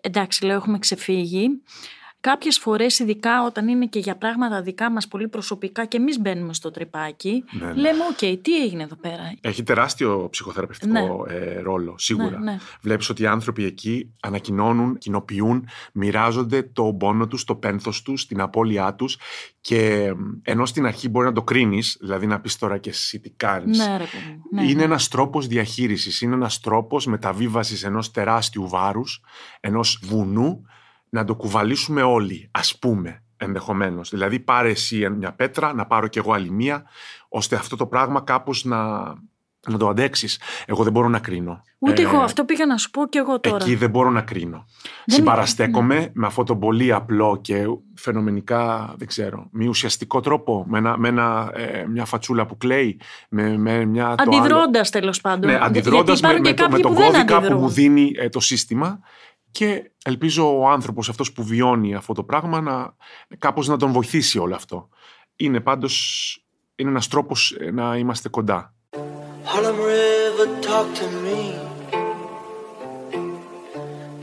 εντάξει 0.00 0.44
λέω 0.44 0.56
έχουμε 0.56 0.78
ξεφύγει. 0.78 1.48
Κάποιες 2.30 2.58
φορές 2.58 2.98
ειδικά 2.98 3.44
όταν 3.44 3.68
είναι 3.68 3.86
και 3.86 3.98
για 3.98 4.16
πράγματα 4.16 4.62
δικά 4.62 4.90
μας 4.90 5.08
πολύ 5.08 5.28
προσωπικά 5.28 5.84
και 5.84 5.96
εμείς 5.96 6.20
μπαίνουμε 6.20 6.54
στο 6.54 6.70
τρυπάκι 6.70 7.44
Ναι, 7.50 7.66
ναι. 7.66 7.72
λέμε 7.72 8.04
οκ 8.10 8.40
τι 8.42 8.62
έγινε 8.62 8.82
εδώ 8.82 8.96
πέρα; 8.96 9.34
Έχει 9.40 9.62
τεράστιο 9.62 10.28
ψυχοθεραπευτικό 10.30 11.26
ε, 11.28 11.60
ρόλο, 11.60 11.94
σίγουρα. 11.98 12.38
Ναι, 12.38 12.50
ναι. 12.50 12.58
Βλέπεις 12.80 13.08
ότι 13.08 13.22
οι 13.22 13.26
άνθρωποι 13.26 13.64
εκεί 13.64 14.12
ανακοινώνουν, 14.20 14.98
κοινοποιούν, 14.98 15.68
μοιράζονται 15.92 16.62
το 16.62 16.94
πόνο 16.98 17.26
τους, 17.26 17.44
το 17.44 17.54
πένθος 17.54 18.02
τους, 18.02 18.26
την 18.26 18.40
απώλειά 18.40 18.94
τους 18.94 19.18
και 19.60 20.12
μ, 20.16 20.22
ενώ 20.42 20.66
στην 20.66 20.86
αρχή 20.86 21.08
μπορεί 21.08 21.26
να 21.26 21.32
το 21.32 21.42
κρίνεις, 21.42 21.96
δηλαδή 22.00 22.26
να 22.26 22.40
πεις 22.40 22.58
τώρα 22.58 22.78
και 22.78 22.90
εσύ 22.90 23.20
τι 23.20 23.30
κάνεις, 23.30 23.78
Ναι, 23.78 23.96
ρε 23.96 24.04
παιδί 24.04 24.36
μου. 24.36 24.42
Ναι, 24.52 24.62
είναι 24.62 24.74
ναι. 24.74 24.82
ένας 24.82 25.08
τρόπος 25.08 25.46
διαχείρισης, 25.46 26.20
είναι 26.20 26.34
ένας 26.34 26.60
τρόπος 26.60 27.06
μεταβίβασης 27.06 27.84
ενός 27.84 28.10
τεράστιου 28.10 28.68
βάρους, 28.68 29.20
ενός 29.60 30.00
βουνού, 30.02 30.64
να 31.14 31.24
το 31.24 31.34
κουβαλήσουμε 31.34 32.02
όλοι, 32.02 32.48
ας 32.50 32.78
πούμε, 32.78 33.22
ενδεχομένως. 33.36 34.10
Δηλαδή 34.10 34.40
πάρε 34.40 34.70
εσύ 34.70 35.08
μια 35.08 35.32
πέτρα, 35.32 35.74
να 35.74 35.86
πάρω 35.86 36.06
κι 36.06 36.18
εγώ 36.18 36.32
άλλη 36.32 36.50
μία, 36.50 36.84
ώστε 37.28 37.56
αυτό 37.56 37.76
το 37.76 37.86
πράγμα 37.86 38.20
κάπως 38.20 38.64
να, 38.64 38.78
να 39.66 39.78
το 39.78 39.88
αντέξεις. 39.88 40.40
Εγώ 40.66 40.82
δεν 40.82 40.92
μπορώ 40.92 41.08
να 41.08 41.18
κρίνω. 41.18 41.62
Ούτε 41.78 42.02
ε, 42.02 42.04
εγώ, 42.04 42.18
αυτό 42.18 42.44
πήγα 42.44 42.66
να 42.66 42.76
σου 42.76 42.90
πω 42.90 43.06
και 43.06 43.18
εγώ 43.18 43.40
τώρα. 43.40 43.56
Εκεί 43.56 43.74
δεν 43.74 43.90
μπορώ 43.90 44.10
να 44.10 44.20
κρίνω. 44.20 44.66
Δεν 45.06 45.16
Συμπαραστέκομαι 45.16 45.98
ναι. 45.98 46.10
με 46.12 46.26
αυτό 46.26 46.42
το 46.42 46.56
πολύ 46.56 46.92
απλό 46.92 47.38
και 47.40 47.66
φαινομενικά, 47.94 48.94
δεν 48.98 49.06
ξέρω, 49.06 49.48
μη 49.52 49.66
ουσιαστικό 49.66 50.20
τρόπο. 50.20 50.64
Με, 50.68 50.78
ένα, 50.78 50.98
με 50.98 51.08
ένα, 51.08 51.50
ε, 51.54 51.84
μια 51.86 52.04
φατσούλα 52.04 52.46
που 52.46 52.56
κλαίει. 52.56 53.00
Με, 53.28 53.56
με 53.56 53.84
μια, 53.84 54.14
αντιδρώντας 54.18 54.90
τέλος 54.90 55.20
πάντων. 55.20 55.50
Ναι, 55.50 55.58
αντιδρώντας 55.62 56.20
με, 56.20 56.38
με, 56.38 56.54
το, 56.54 56.68
με 56.70 56.78
τον 56.78 56.94
κώδικα 56.94 57.40
που 57.40 57.54
μου 57.54 57.68
δίνει 57.68 58.12
ε, 58.16 58.28
το 58.28 58.40
σύστημα. 58.40 59.00
Και 59.54 59.90
ελπίζω 60.04 60.58
ο 60.58 60.68
άνθρωπος 60.68 61.08
αυτός 61.08 61.32
που 61.32 61.44
βιώνει 61.44 61.94
αυτό 61.94 62.12
το 62.12 62.22
πράγμα 62.24 62.60
να 62.60 62.96
κάπως 63.38 63.68
να 63.68 63.76
τον 63.76 63.92
βοηθήσει 63.92 64.38
όλο 64.38 64.54
αυτό. 64.54 64.88
Είναι 65.36 65.60
πάντως 65.60 65.94
είναι 66.74 66.88
ένας 66.88 67.08
τρόπος 67.08 67.56
ε, 67.60 67.70
να 67.70 67.96
είμαστε 67.96 68.28
κοντά. 68.28 68.74
Harlem 69.50 69.78
River, 69.92 70.48
talk 70.68 70.88
to 71.00 71.06
me. 71.24 71.42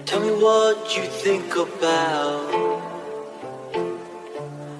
Tell 0.07 0.21
me 0.27 0.33
what 0.45 0.77
you 0.95 1.03
think 1.23 1.49
about. 1.67 2.49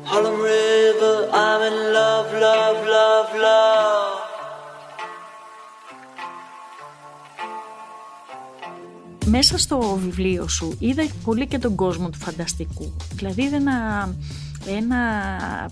Harlem 0.10 0.38
River, 0.52 1.16
I'm 1.46 1.62
in 1.70 1.78
love, 1.98 2.30
love, 2.46 2.80
love, 2.98 3.30
love. 3.48 3.81
Μέσα 9.32 9.58
στο 9.58 9.80
βιβλίο 9.80 10.48
σου 10.48 10.78
είδα 10.80 11.08
πολύ 11.24 11.48
και 11.48 11.58
τον 11.58 11.76
κόσμο 11.76 12.10
του 12.10 12.18
φανταστικού. 12.18 12.96
Δηλαδή 13.14 13.44
είδα 13.44 13.56
ένα, 13.56 14.10
ένα 14.68 15.00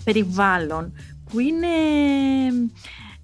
περιβάλλον 0.04 0.92
που 1.30 1.38
είναι 1.38 1.66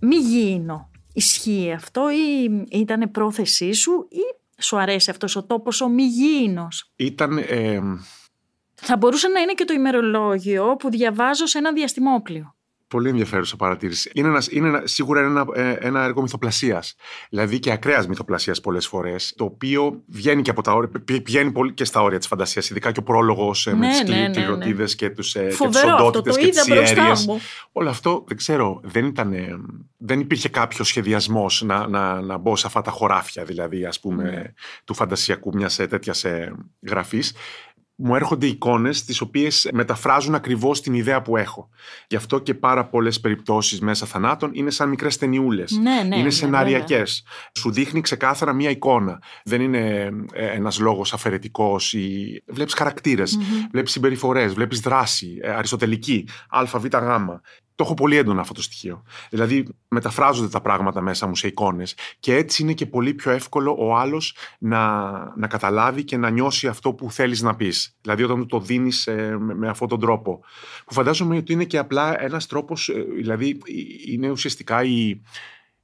μη 0.01 0.16
γήινο. 0.16 0.90
Ισχύει 1.12 1.72
αυτό 1.72 2.11
ή 2.11 2.51
ήταν 2.70 3.11
πρόθεσή 3.11 3.72
σου 3.72 4.09
ή 4.11 4.20
σου 4.62 4.79
αρέσει 4.79 5.11
αυτός 5.11 5.37
ο 5.37 5.44
τόπος 5.44 5.81
ο 5.81 5.88
μη 5.88 6.03
γήινος. 6.03 6.92
Ήταν... 6.96 7.38
Ε... 7.38 7.81
Θα 8.75 8.96
μπορούσε 8.96 9.29
να 9.29 9.40
είναι 9.40 9.53
και 9.53 9.64
το 9.64 9.72
ημερολόγιο 9.72 10.77
που 10.77 10.90
διαβάζω 10.90 11.46
σε 11.46 11.59
ένα 11.59 11.72
διαστημόπλιο. 11.72 12.55
Πολύ 12.88 13.09
ενδιαφέρουσα 13.09 13.57
παρατήρηση. 13.57 14.11
Είναι, 14.14 14.29
ένας, 14.29 14.49
είναι 14.49 14.68
ένα, 14.68 14.83
σίγουρα 14.85 15.20
ένα, 15.20 15.46
ε, 15.55 15.77
ένα 15.81 16.03
έργο 16.03 16.22
μυθοπλασίας. 16.22 16.94
Δηλαδή 17.31 17.59
και 17.59 17.72
ακραίας 17.72 18.07
μυθοπλασίας 18.07 18.61
πολλές 18.61 18.87
φορές. 18.87 19.35
Το 19.37 19.44
οποίο 19.44 20.03
βγαίνει 20.07 20.42
και 20.42 20.51
από 20.51 20.62
τα 20.62 20.72
όρια, 20.72 20.90
πηγαίνει 21.05 21.53
πολύ 21.53 21.72
και 21.72 21.85
στα 21.85 22.03
όρια 22.03 22.18
της 22.18 22.27
φαντασίας. 22.27 22.70
Ειδικά 22.70 22.92
και 22.92 23.01
ο 23.01 23.03
πρόλογος 23.03 23.66
ε, 23.66 23.70
ναι, 23.70 23.77
με 23.77 23.88
τις 23.88 24.03
ναι, 24.09 24.29
ναι, 24.29 24.75
ναι. 24.75 24.85
και 24.85 25.11
τους 25.11 25.35
ε, 25.35 25.53
οντότητες 25.99 26.37
και 26.37 26.49
τις 26.49 26.66
ιέρειε. 26.66 27.12
Όλο 27.72 27.88
αυτό 27.88 28.25
δεν 28.27 28.37
ξέρω. 28.37 28.81
Δεν, 28.85 29.07
ήταν, 29.07 29.35
δεν 29.96 30.20
υπήρχε 30.20 30.49
κάποιο 30.49 30.85
σχεδιασμός 30.85 31.62
να, 31.62 31.88
να, 31.88 32.20
να 32.20 32.37
μπω 32.37 32.57
σε 32.57 32.66
αυτά 32.66 32.83
τα 32.83 32.90
χωράφια 32.90 33.44
δηλαδή, 33.44 33.85
ας 33.85 34.01
πούμε, 34.01 34.55
του 34.85 34.94
φαντασιακού 34.94 35.55
μιας 35.55 35.77
τέτοιας 35.77 36.25
γραφής 36.88 37.35
μου 37.96 38.14
έρχονται 38.14 38.46
εικόνες 38.46 39.04
τις 39.04 39.20
οποίες 39.20 39.68
μεταφράζουν 39.72 40.35
ακριβώς 40.35 40.80
την 40.80 40.94
ιδέα 40.94 41.22
που 41.22 41.37
έχω. 41.37 41.68
Γι' 42.06 42.16
αυτό 42.16 42.38
και 42.38 42.54
πάρα 42.54 42.87
πολλές 42.87 43.20
περιπτώσεις 43.20 43.80
μέσα 43.80 44.06
θανάτων 44.06 44.50
είναι 44.54 44.70
σαν 44.70 44.88
μικρές 44.88 45.16
ταινιούλες. 45.16 45.70
Ναι, 45.70 46.02
ναι, 46.02 46.14
είναι 46.14 46.24
ναι, 46.24 46.30
σεναριακές. 46.30 47.24
Σου 47.59 47.72
δείχνει 47.72 48.00
ξεκάθαρα 48.00 48.52
μία 48.52 48.70
εικόνα. 48.70 49.22
Δεν 49.44 49.61
είναι 49.61 50.11
ε, 50.32 50.46
ένας 50.46 50.78
λόγος 50.78 51.12
αφαιρετικός 51.12 51.92
ή. 51.92 52.42
Βλέπεις 52.46 52.74
χαρακτήρες, 52.74 53.38
mm-hmm. 53.38 53.68
βλέπεις 53.70 53.92
συμπεριφορές, 53.92 54.54
βλέπεις 54.54 54.80
δράση, 54.80 55.38
ε, 55.42 55.50
αριστοτελική, 55.50 56.28
ΑΒΓ. 56.48 56.85
Το 57.76 57.84
έχω 57.84 57.94
πολύ 57.94 58.16
έντονα 58.16 58.40
αυτό 58.40 58.54
το 58.54 58.62
στοιχείο. 58.62 59.02
Δηλαδή, 59.30 59.66
μεταφράζονται 59.88 60.48
τα 60.48 60.60
πράγματα 60.60 61.00
μέσα 61.00 61.26
μου 61.26 61.36
σε 61.36 61.46
εικόνες 61.46 61.96
και 62.20 62.34
έτσι 62.34 62.62
είναι 62.62 62.72
και 62.72 62.86
πολύ 62.86 63.14
πιο 63.14 63.30
εύκολο 63.30 63.76
ο 63.78 63.96
άλλος 63.96 64.36
να, 64.58 65.10
να 65.36 65.46
καταλάβει 65.46 66.04
και 66.04 66.16
να 66.16 66.30
νιώσει 66.30 66.66
αυτό 66.66 66.92
που 66.92 67.12
θέλεις 67.12 67.42
να 67.42 67.56
πεις. 67.56 67.96
Δηλαδή, 68.00 68.22
όταν 68.22 68.38
του 68.38 68.46
το 68.46 68.60
δίνεις 68.60 69.06
ε, 69.06 69.36
με, 69.38 69.54
με, 69.54 69.68
αυτόν 69.68 69.88
τον 69.88 70.00
τρόπο. 70.00 70.40
Που 70.86 70.92
φαντάζομαι 70.92 71.36
ότι 71.36 71.52
είναι 71.52 71.64
και 71.64 71.78
απλά 71.78 72.22
ένας 72.22 72.46
τρόπος, 72.46 72.88
ε, 72.88 73.04
δηλαδή, 73.16 73.60
είναι 74.06 74.30
ουσιαστικά 74.30 74.84
η, 74.84 75.20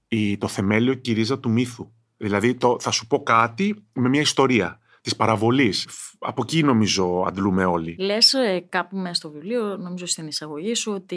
η, 0.09 0.39
το 0.39 0.49
θεμέλιο 0.49 0.95
και 0.95 1.11
η 1.11 1.15
ρίζα 1.15 1.39
του 1.39 1.51
μύθου. 1.51 1.93
Δηλαδή, 2.17 2.55
το, 2.55 2.77
θα 2.81 2.91
σου 2.91 3.07
πω 3.07 3.23
κάτι 3.23 3.85
με 3.93 4.09
μια 4.09 4.21
ιστορία 4.21 4.82
της 5.03 5.17
παραβολής. 5.17 5.89
Από 6.19 6.43
εκεί 6.43 6.63
νομίζω 6.63 7.25
αντλούμε 7.27 7.65
όλοι. 7.65 7.97
Λες 7.99 8.33
ε, 8.33 8.67
κάπου 8.69 8.97
μέσα 8.97 9.15
στο 9.15 9.31
βιβλίο, 9.31 9.77
νομίζω 9.77 10.07
στην 10.07 10.27
εισαγωγή 10.27 10.75
σου, 10.75 10.93
ότι 10.93 11.17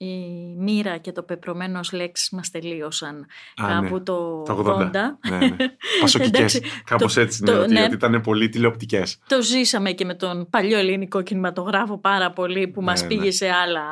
η 0.00 0.16
μοίρα 0.56 0.98
και 0.98 1.12
το 1.12 1.22
πεπρωμένο 1.22 1.80
λέξει 1.92 2.34
μας 2.34 2.50
τελείωσαν 2.50 3.26
κάπου 3.54 3.94
ναι. 3.94 4.00
το, 4.00 4.42
το 4.42 4.64
80. 4.66 4.90
ναι, 5.28 5.38
ναι. 5.38 5.56
Πασοκικές, 6.00 6.60
κάπως 6.84 7.16
έτσι 7.16 7.42
είναι, 7.42 7.58
ότι, 7.58 7.72
ναι. 7.72 7.82
ότι 7.82 7.94
ήταν 7.94 8.20
πολύ 8.20 8.48
τηλεοπτικές. 8.48 9.18
Το 9.26 9.42
ζήσαμε 9.42 9.92
και 9.92 10.04
με 10.04 10.14
τον 10.14 10.50
παλιό 10.50 10.78
ελληνικό 10.78 11.22
κινηματογράφο 11.22 11.98
πάρα 11.98 12.32
πολύ 12.32 12.68
που 12.68 12.80
ναι, 12.80 12.86
μας 12.86 13.06
πήγε 13.06 13.30
σε 13.30 13.48
άλλα 13.50 13.84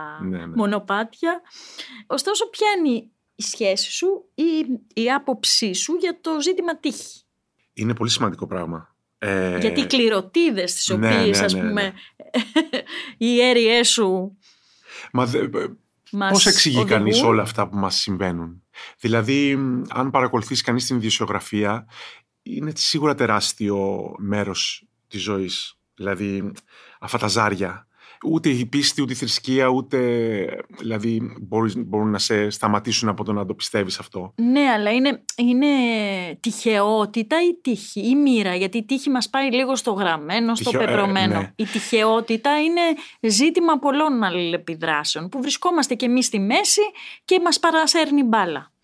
μονοπάτια. 0.54 1.40
Ωστόσο, 2.06 2.48
ποια 2.48 2.66
είναι 2.78 2.96
η 3.34 3.42
σχέση 3.42 3.92
σου 3.92 4.28
ή 4.34 4.42
η 5.00 5.12
άποψή 5.12 5.74
σου 5.74 5.94
για 6.00 6.18
το 6.20 6.40
ζήτημα 6.40 6.78
τύχη; 6.78 7.25
Είναι 7.76 7.94
πολύ 7.94 8.10
σημαντικό 8.10 8.46
πράγμα. 8.46 8.96
Ε... 9.18 9.58
Γιατί 9.58 9.80
οι 9.80 9.86
κληρωτίδε 9.86 10.64
τις 10.64 10.90
οποίες, 10.90 11.10
ναι, 11.10 11.26
ναι, 11.26 11.38
ας 11.38 11.54
ναι, 11.54 11.60
πούμε, 11.60 11.92
οι 13.18 13.40
αίριέ 13.40 13.84
σου. 13.84 14.36
Μα 15.12 15.26
δε, 15.26 15.48
πώς 16.10 16.46
εξηγεί 16.46 16.84
κανείς 16.84 17.22
όλα 17.22 17.42
αυτά 17.42 17.68
που 17.68 17.76
μας 17.76 17.96
συμβαίνουν; 17.96 18.62
Δηλαδή, 18.98 19.58
αν 19.88 20.10
παρακολουθήσει 20.10 20.62
κανείς 20.62 20.86
την 20.86 20.96
ιδιοσιογραφία, 20.96 21.86
είναι 22.42 22.72
σίγουρα 22.74 23.14
τεράστιο 23.14 24.14
μέρος 24.18 24.86
της 25.08 25.22
ζωής. 25.22 25.78
Δηλαδή, 25.94 26.52
αυτά 27.00 27.18
τα 27.18 27.26
ζάρια 27.26 27.85
ούτε 28.26 28.48
η 28.48 28.66
πίστη, 28.66 29.02
ούτε 29.02 29.12
η 29.12 29.16
θρησκεία, 29.16 29.68
ούτε. 29.68 29.98
Δηλαδή, 30.78 31.36
μπορούν, 31.86 32.10
να 32.10 32.18
σε 32.18 32.50
σταματήσουν 32.50 33.08
από 33.08 33.24
το 33.24 33.32
να 33.32 33.46
το 33.46 33.54
πιστεύεις 33.54 33.98
αυτό. 33.98 34.32
Ναι, 34.36 34.60
αλλά 34.60 34.90
είναι, 34.90 35.24
είναι 35.36 35.66
τυχεότητα 36.40 37.36
ή 37.42 37.60
τύχη, 37.62 38.08
ή 38.08 38.14
μοίρα. 38.14 38.54
Γιατί 38.54 38.78
η 38.78 38.84
τύχη 38.84 39.10
μας 39.10 39.30
πάει 39.30 39.50
λίγο 39.50 39.76
στο 39.76 39.92
γραμμένο, 39.92 40.54
στο 40.54 40.70
Τυχαιο... 40.70 40.86
πεπρωμένο. 40.86 41.34
Ε, 41.34 41.38
ναι. 41.38 41.52
Η 41.56 41.64
τυχεότητα 41.64 42.62
είναι 42.62 42.80
ζήτημα 43.20 43.78
πολλών 43.78 44.22
αλληλεπιδράσεων 44.22 45.28
που 45.28 45.40
βρισκόμαστε 45.40 45.94
κι 45.94 46.04
εμείς 46.04 46.26
στη 46.26 46.38
μέση 46.38 46.82
και 47.24 47.40
μας 47.40 47.60
παρασέρνει 47.60 48.22
μπάλα. 48.22 48.74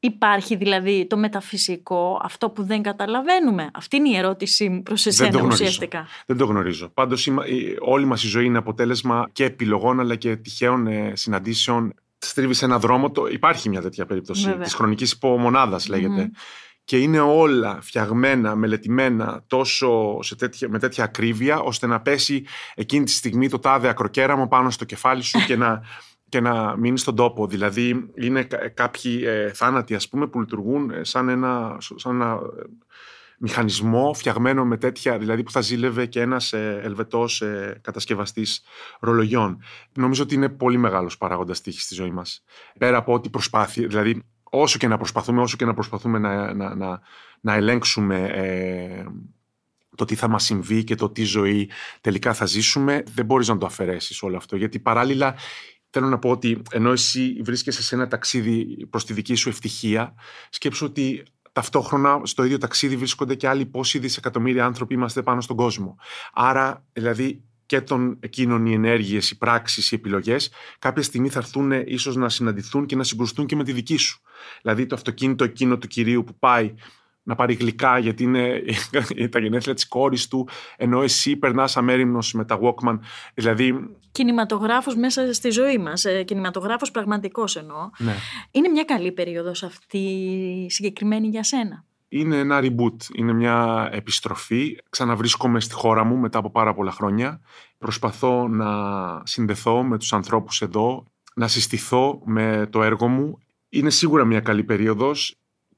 Υπάρχει 0.00 0.56
δηλαδή 0.56 1.06
το 1.06 1.16
μεταφυσικό, 1.16 2.20
αυτό 2.22 2.50
που 2.50 2.62
δεν 2.62 2.82
καταλαβαίνουμε. 2.82 3.70
Αυτή 3.74 3.96
είναι 3.96 4.08
η 4.08 4.16
ερώτησή 4.16 4.68
μου 4.68 4.82
προς 4.82 5.06
εσένα 5.06 5.42
ουσιαστικά. 5.42 6.06
Δεν 6.26 6.36
το 6.36 6.44
γνωρίζω. 6.44 6.88
Πάντως 6.88 7.28
όλη 7.80 8.04
μας 8.04 8.24
η 8.24 8.28
ζωή 8.28 8.44
είναι 8.44 8.58
αποτέλεσμα 8.58 9.28
και 9.32 9.44
επιλογών 9.44 10.00
αλλά 10.00 10.16
και 10.16 10.36
τυχαίων 10.36 10.86
ε, 10.86 11.12
συναντήσεων. 11.14 11.94
Στρίβεις 12.18 12.62
ένα 12.62 12.78
δρόμο. 12.78 13.10
Το... 13.10 13.26
Υπάρχει 13.26 13.68
μια 13.68 13.80
τέτοια 13.80 14.06
περίπτωση 14.06 14.56
της 14.56 14.74
χρονικής 14.74 15.12
υπομονάδας 15.12 15.88
Και 16.84 16.98
είναι 16.98 17.20
όλα 17.20 17.78
φτιαγμένα, 17.82 18.54
μελετημένα 18.54 19.44
τόσο 19.46 20.18
σε 20.22 20.36
τέτοια, 20.36 20.68
με 20.68 20.78
τέτοια 20.78 21.04
ακρίβεια 21.04 21.58
ώστε 21.58 21.86
να 21.86 22.00
πέσει 22.00 22.44
εκείνη 22.74 23.04
τη 23.04 23.10
στιγμή 23.10 23.48
το 23.48 23.58
τάδε 23.58 23.88
ακροκέραμο 23.88 24.48
πάνω 24.48 24.70
στο 24.70 24.84
κεφάλι 24.84 25.22
σου 25.22 25.38
και 25.46 25.56
να 25.56 25.82
και 26.28 26.40
να 26.40 26.76
μείνει 26.76 26.98
στον 26.98 27.16
τόπο. 27.16 27.46
Δηλαδή 27.46 28.10
είναι 28.14 28.42
κάποιοι 28.74 29.22
ε, 29.24 29.52
θάνατοι 29.52 29.94
ας 29.94 30.08
πούμε 30.08 30.26
που 30.26 30.40
λειτουργούν 30.40 30.90
ε, 30.90 31.04
σαν 31.04 31.28
ένα, 31.28 31.76
σαν 31.96 32.14
ένα 32.14 32.32
ε, 32.32 32.62
μηχανισμό 33.38 34.14
φτιαγμένο 34.14 34.64
με 34.64 34.76
τέτοια, 34.76 35.18
δηλαδή 35.18 35.42
που 35.42 35.50
θα 35.50 35.60
ζήλευε 35.60 36.06
και 36.06 36.20
ένας 36.20 36.52
ε, 36.52 36.80
ελβετός 36.82 37.42
ε, 37.42 37.80
κατασκευαστής 37.82 38.62
ρολογιών. 39.00 39.62
Νομίζω 39.92 40.22
ότι 40.22 40.34
είναι 40.34 40.48
πολύ 40.48 40.78
μεγάλος 40.78 41.18
παράγοντας 41.18 41.60
τύχης 41.60 41.82
στη 41.82 41.94
ζωή 41.94 42.10
μας. 42.10 42.44
Πέρα 42.78 42.96
από 42.96 43.12
ό,τι 43.12 43.30
προσπάθει, 43.30 43.86
δηλαδή 43.86 44.22
όσο 44.42 44.78
και 44.78 44.88
να 44.88 44.96
προσπαθούμε, 44.96 45.40
όσο 45.40 45.56
και 45.56 45.64
να 45.64 45.74
προσπαθούμε 45.74 46.18
να, 46.18 46.54
να, 46.54 46.74
να, 46.74 47.00
να 47.40 47.54
ελέγξουμε 47.54 48.26
ε, 48.26 49.04
το 49.96 50.04
τι 50.04 50.14
θα 50.14 50.28
μας 50.28 50.44
συμβεί 50.44 50.84
και 50.84 50.94
το 50.94 51.10
τι 51.10 51.22
ζωή 51.22 51.70
τελικά 52.00 52.34
θα 52.34 52.46
ζήσουμε, 52.46 53.02
δεν 53.14 53.24
μπορείς 53.24 53.48
να 53.48 53.58
το 53.58 53.66
αφαιρέσεις 53.66 54.22
όλο 54.22 54.36
αυτό. 54.36 54.56
Γιατί 54.56 54.78
παράλληλα 54.78 55.34
Θέλω 55.90 56.08
να 56.08 56.18
πω 56.18 56.30
ότι 56.30 56.62
ενώ 56.70 56.92
εσύ 56.92 57.40
βρίσκεσαι 57.44 57.82
σε 57.82 57.94
ένα 57.94 58.08
ταξίδι 58.08 58.86
προς 58.90 59.04
τη 59.04 59.12
δική 59.12 59.34
σου 59.34 59.48
ευτυχία, 59.48 60.14
σκέψου 60.50 60.86
ότι 60.86 61.22
ταυτόχρονα 61.52 62.20
στο 62.24 62.44
ίδιο 62.44 62.58
ταξίδι 62.58 62.96
βρίσκονται 62.96 63.34
και 63.34 63.48
άλλοι 63.48 63.66
πόσοι 63.66 63.98
δισεκατομμύρια 63.98 64.64
άνθρωποι 64.64 64.94
είμαστε 64.94 65.22
πάνω 65.22 65.40
στον 65.40 65.56
κόσμο. 65.56 65.96
Άρα, 66.32 66.84
δηλαδή, 66.92 67.44
και 67.66 67.80
των 67.80 68.16
εκείνων 68.20 68.66
οι 68.66 68.72
ενέργειες, 68.72 69.30
οι 69.30 69.38
πράξεις, 69.38 69.92
οι 69.92 69.94
επιλογές, 69.94 70.50
κάποια 70.78 71.02
στιγμή 71.02 71.28
θα 71.28 71.38
έρθουν 71.38 71.70
ίσως 71.70 72.16
να 72.16 72.28
συναντηθούν 72.28 72.86
και 72.86 72.96
να 72.96 73.04
συγκρουστούν 73.04 73.46
και 73.46 73.56
με 73.56 73.64
τη 73.64 73.72
δική 73.72 73.96
σου. 73.96 74.20
Δηλαδή, 74.62 74.86
το 74.86 74.94
αυτοκίνητο 74.94 75.44
εκείνο 75.44 75.78
του 75.78 75.86
κυρίου 75.86 76.24
που 76.24 76.38
πάει 76.38 76.74
να 77.26 77.34
πάρει 77.34 77.54
γλυκά 77.54 77.98
γιατί 77.98 78.22
είναι 78.22 78.62
τα 79.30 79.38
γενέθλια 79.38 79.74
της 79.74 79.88
κόρης 79.88 80.28
του, 80.28 80.48
ενώ 80.76 81.02
εσύ 81.02 81.36
περνάς 81.36 81.76
αμέριμνος 81.76 82.32
με 82.32 82.44
τα 82.44 82.58
Walkman. 82.62 82.98
Δηλαδή... 83.34 83.96
Κινηματογράφος 84.12 84.96
μέσα 84.96 85.32
στη 85.32 85.50
ζωή 85.50 85.78
μας, 85.78 86.04
ε, 86.04 86.22
κινηματογράφος 86.22 86.90
πραγματικός 86.90 87.56
εννοώ. 87.56 87.90
Ναι. 87.98 88.14
Είναι 88.50 88.68
μια 88.68 88.84
καλή 88.84 89.12
περίοδος 89.12 89.62
αυτή 89.62 90.00
συγκεκριμένη 90.68 91.28
για 91.28 91.42
σένα; 91.42 91.84
Είναι 92.08 92.38
ένα 92.38 92.60
reboot, 92.62 93.14
είναι 93.14 93.32
μια 93.32 93.88
επιστροφή. 93.92 94.78
Ξαναβρίσκομαι 94.90 95.60
στη 95.60 95.74
χώρα 95.74 96.04
μου 96.04 96.16
μετά 96.16 96.38
από 96.38 96.50
πάρα 96.50 96.74
πολλά 96.74 96.90
χρόνια. 96.90 97.40
Προσπαθώ 97.78 98.48
να 98.48 98.70
συνδεθώ 99.24 99.82
με 99.82 99.98
τους 99.98 100.12
ανθρώπους 100.12 100.62
εδώ, 100.62 101.06
να 101.34 101.48
συστηθώ 101.48 102.20
με 102.24 102.68
το 102.70 102.82
έργο 102.82 103.08
μου. 103.08 103.38
Είναι 103.68 103.90
σίγουρα 103.90 104.24
μια 104.24 104.40
καλή 104.40 104.64
περίοδος 104.64 105.36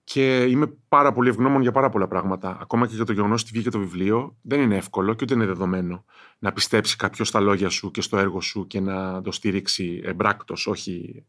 και 0.09 0.43
είμαι 0.43 0.67
πάρα 0.89 1.13
πολύ 1.13 1.29
ευγνώμων 1.29 1.63
για 1.63 1.73
πάρα 1.73 1.89
πολλά 1.89 2.09
πράγματα. 2.09 2.59
Ακόμα 2.61 2.87
και 2.87 2.95
για 2.95 3.05
το 3.05 3.13
γεγονός 3.13 3.43
ότι 3.43 3.51
βγήκε 3.53 3.71
το 3.71 3.79
βιβλίο, 3.79 4.37
δεν 4.43 4.61
είναι 4.61 4.77
εύκολο 4.77 5.15
και 5.15 5.21
ούτε 5.23 5.35
είναι 5.35 5.47
δεδομένο 5.47 6.05
να 6.39 6.53
πιστέψει 6.53 6.97
κάποιος 6.97 7.29
στα 7.29 7.41
λόγια 7.41 7.69
σου 7.69 7.91
και 7.91 8.01
στο 8.01 8.19
έργο 8.19 8.41
σου 8.41 8.67
και 8.67 8.81
να 8.81 9.23
το 9.23 9.33
στηρίξει 9.33 10.01
εμπράκτος, 10.05 10.67
όχι. 10.67 11.25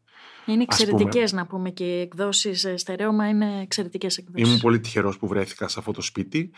Είναι 0.46 0.62
εξαιρετικές 0.62 1.32
να 1.32 1.46
πούμε 1.46 1.70
και 1.70 1.84
οι 1.84 2.00
εκδόσεις 2.00 2.64
ε, 2.64 2.76
στερέωμα 2.76 3.28
είναι 3.28 3.60
εξαιρετικές 3.60 4.16
εκδόσεις. 4.16 4.48
Ήμουν 4.48 4.60
πολύ 4.60 4.80
τυχερός 4.80 5.18
που 5.18 5.26
βρέθηκα 5.26 5.68
σε 5.68 5.78
αυτό 5.78 5.92
το 5.92 6.00
σπίτι. 6.02 6.50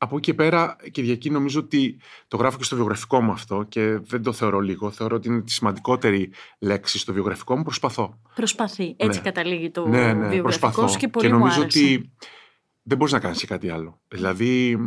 Από 0.00 0.16
εκεί 0.16 0.24
και 0.30 0.34
πέρα, 0.34 0.76
Κυριακή, 0.90 1.30
νομίζω 1.30 1.60
ότι 1.60 2.00
το 2.28 2.36
γράφω 2.36 2.56
και 2.58 2.64
στο 2.64 2.76
βιογραφικό 2.76 3.20
μου 3.20 3.30
αυτό 3.32 3.64
και 3.68 3.98
δεν 4.02 4.22
το 4.22 4.32
θεωρώ 4.32 4.60
λίγο. 4.60 4.90
Θεωρώ 4.90 5.16
ότι 5.16 5.28
είναι 5.28 5.40
τη 5.42 5.52
σημαντικότερη 5.52 6.30
λέξη 6.58 6.98
στο 6.98 7.12
βιογραφικό 7.12 7.56
μου. 7.56 7.62
Προσπαθώ. 7.62 8.20
Προσπαθεί. 8.34 8.94
Έτσι 8.98 9.18
Ναι. 9.18 9.24
καταλήγει 9.24 9.70
το 9.70 9.88
ναι, 9.88 9.98
ναι, 9.98 10.12
βιογραφικό 10.12 10.42
προσπαθώ. 10.42 10.88
σου 10.88 10.98
και 10.98 11.08
πολύ 11.08 11.26
και 11.26 11.32
μου 11.32 11.38
νομίζω 11.38 11.60
άρεσε. 11.60 11.78
ότι 11.78 12.12
δεν 12.88 12.96
μπορείς 12.96 13.12
να 13.12 13.18
κάνεις 13.18 13.40
και 13.40 13.46
κάτι 13.46 13.68
άλλο. 13.68 14.00
Δηλαδή, 14.08 14.78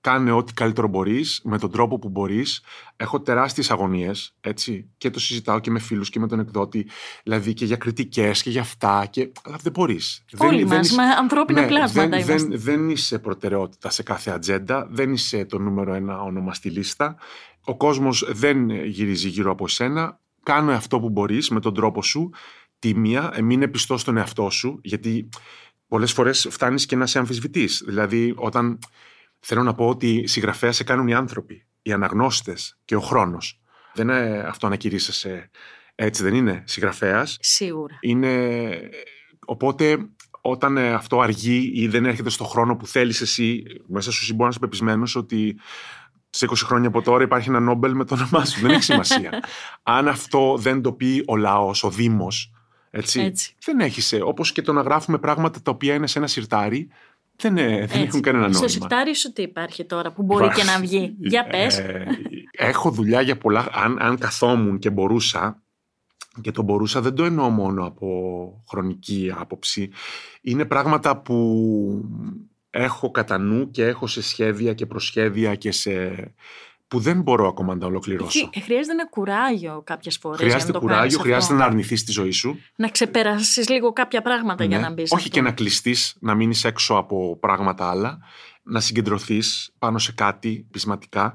κάνε 0.00 0.30
ό,τι 0.30 0.52
καλύτερο 0.52 0.88
μπορείς, 0.88 1.40
με 1.44 1.58
τον 1.58 1.70
τρόπο 1.70 1.98
που 1.98 2.08
μπορείς. 2.08 2.62
Έχω 2.96 3.20
τεράστιες 3.20 3.70
αγωνίες, 3.70 4.34
έτσι. 4.40 4.90
Και 4.96 5.10
το 5.10 5.20
συζητάω 5.20 5.58
και 5.58 5.70
με 5.70 5.78
φίλους 5.78 6.10
και 6.10 6.20
με 6.20 6.28
τον 6.28 6.40
εκδότη. 6.40 6.86
Δηλαδή 7.22 7.54
και 7.54 7.64
για 7.64 7.76
κριτικές 7.76 8.42
και 8.42 8.50
για 8.50 8.60
αυτά. 8.60 9.06
Και... 9.10 9.32
Αλλά 9.44 9.56
δεν 9.62 9.72
μπορείς. 9.72 10.24
Όλοι 10.38 10.64
μας, 10.64 10.92
με 10.92 11.02
ανθρώπινα 11.02 11.66
πλάσματα 11.66 12.08
δεν, 12.08 12.18
είμαστε. 12.18 12.48
δεν, 12.48 12.60
δεν 12.60 12.90
είσαι 12.90 13.18
προτεραιότητα 13.18 13.90
σε 13.90 14.02
κάθε 14.02 14.30
ατζέντα. 14.30 14.88
Δεν 14.90 15.12
είσαι 15.12 15.44
το 15.44 15.58
νούμερο 15.58 15.94
ένα 15.94 16.20
όνομα 16.20 16.54
στη 16.54 16.68
λίστα. 16.68 17.16
Ο 17.64 17.76
κόσμος 17.76 18.26
δεν 18.28 18.70
γυρίζει 18.70 19.28
γύρω 19.28 19.50
από 19.50 19.64
εσένα. 19.64 20.20
Κάνε 20.42 20.74
αυτό 20.74 21.00
που 21.00 21.10
μπορείς 21.10 21.50
με 21.50 21.60
τον 21.60 21.74
τρόπο 21.74 22.02
σου. 22.02 22.30
Τίμια, 22.78 23.30
ε, 23.34 23.42
μην 23.42 23.70
πιστό 23.70 23.98
στον 23.98 24.16
εαυτό 24.16 24.50
σου, 24.50 24.78
γιατί 24.82 25.28
πολλές 25.94 26.12
φορές 26.12 26.46
φτάνεις 26.50 26.86
και 26.86 26.96
να 26.96 27.06
σε 27.06 27.18
αμφισβητείς. 27.18 27.82
Δηλαδή, 27.86 28.34
όταν 28.36 28.78
θέλω 29.40 29.62
να 29.62 29.74
πω 29.74 29.88
ότι 29.88 30.26
συγγραφέα 30.26 30.72
σε 30.72 30.84
κάνουν 30.84 31.08
οι 31.08 31.14
άνθρωποι, 31.14 31.66
οι 31.82 31.92
αναγνώστες 31.92 32.78
και 32.84 32.96
ο 32.96 33.00
χρόνος. 33.00 33.60
Δεν 33.94 34.08
είναι 34.08 34.44
αυτό 34.46 34.68
να 34.68 34.76
κηρύσσεσαι 34.76 35.50
έτσι, 35.94 36.22
δεν 36.22 36.34
είναι 36.34 36.62
συγγραφέας; 36.66 37.36
Σίγουρα. 37.40 37.98
Είναι... 38.00 38.70
Οπότε 39.46 39.98
όταν 40.40 40.76
ε, 40.76 40.92
αυτό 40.92 41.20
αργεί 41.20 41.70
ή 41.74 41.88
δεν 41.88 42.04
έρχεται 42.06 42.30
στο 42.30 42.44
χρόνο 42.44 42.76
που 42.76 42.86
θέλεις 42.86 43.20
εσύ, 43.20 43.62
μέσα 43.86 44.12
σου 44.12 44.20
μπορείς 44.24 44.38
να 44.38 44.48
είσαι 44.48 44.58
πεπισμένος 44.58 45.16
ότι 45.16 45.58
σε 46.30 46.46
20 46.50 46.54
χρόνια 46.56 46.88
από 46.88 47.02
τώρα 47.02 47.22
υπάρχει 47.22 47.48
ένα 47.48 47.60
Νόμπελ 47.60 47.94
με 47.94 48.04
το 48.04 48.14
όνομά 48.14 48.44
σου. 48.44 48.60
δεν 48.60 48.70
έχει 48.70 48.82
σημασία. 48.82 49.30
Αν 49.82 50.08
αυτό 50.08 50.56
δεν 50.58 50.82
το 50.82 50.92
πει 50.92 51.22
ο 51.26 51.36
λαός, 51.36 51.84
ο 51.84 51.90
Δήμος, 51.90 52.53
έτσι, 52.96 53.20
Έτσι. 53.20 53.54
δεν 53.64 53.80
έχεις. 53.80 54.14
Όπως 54.22 54.52
και 54.52 54.62
το 54.62 54.72
να 54.72 54.80
γράφουμε 54.82 55.18
πράγματα 55.18 55.62
τα 55.62 55.70
οποία 55.70 55.94
είναι 55.94 56.06
σε 56.06 56.18
ένα 56.18 56.26
σιρτάρι, 56.26 56.88
δεν, 57.36 57.56
ε, 57.58 57.66
δεν 57.66 57.80
Έτσι. 57.82 58.00
έχουν 58.00 58.20
κανένα 58.20 58.44
Στο 58.44 58.52
νόημα. 58.52 58.68
σιρτάρι 58.68 59.14
σου 59.14 59.32
τι 59.32 59.42
υπάρχει 59.42 59.84
τώρα 59.84 60.12
που 60.12 60.22
μπορεί 60.22 60.48
και 60.48 60.62
να 60.64 60.78
βγει; 60.78 61.14
Για 61.18 61.46
πες. 61.46 61.78
Ε, 61.78 62.06
έχω 62.50 62.90
δουλειά 62.90 63.20
για 63.20 63.38
πολλά. 63.38 63.68
Αν, 63.72 63.96
αν 64.00 64.18
καθόμουν 64.18 64.78
και 64.78 64.90
μπορούσα, 64.90 65.62
και 66.40 66.50
το 66.50 66.62
μπορούσα 66.62 67.00
δεν 67.00 67.14
το 67.14 67.24
εννοώ 67.24 67.48
μόνο 67.48 67.86
από 67.86 68.62
χρονική 68.68 69.32
άποψη. 69.36 69.90
Είναι 70.40 70.64
πράγματα 70.64 71.16
που 71.22 72.08
έχω 72.70 73.10
κατά 73.10 73.38
νου 73.38 73.70
και 73.70 73.86
έχω 73.86 74.06
σε 74.06 74.22
σχέδια 74.22 74.74
και 74.74 74.86
προσχέδια 74.86 75.54
και 75.54 75.72
σε... 75.72 76.34
που 76.94 77.00
δεν 77.00 77.20
μπορώ 77.22 77.48
ακόμα 77.48 77.74
να 77.74 77.80
τα 77.80 77.86
ολοκληρώσω. 77.86 78.38
Εκεί 78.46 78.60
Χρειάζεται 78.62 78.92
ένα 78.92 79.08
κουράγιο 79.08 79.82
κάποιες 79.86 80.16
φορές. 80.18 80.40
Χρειάζεται 80.40 80.78
κουράγιο, 80.78 81.18
χρειάζεται 81.18 81.54
να 81.54 81.64
αρνηθείς 81.64 82.04
τη 82.04 82.12
ζωή 82.12 82.30
σου. 82.30 82.58
να 82.76 82.88
ξεπεράσει 82.88 83.72
λίγο 83.72 83.92
κάποια 83.92 84.22
πράγματα 84.22 84.64
για 84.64 84.78
Ναι. 84.78 84.82
να 84.88 84.92
μπεις. 84.92 85.12
Όχι 85.12 85.28
και 85.30 85.40
να 85.40 85.52
κλειστείς, 85.52 86.16
να 86.20 86.34
μείνεις 86.34 86.64
έξω 86.64 86.94
από 86.94 87.36
πράγματα 87.40 87.90
άλλα, 87.90 88.18
να 88.62 88.80
συγκεντρωθείς 88.80 89.74
πάνω 89.78 89.98
σε 89.98 90.12
κάτι 90.12 90.66
πεισματικά 90.70 91.34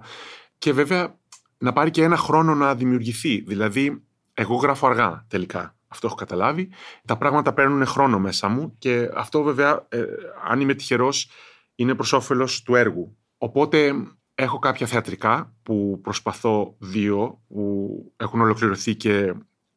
και 0.58 0.74
βέβαια 0.74 1.16
να 1.58 1.74
πάρει 1.74 1.92
και 1.92 2.04
ένα 2.04 2.18
χρόνο 2.18 2.56
να 2.56 2.76
δημιουργηθεί. 2.76 3.42
Δηλαδή, 3.42 4.04
εγώ 4.34 4.56
γράφω 4.56 4.88
αργά 4.88 5.26
τελικά. 5.28 5.76
Αυτό 5.88 6.08
έχω 6.08 6.16
καταλάβει. 6.16 6.70
Τα 7.06 7.18
πράγματα 7.18 7.54
παίρνουν 7.54 7.86
χρόνο 7.86 8.20
μέσα 8.20 8.48
μου 8.48 8.76
και 8.78 9.10
αυτό 9.16 9.42
βέβαια, 9.42 9.86
ε, 9.90 10.04
αν 10.50 10.60
είμαι 10.60 10.74
τυχερός, 10.74 11.30
είναι 11.76 11.96
προς 11.96 12.14
όφελος 12.14 12.62
του 12.64 12.76
έργου. 12.76 13.18
Οπότε 13.38 13.94
έχω 14.42 14.60
κάποια 14.60 14.88
θεατρικά 14.88 15.54
που 15.64 16.00
προσπαθώ 16.04 16.76
δύο 16.80 17.42
που 17.48 18.14
έχουν 18.18 18.42
ολοκληρωθεί 18.42 18.96
και 18.96 19.34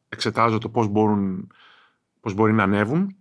εξετάζω 0.09 0.57
το 0.57 0.69
πώς, 0.69 0.87
μπορούν, 0.87 1.51
πώς 2.19 2.33
μπορεί 2.33 2.53
να 2.53 2.63
ανέβουν. 2.63 3.15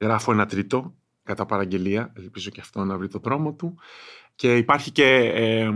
Γράφω 0.00 0.32
ένα 0.32 0.46
τρίτο 0.46 0.94
κατά 1.22 1.46
παραγγελία, 1.46 2.12
ελπίζω 2.16 2.50
και 2.50 2.60
αυτό 2.60 2.84
να 2.84 2.96
βρει 2.96 3.08
το 3.08 3.18
δρόμο 3.18 3.52
του. 3.52 3.78
Και 4.34 4.56
υπάρχει 4.56 4.90
και, 4.90 5.06
ε, 5.34 5.70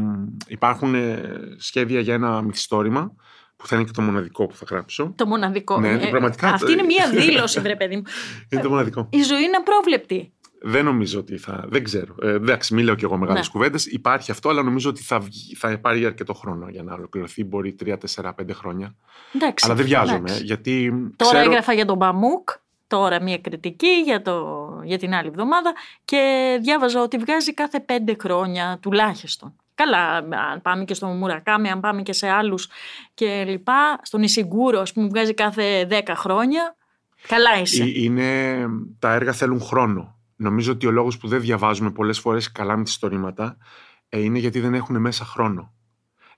υπάρχουν 0.46 0.94
ε, 0.94 1.38
σχέδια 1.56 2.00
για 2.00 2.14
ένα 2.14 2.42
μυθιστόρημα 2.42 3.14
που 3.56 3.66
θα 3.66 3.76
είναι 3.76 3.84
και 3.84 3.90
το 3.90 4.02
μοναδικό 4.02 4.46
που 4.46 4.54
θα 4.56 4.64
γράψω. 4.70 5.12
Το 5.16 5.26
μοναδικό. 5.26 5.80
Ναι, 5.80 5.92
Ε, 5.92 6.06
πραγματικά. 6.10 6.48
Αυτή 6.48 6.72
είναι 6.72 6.82
μία 6.82 7.10
δήλωση, 7.20 7.60
βρε 7.60 7.76
παιδί 7.76 7.96
μου. 7.96 8.02
Είναι 8.48 8.62
το 8.62 8.68
μοναδικό. 8.68 9.08
Η 9.12 9.22
ζωή 9.22 9.42
είναι 9.42 9.56
απρόβλεπτη. 9.56 10.32
Δεν 10.66 10.84
νομίζω 10.84 11.18
ότι 11.18 11.36
θα. 11.38 11.64
Δεν 11.68 11.84
ξέρω. 11.84 12.14
Ε, 12.22 12.28
εντάξει, 12.32 12.74
μην 12.74 12.84
λέω 12.84 12.94
κι 12.94 13.04
εγώ 13.04 13.16
μεγάλες 13.16 13.46
Ναι. 13.46 13.52
κουβέντες. 13.52 13.86
Υπάρχει 13.86 14.30
αυτό, 14.30 14.48
αλλά 14.48 14.62
νομίζω 14.62 14.90
ότι 14.90 15.02
θα, 15.02 15.20
βγει- 15.20 15.56
θα 15.56 15.78
πάρει 15.78 16.04
αρκετό 16.06 16.34
χρόνο 16.34 16.68
για 16.68 16.82
να 16.82 16.94
ολοκληρωθεί. 16.94 17.44
Μπορεί 17.44 17.76
3, 17.84 17.96
4, 17.98 18.34
5 18.34 18.52
χρόνια. 18.52 18.94
Εντάξει, 19.34 19.64
αλλά 19.66 19.74
δεν 19.74 19.84
βιάζομαι. 19.84 20.18
εντάξει. 20.18 20.44
Γιατί 20.44 20.92
Τώρα 21.16 21.32
ξέρω... 21.32 21.50
έγραφα 21.50 21.72
για 21.72 21.84
τον 21.84 21.96
Μπαμούκ, 21.96 22.48
τώρα 22.86 23.22
μία 23.22 23.38
κριτική 23.38 23.86
για, 24.04 24.22
το, 24.22 24.44
για 24.84 24.98
την 24.98 25.14
άλλη 25.14 25.28
εβδομάδα 25.28 25.72
και 26.04 26.58
διάβαζα 26.62 27.02
ότι 27.02 27.16
βγάζει 27.18 27.54
κάθε 27.54 27.80
πέντε 27.80 28.16
χρόνια 28.20 28.78
τουλάχιστον. 28.82 29.52
Καλά, 29.74 30.16
αν 30.52 30.62
πάμε 30.62 30.84
και 30.84 30.94
στον 30.94 31.16
Μουρακάμι, 31.16 31.70
αν 31.70 31.80
πάμε 31.80 32.02
και 32.02 32.12
σε 32.12 32.28
άλλους 32.28 32.68
και 33.14 33.44
λοιπά, 33.48 33.98
στον 34.02 34.22
Ισιγκούρο, 34.22 34.80
ας 34.80 34.92
πούμε, 34.92 35.08
βγάζει 35.08 35.34
κάθε 35.34 35.84
δέκα 35.88 36.14
χρόνια. 36.16 36.76
Καλά 37.28 37.60
είσαι. 37.60 37.82
Ε, 37.82 37.86
Είναι, 37.94 38.56
τα 38.98 39.12
έργα 39.12 39.32
θέλουν 39.32 39.60
χρόνο. 39.60 40.13
Νομίζω 40.44 40.72
ότι 40.72 40.86
ο 40.86 40.90
λόγος 40.90 41.18
που 41.18 41.28
δεν 41.28 41.40
διαβάζουμε 41.40 41.90
πολλές 41.90 42.20
φορές 42.20 42.52
καλά 42.52 42.76
μυθιστορήματα 42.76 43.56
ε, 44.08 44.20
είναι 44.20 44.38
γιατί 44.38 44.60
δεν 44.60 44.74
έχουν 44.74 45.00
μέσα 45.00 45.24
χρόνο. 45.24 45.72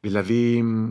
Δηλαδή 0.00 0.62
μ, 0.62 0.88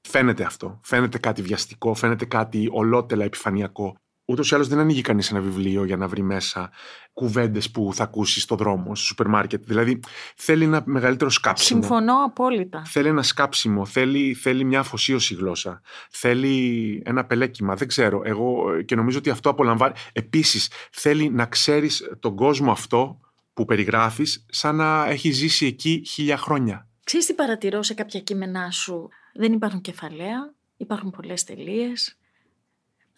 φαίνεται 0.00 0.44
αυτό. 0.44 0.80
Φαίνεται 0.82 1.18
κάτι 1.18 1.42
βιαστικό, 1.42 1.94
φαίνεται 1.94 2.24
κάτι 2.24 2.68
ολότελα 2.72 3.24
επιφανειακό. 3.24 3.96
Ούτως 4.30 4.50
ή 4.50 4.54
άλλως 4.54 4.68
δεν 4.68 4.78
ανοίγει 4.78 5.00
κανείς 5.00 5.30
ένα 5.30 5.40
βιβλίο 5.40 5.84
για 5.84 5.96
να 5.96 6.08
βρει 6.08 6.22
μέσα 6.22 6.70
κουβέντες 7.12 7.70
που 7.70 7.90
θα 7.94 8.02
ακούσεις 8.02 8.42
στο 8.42 8.54
δρόμο, 8.54 8.94
στο 8.94 9.04
σούπερ 9.04 9.26
μάρκετ. 9.28 9.64
Δηλαδή 9.66 10.00
θέλει 10.36 10.64
ένα 10.64 10.82
μεγαλύτερο 10.86 11.30
σκάψιμο. 11.30 11.80
Συμφωνώ 11.80 12.24
απόλυτα. 12.24 12.82
Θέλει 12.86 13.08
ένα 13.08 13.22
σκάψιμο, 13.22 13.86
θέλει, 13.86 14.34
θέλει 14.34 14.64
μια 14.64 14.80
αφοσίωση 14.80 15.34
η 15.34 15.36
γλώσσα. 15.36 15.80
Θέλει 16.10 17.02
ένα 17.04 17.24
πελέκυμα. 17.24 17.74
Δεν 17.74 17.88
ξέρω. 17.88 18.22
Εγώ 18.24 18.72
ε, 18.72 18.82
και 18.82 18.94
νομίζω 18.94 19.18
ότι 19.18 19.30
αυτό 19.30 19.50
απολαμβάνει. 19.50 19.94
Επίσης, 20.12 20.70
θέλει 20.90 21.30
να 21.30 21.46
ξέρεις 21.46 22.16
τον 22.20 22.36
κόσμο 22.36 22.70
αυτό 22.70 23.20
που 23.52 23.64
περιγράφεις, 23.64 24.46
σαν 24.48 24.76
να 24.76 25.06
έχει 25.06 25.30
ζήσει 25.30 25.66
εκεί 25.66 26.02
χίλια 26.06 26.36
χρόνια. 26.36 26.88
Ξέρεις 27.04 27.26
τι 27.26 27.34
παρατηρώ 27.34 27.82
σε 27.82 27.94
κάποια 27.94 28.20
κείμενά 28.20 28.70
σου; 28.70 29.08
Δεν 29.34 29.52
υπάρχουν 29.52 29.80
κεφαλαία, 29.80 30.54
υπάρχουν 30.76 31.10
πολλές 31.10 31.44
τελείες. 31.44 32.17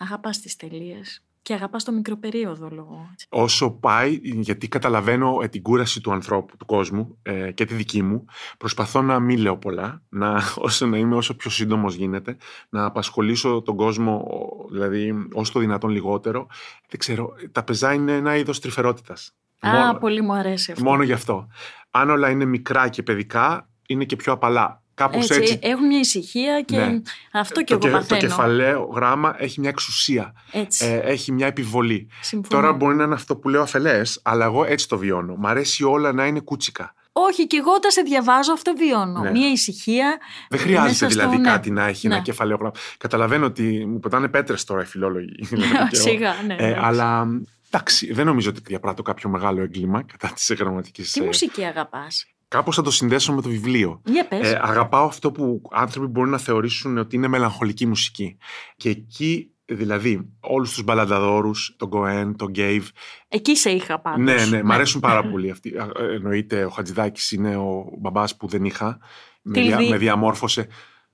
Αγαπάς 0.02 0.40
τις 0.40 0.56
τελείες 0.56 1.22
και 1.42 1.54
αγαπάς 1.54 1.84
το 1.84 1.92
μικροπερίοδο 1.92 2.68
λόγο. 2.72 3.14
Όσο 3.28 3.70
πάει, 3.70 4.20
γιατί 4.22 4.68
καταλαβαίνω 4.68 5.38
ε, 5.42 5.48
την 5.48 5.62
κούραση 5.62 6.00
του 6.00 6.12
ανθρώπου, 6.12 6.56
του 6.56 6.66
κόσμου 6.66 7.18
ε, 7.22 7.50
και 7.52 7.64
τη 7.64 7.74
δική 7.74 8.02
μου, 8.02 8.24
προσπαθώ 8.58 9.02
να 9.02 9.20
μην 9.20 9.38
λέω 9.38 9.56
πολλά, 9.56 10.02
να, 10.08 10.42
όσο 10.66 10.86
να 10.86 10.96
είμαι 10.98 11.16
όσο 11.16 11.34
πιο 11.36 11.50
σύντομος 11.50 11.94
γίνεται, 11.94 12.36
να 12.68 12.84
απασχολήσω 12.84 13.62
τον 13.64 13.76
κόσμο, 13.76 14.14
ο- 14.16 14.68
δηλαδή 14.70 15.14
όσο 15.32 15.52
το 15.52 15.58
δυνατόν 15.60 15.90
λιγότερο. 15.90 16.46
Δεν 16.88 16.98
ξέρω, 16.98 17.32
τα 17.52 17.62
πεζά 17.62 17.92
είναι 17.92 18.12
ένα 18.12 18.36
είδος 18.36 18.60
τρυφερότητας. 18.60 19.34
Α, 19.60 19.98
πολύ 19.98 20.20
μου 20.20 20.32
αρέσει 20.32 20.72
αυτό. 20.72 20.84
Μόνο 20.84 21.02
γι' 21.02 21.12
αυτό. 21.12 21.48
Αν 21.90 22.10
όλα 22.10 22.30
είναι 22.30 22.44
μικρά 22.44 22.88
και 22.88 23.02
παιδικά, 23.02 23.68
είναι 23.86 24.04
και 24.04 24.16
πιο 24.16 24.32
απαλά. 24.32 24.82
Κάπως 25.00 25.30
έτσι. 25.30 25.58
Έχουν 25.62 25.86
μια 25.86 25.98
ησυχία 25.98 26.60
και 26.62 26.76
Ναι. 26.76 27.00
αυτό 27.32 27.62
και 27.62 27.76
το, 27.76 27.86
εγώ 27.86 27.96
και- 27.98 28.02
το 28.02 28.08
παθαίνω. 28.08 28.20
κεφαλαίο 28.20 28.82
γράμμα 28.94 29.34
έχει 29.38 29.60
μια 29.60 29.68
εξουσία. 29.68 30.32
Έτσι. 30.52 30.84
Ε, 30.86 30.96
έχει 30.98 31.32
μια 31.32 31.46
επιβολή. 31.46 32.08
Συμφωνώ. 32.20 32.60
Τώρα 32.62 32.72
μπορεί 32.76 32.94
να 32.96 33.04
είναι 33.04 33.14
αυτό 33.14 33.36
που 33.36 33.48
λέω 33.48 33.62
αφελές, 33.62 34.20
αλλά 34.22 34.44
εγώ 34.44 34.64
έτσι 34.64 34.88
το 34.88 34.98
βιώνω. 34.98 35.34
Μ' 35.36 35.46
αρέσει 35.46 35.84
όλα 35.84 36.12
να 36.12 36.26
είναι 36.26 36.40
κούτσικα. 36.40 36.94
Όχι, 37.12 37.46
και 37.46 37.56
εγώ 37.56 37.72
όταν 37.72 37.90
σε 37.90 38.00
διαβάζω 38.02 38.52
αυτό 38.52 38.72
βιώνω. 38.76 39.20
Ναι. 39.20 39.30
Μια 39.30 39.50
ησυχία. 39.50 40.18
Δεν 40.48 40.58
χρειάζεται 40.58 40.88
μέσα 40.88 40.96
στο- 41.10 41.20
δηλαδή 41.20 41.36
ναι. 41.36 41.48
κάτι 41.50 41.70
να 41.70 41.86
έχει 41.86 42.08
Ναι. 42.08 42.14
ένα 42.14 42.22
κεφαλαίο 42.22 42.56
γράμμα. 42.56 42.72
Καταλαβαίνω 42.98 43.46
ότι 43.46 43.86
μου 43.86 43.98
πετάνε 44.00 44.28
πέτρες 44.28 44.64
τώρα 44.64 44.82
οι 44.82 44.84
φιλόλογοι. 44.84 45.32
δηλαδή, 45.50 45.72
και 45.72 45.96
εγώ. 45.96 46.08
Σιγά, 46.08 46.34
ναι. 46.46 46.54
Ε, 46.54 46.64
εντάξει. 46.66 46.80
αλλά 46.86 47.26
εντάξει, 47.70 48.12
δεν 48.12 48.26
νομίζω 48.26 48.50
ότι 48.50 48.60
διαπράττω 48.64 49.02
κάποιο 49.02 49.28
μεγάλο 49.30 49.60
έγκλημα 49.62 50.02
κατά 50.02 50.34
της 50.34 50.52
γραμματικής. 50.58 51.12
Τι 51.12 51.20
μουσική 51.22 51.64
αγαπάς; 51.64 52.26
Κάπως 52.50 52.76
θα 52.76 52.82
το 52.82 52.90
συνδέσω 52.90 53.32
με 53.32 53.42
το 53.42 53.48
βιβλίο. 53.48 54.00
Για 54.04 54.28
πες. 54.28 54.52
Ε, 54.52 54.58
αγαπάω 54.62 55.04
αυτό 55.04 55.32
που 55.32 55.62
άνθρωποι 55.70 56.06
μπορούν 56.06 56.30
να 56.30 56.38
θεωρήσουν 56.38 56.98
ότι 56.98 57.16
είναι 57.16 57.28
μελαγχολική 57.28 57.86
μουσική. 57.86 58.36
Και 58.76 58.88
εκεί, 58.88 59.50
δηλαδή, 59.64 60.28
όλους 60.40 60.70
τους 60.74 60.82
μπαλανταδόρους, 60.82 61.74
τον 61.78 61.88
Κοέν, 61.88 62.36
τον 62.36 62.48
Γκέιβ. 62.50 62.88
Εκεί 63.28 63.56
σε 63.56 63.70
είχα 63.70 64.00
πάντως. 64.00 64.24
Ναι, 64.24 64.44
ναι, 64.46 64.62
μ' 64.62 64.70
αρέσουν 64.72 65.00
πάρα 65.00 65.22
πολύ 65.30 65.50
αυτοί. 65.50 65.76
Α, 65.78 65.88
ε, 65.98 66.14
Εννοείται, 66.14 66.64
ο 66.64 66.70
Χατζηδάκης 66.70 67.30
είναι 67.30 67.56
ο 67.56 67.84
μπαμπάς 67.98 68.36
που 68.36 68.46
δεν 68.48 68.64
είχα. 68.64 68.98
Με, 69.42 69.52
Τι 69.52 69.60
δια- 69.62 69.76
δι- 69.76 69.90
με 69.90 69.96
διαμόρφωσε. 69.96 70.66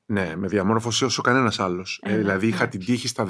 Ναι, 0.08 0.32
με 0.36 0.46
διαμόρφωσε 0.46 1.04
όσο 1.04 1.22
κανένας 1.22 1.60
άλλος. 1.60 2.00
Ε, 2.02 2.12
Ε, 2.12 2.16
δηλαδή, 2.16 2.46
είχα 2.46 2.62
εντάξει. 2.62 2.78
την 2.78 2.86
τύχη 2.86 3.08
στα 3.08 3.26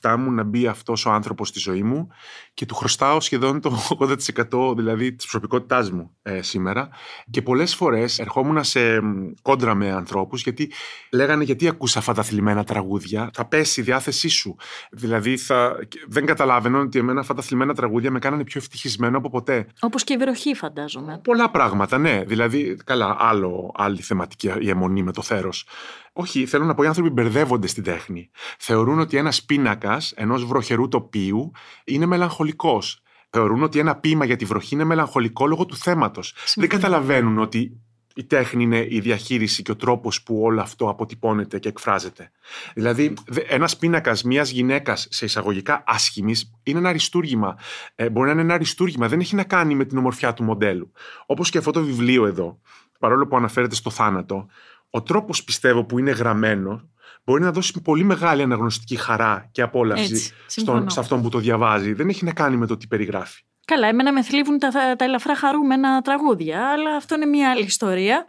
16-17 0.00 0.16
μου 0.18 0.32
να 0.32 0.42
μπει 0.42 0.66
αυτός 0.66 1.06
ο 1.06 1.10
άνθρωπος 1.10 1.48
στη 1.48 1.58
ζωή 1.58 1.82
μου 1.82 2.08
και 2.54 2.66
του 2.66 2.74
χρωστάω 2.74 3.20
σχεδόν 3.20 3.60
το 3.60 3.78
80% 3.98 4.76
δηλαδή 4.76 5.14
της 5.14 5.26
προσωπικότητάς 5.26 5.90
μου 5.90 6.16
ε, 6.22 6.42
σήμερα. 6.42 6.88
Και 7.30 7.42
πολλές 7.42 7.74
φορές 7.74 8.18
ερχόμουν 8.18 8.64
σε 8.64 9.00
μ, 9.00 9.32
κόντρα 9.42 9.74
με 9.74 9.90
ανθρώπους 9.90 10.42
γιατί 10.42 10.72
λέγανε 11.12 11.44
Γιατί 11.44 11.68
ακούς 11.68 11.96
αυτά 11.96 12.12
τα 12.12 12.22
θλιμμένα 12.22 12.64
τραγούδια, 12.64 13.30
θα 13.32 13.44
πέσει 13.44 13.80
η 13.80 13.84
διάθεσή 13.84 14.28
σου. 14.28 14.56
Δηλαδή, 14.90 15.36
θα... 15.36 15.78
και 15.88 16.04
δεν 16.08 16.26
καταλάβαιναν 16.26 16.80
ότι 16.80 16.98
εμένα 16.98 17.20
αυτά 17.20 17.34
τα 17.34 17.42
θλιμμένα 17.42 17.74
τραγούδια 17.74 18.10
με 18.10 18.18
κάνανε 18.18 18.44
πιο 18.44 18.60
ευτυχισμένο 18.60 19.18
από 19.18 19.30
ποτέ. 19.30 19.66
Όπως 19.80 20.04
και 20.04 20.12
η 20.12 20.16
βροχή 20.16 20.54
φαντάζομαι. 20.54 21.20
Πολλά 21.24 21.50
πράγματα, 21.50 21.98
ναι. 21.98 22.24
Δηλαδή, 22.26 22.76
καλά, 22.84 23.16
άλλο, 23.18 23.72
άλλη 23.74 24.00
θεματική 24.00 24.52
η 24.58 24.68
αιμονή 24.68 25.02
με 25.02 25.12
το 25.12 25.22
θέρος. 25.22 25.66
Όχι, 26.12 26.46
θέλω 26.46 26.64
να 26.64 26.74
πω, 26.74 26.82
οι 26.82 26.86
άνθρωποι 26.86 27.10
μπερδεύονται 27.10 27.66
στην 27.66 27.82
τέχνη. 27.82 28.30
Θεωρούν 28.58 28.98
ότι 28.98 29.16
ένας 29.16 29.44
πίνακας 29.44 30.12
ενός 30.16 30.44
βροχερού 30.44 30.88
τοπίου 30.88 31.50
είναι 31.84 32.06
μελαγχολικός. 32.06 33.02
Θεωρούν 33.30 33.62
ότι 33.62 33.78
ένα 33.78 33.96
ποίημα 33.96 34.24
για 34.24 34.36
τη 34.36 34.44
βροχή 34.44 34.74
είναι 34.74 34.84
μελαγχολικό 34.84 35.46
λόγω 35.46 35.66
του 35.66 35.76
θέματος. 35.76 36.34
Δεν 36.54 36.68
καταλαβαίνουν 36.68 37.38
ότι 37.38 37.80
η 38.18 38.24
τέχνη 38.24 38.62
είναι 38.62 38.86
η 38.88 39.00
διαχείριση 39.00 39.62
και 39.62 39.70
ο 39.70 39.76
τρόπος 39.76 40.22
που 40.22 40.42
όλο 40.42 40.60
αυτό 40.60 40.88
αποτυπώνεται 40.88 41.58
και 41.58 41.68
εκφράζεται. 41.68 42.30
Δηλαδή, 42.74 43.14
ένας 43.48 43.76
πίνακας 43.76 44.22
μιας 44.22 44.50
γυναίκας 44.50 45.06
σε 45.10 45.24
εισαγωγικά 45.24 45.82
άσχημης 45.86 46.52
είναι 46.62 46.78
ένα 46.78 46.88
αριστούργημα. 46.88 47.58
Ε, 47.94 48.10
μπορεί 48.10 48.26
να 48.26 48.32
είναι 48.32 48.42
ένα 48.42 48.54
αριστούργημα, 48.54 49.08
δεν 49.08 49.20
έχει 49.20 49.34
να 49.34 49.44
κάνει 49.44 49.74
με 49.74 49.84
την 49.84 49.98
ομορφιά 49.98 50.34
του 50.34 50.44
μοντέλου. 50.44 50.92
Όπως 51.26 51.50
και 51.50 51.58
αυτό 51.58 51.70
το 51.70 51.82
βιβλίο 51.82 52.26
εδώ, 52.26 52.60
παρόλο 52.98 53.26
που 53.26 53.36
αναφέρεται 53.36 53.74
στο 53.74 53.90
θάνατο, 53.90 54.46
ο 54.90 55.02
τρόπος 55.02 55.44
πιστεύω 55.44 55.84
που 55.84 55.98
είναι 55.98 56.10
γραμμένο 56.10 56.88
μπορεί 57.24 57.42
να 57.42 57.52
δώσει 57.52 57.80
πολύ 57.82 58.04
μεγάλη 58.04 58.42
αναγνωστική 58.42 58.96
χαρά 58.96 59.48
και 59.52 59.62
απόλαυση 59.62 60.12
Έτσι, 60.12 60.32
συμφωνώ. 60.46 60.78
στον, 60.78 60.90
σε 60.90 61.00
αυτόν 61.00 61.22
που 61.22 61.28
το 61.28 61.38
διαβάζει. 61.38 61.92
Δεν 61.92 62.08
έχει 62.08 62.24
να 62.24 62.32
κάνει 62.32 62.56
με 62.56 62.66
το 62.66 62.76
τι 62.76 62.86
περιγράφει. 62.86 63.42
Καλά, 63.64 63.86
εμένα 63.86 64.12
με 64.12 64.22
θλίβουν 64.22 64.58
τα, 64.58 64.70
τα 64.96 65.04
ελαφρά 65.04 65.36
χαρούμενα 65.36 66.00
τραγούδια, 66.00 66.68
αλλά 66.70 66.96
αυτό 66.96 67.14
είναι 67.14 67.26
μια 67.26 67.50
άλλη 67.50 67.64
ιστορία. 67.64 68.24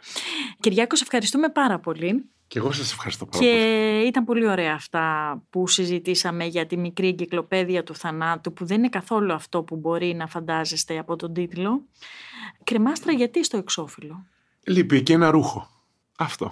Κυριάκο, 0.59 0.95
σε 0.95 1.03
ευχαριστούμε 1.03 1.49
πάρα 1.49 1.79
πολύ. 1.79 2.29
Και 2.47 2.59
εγώ 2.59 2.71
σας 2.71 2.91
ευχαριστώ 2.91 3.25
πάρα 3.25 3.43
Και 3.43 3.51
πολύ. 3.51 4.07
ήταν 4.07 4.25
πολύ 4.25 4.47
ωραία 4.47 4.73
αυτά 4.73 5.37
που 5.49 5.67
συζητήσαμε 5.67 6.45
για 6.45 6.65
τη 6.65 6.77
μικρή 6.77 7.07
εγκυκλοπαίδεια 7.07 7.83
του 7.83 7.95
θανάτου, 7.95 8.53
που 8.53 8.65
δεν 8.65 8.77
είναι 8.77 8.89
καθόλου 8.89 9.33
αυτό 9.33 9.63
που 9.63 9.75
μπορεί 9.75 10.13
να 10.13 10.27
φαντάζεστε 10.27 10.97
από 10.97 11.15
τον 11.15 11.33
τίτλο. 11.33 11.81
Κρεμάστρα 12.63 13.11
γιατί 13.11 13.43
στο 13.43 13.57
εξώφυλλο; 13.57 14.25
Λείπει 14.67 15.03
και 15.03 15.13
ένα 15.13 15.29
ρούχο. 15.31 15.69
Αυτό. 16.21 16.51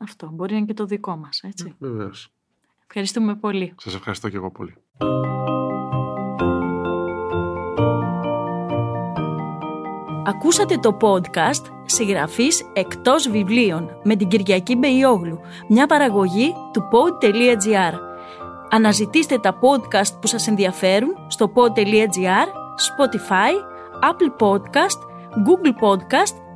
Αυτό 0.00 0.30
μπορεί 0.32 0.50
να 0.50 0.56
είναι 0.56 0.66
και 0.66 0.74
το 0.74 0.84
δικό 0.84 1.16
μας, 1.16 1.40
έτσι. 1.42 1.74
Βεβαίως. 1.78 2.32
Ευχαριστούμε 2.86 3.34
πολύ. 3.34 3.74
Σας 3.78 3.94
ευχαριστώ 3.94 4.28
και 4.28 4.36
εγώ 4.36 4.50
πολύ. 4.50 4.74
Ακούσατε 10.26 10.76
το 10.76 10.96
podcast 11.00 11.72
«Συγγραφής 11.84 12.70
εκτός 12.72 13.28
βιβλίων» 13.28 14.00
με 14.02 14.16
την 14.16 14.28
Κυριακή 14.28 14.76
Μπεϊόγλου, 14.76 15.40
μια 15.68 15.86
παραγωγή 15.86 16.54
του 16.72 16.82
pod.gr. 16.92 17.98
Αναζητήστε 18.70 19.38
τα 19.38 19.58
podcast 19.60 20.20
που 20.20 20.26
σας 20.26 20.46
ενδιαφέρουν 20.46 21.14
στο 21.28 21.52
pod.gr, 21.54 22.46
Spotify, 22.88 23.52
Apple 24.02 24.46
Podcast, 24.46 24.98
Google 25.46 25.72
Podcast 25.82 26.47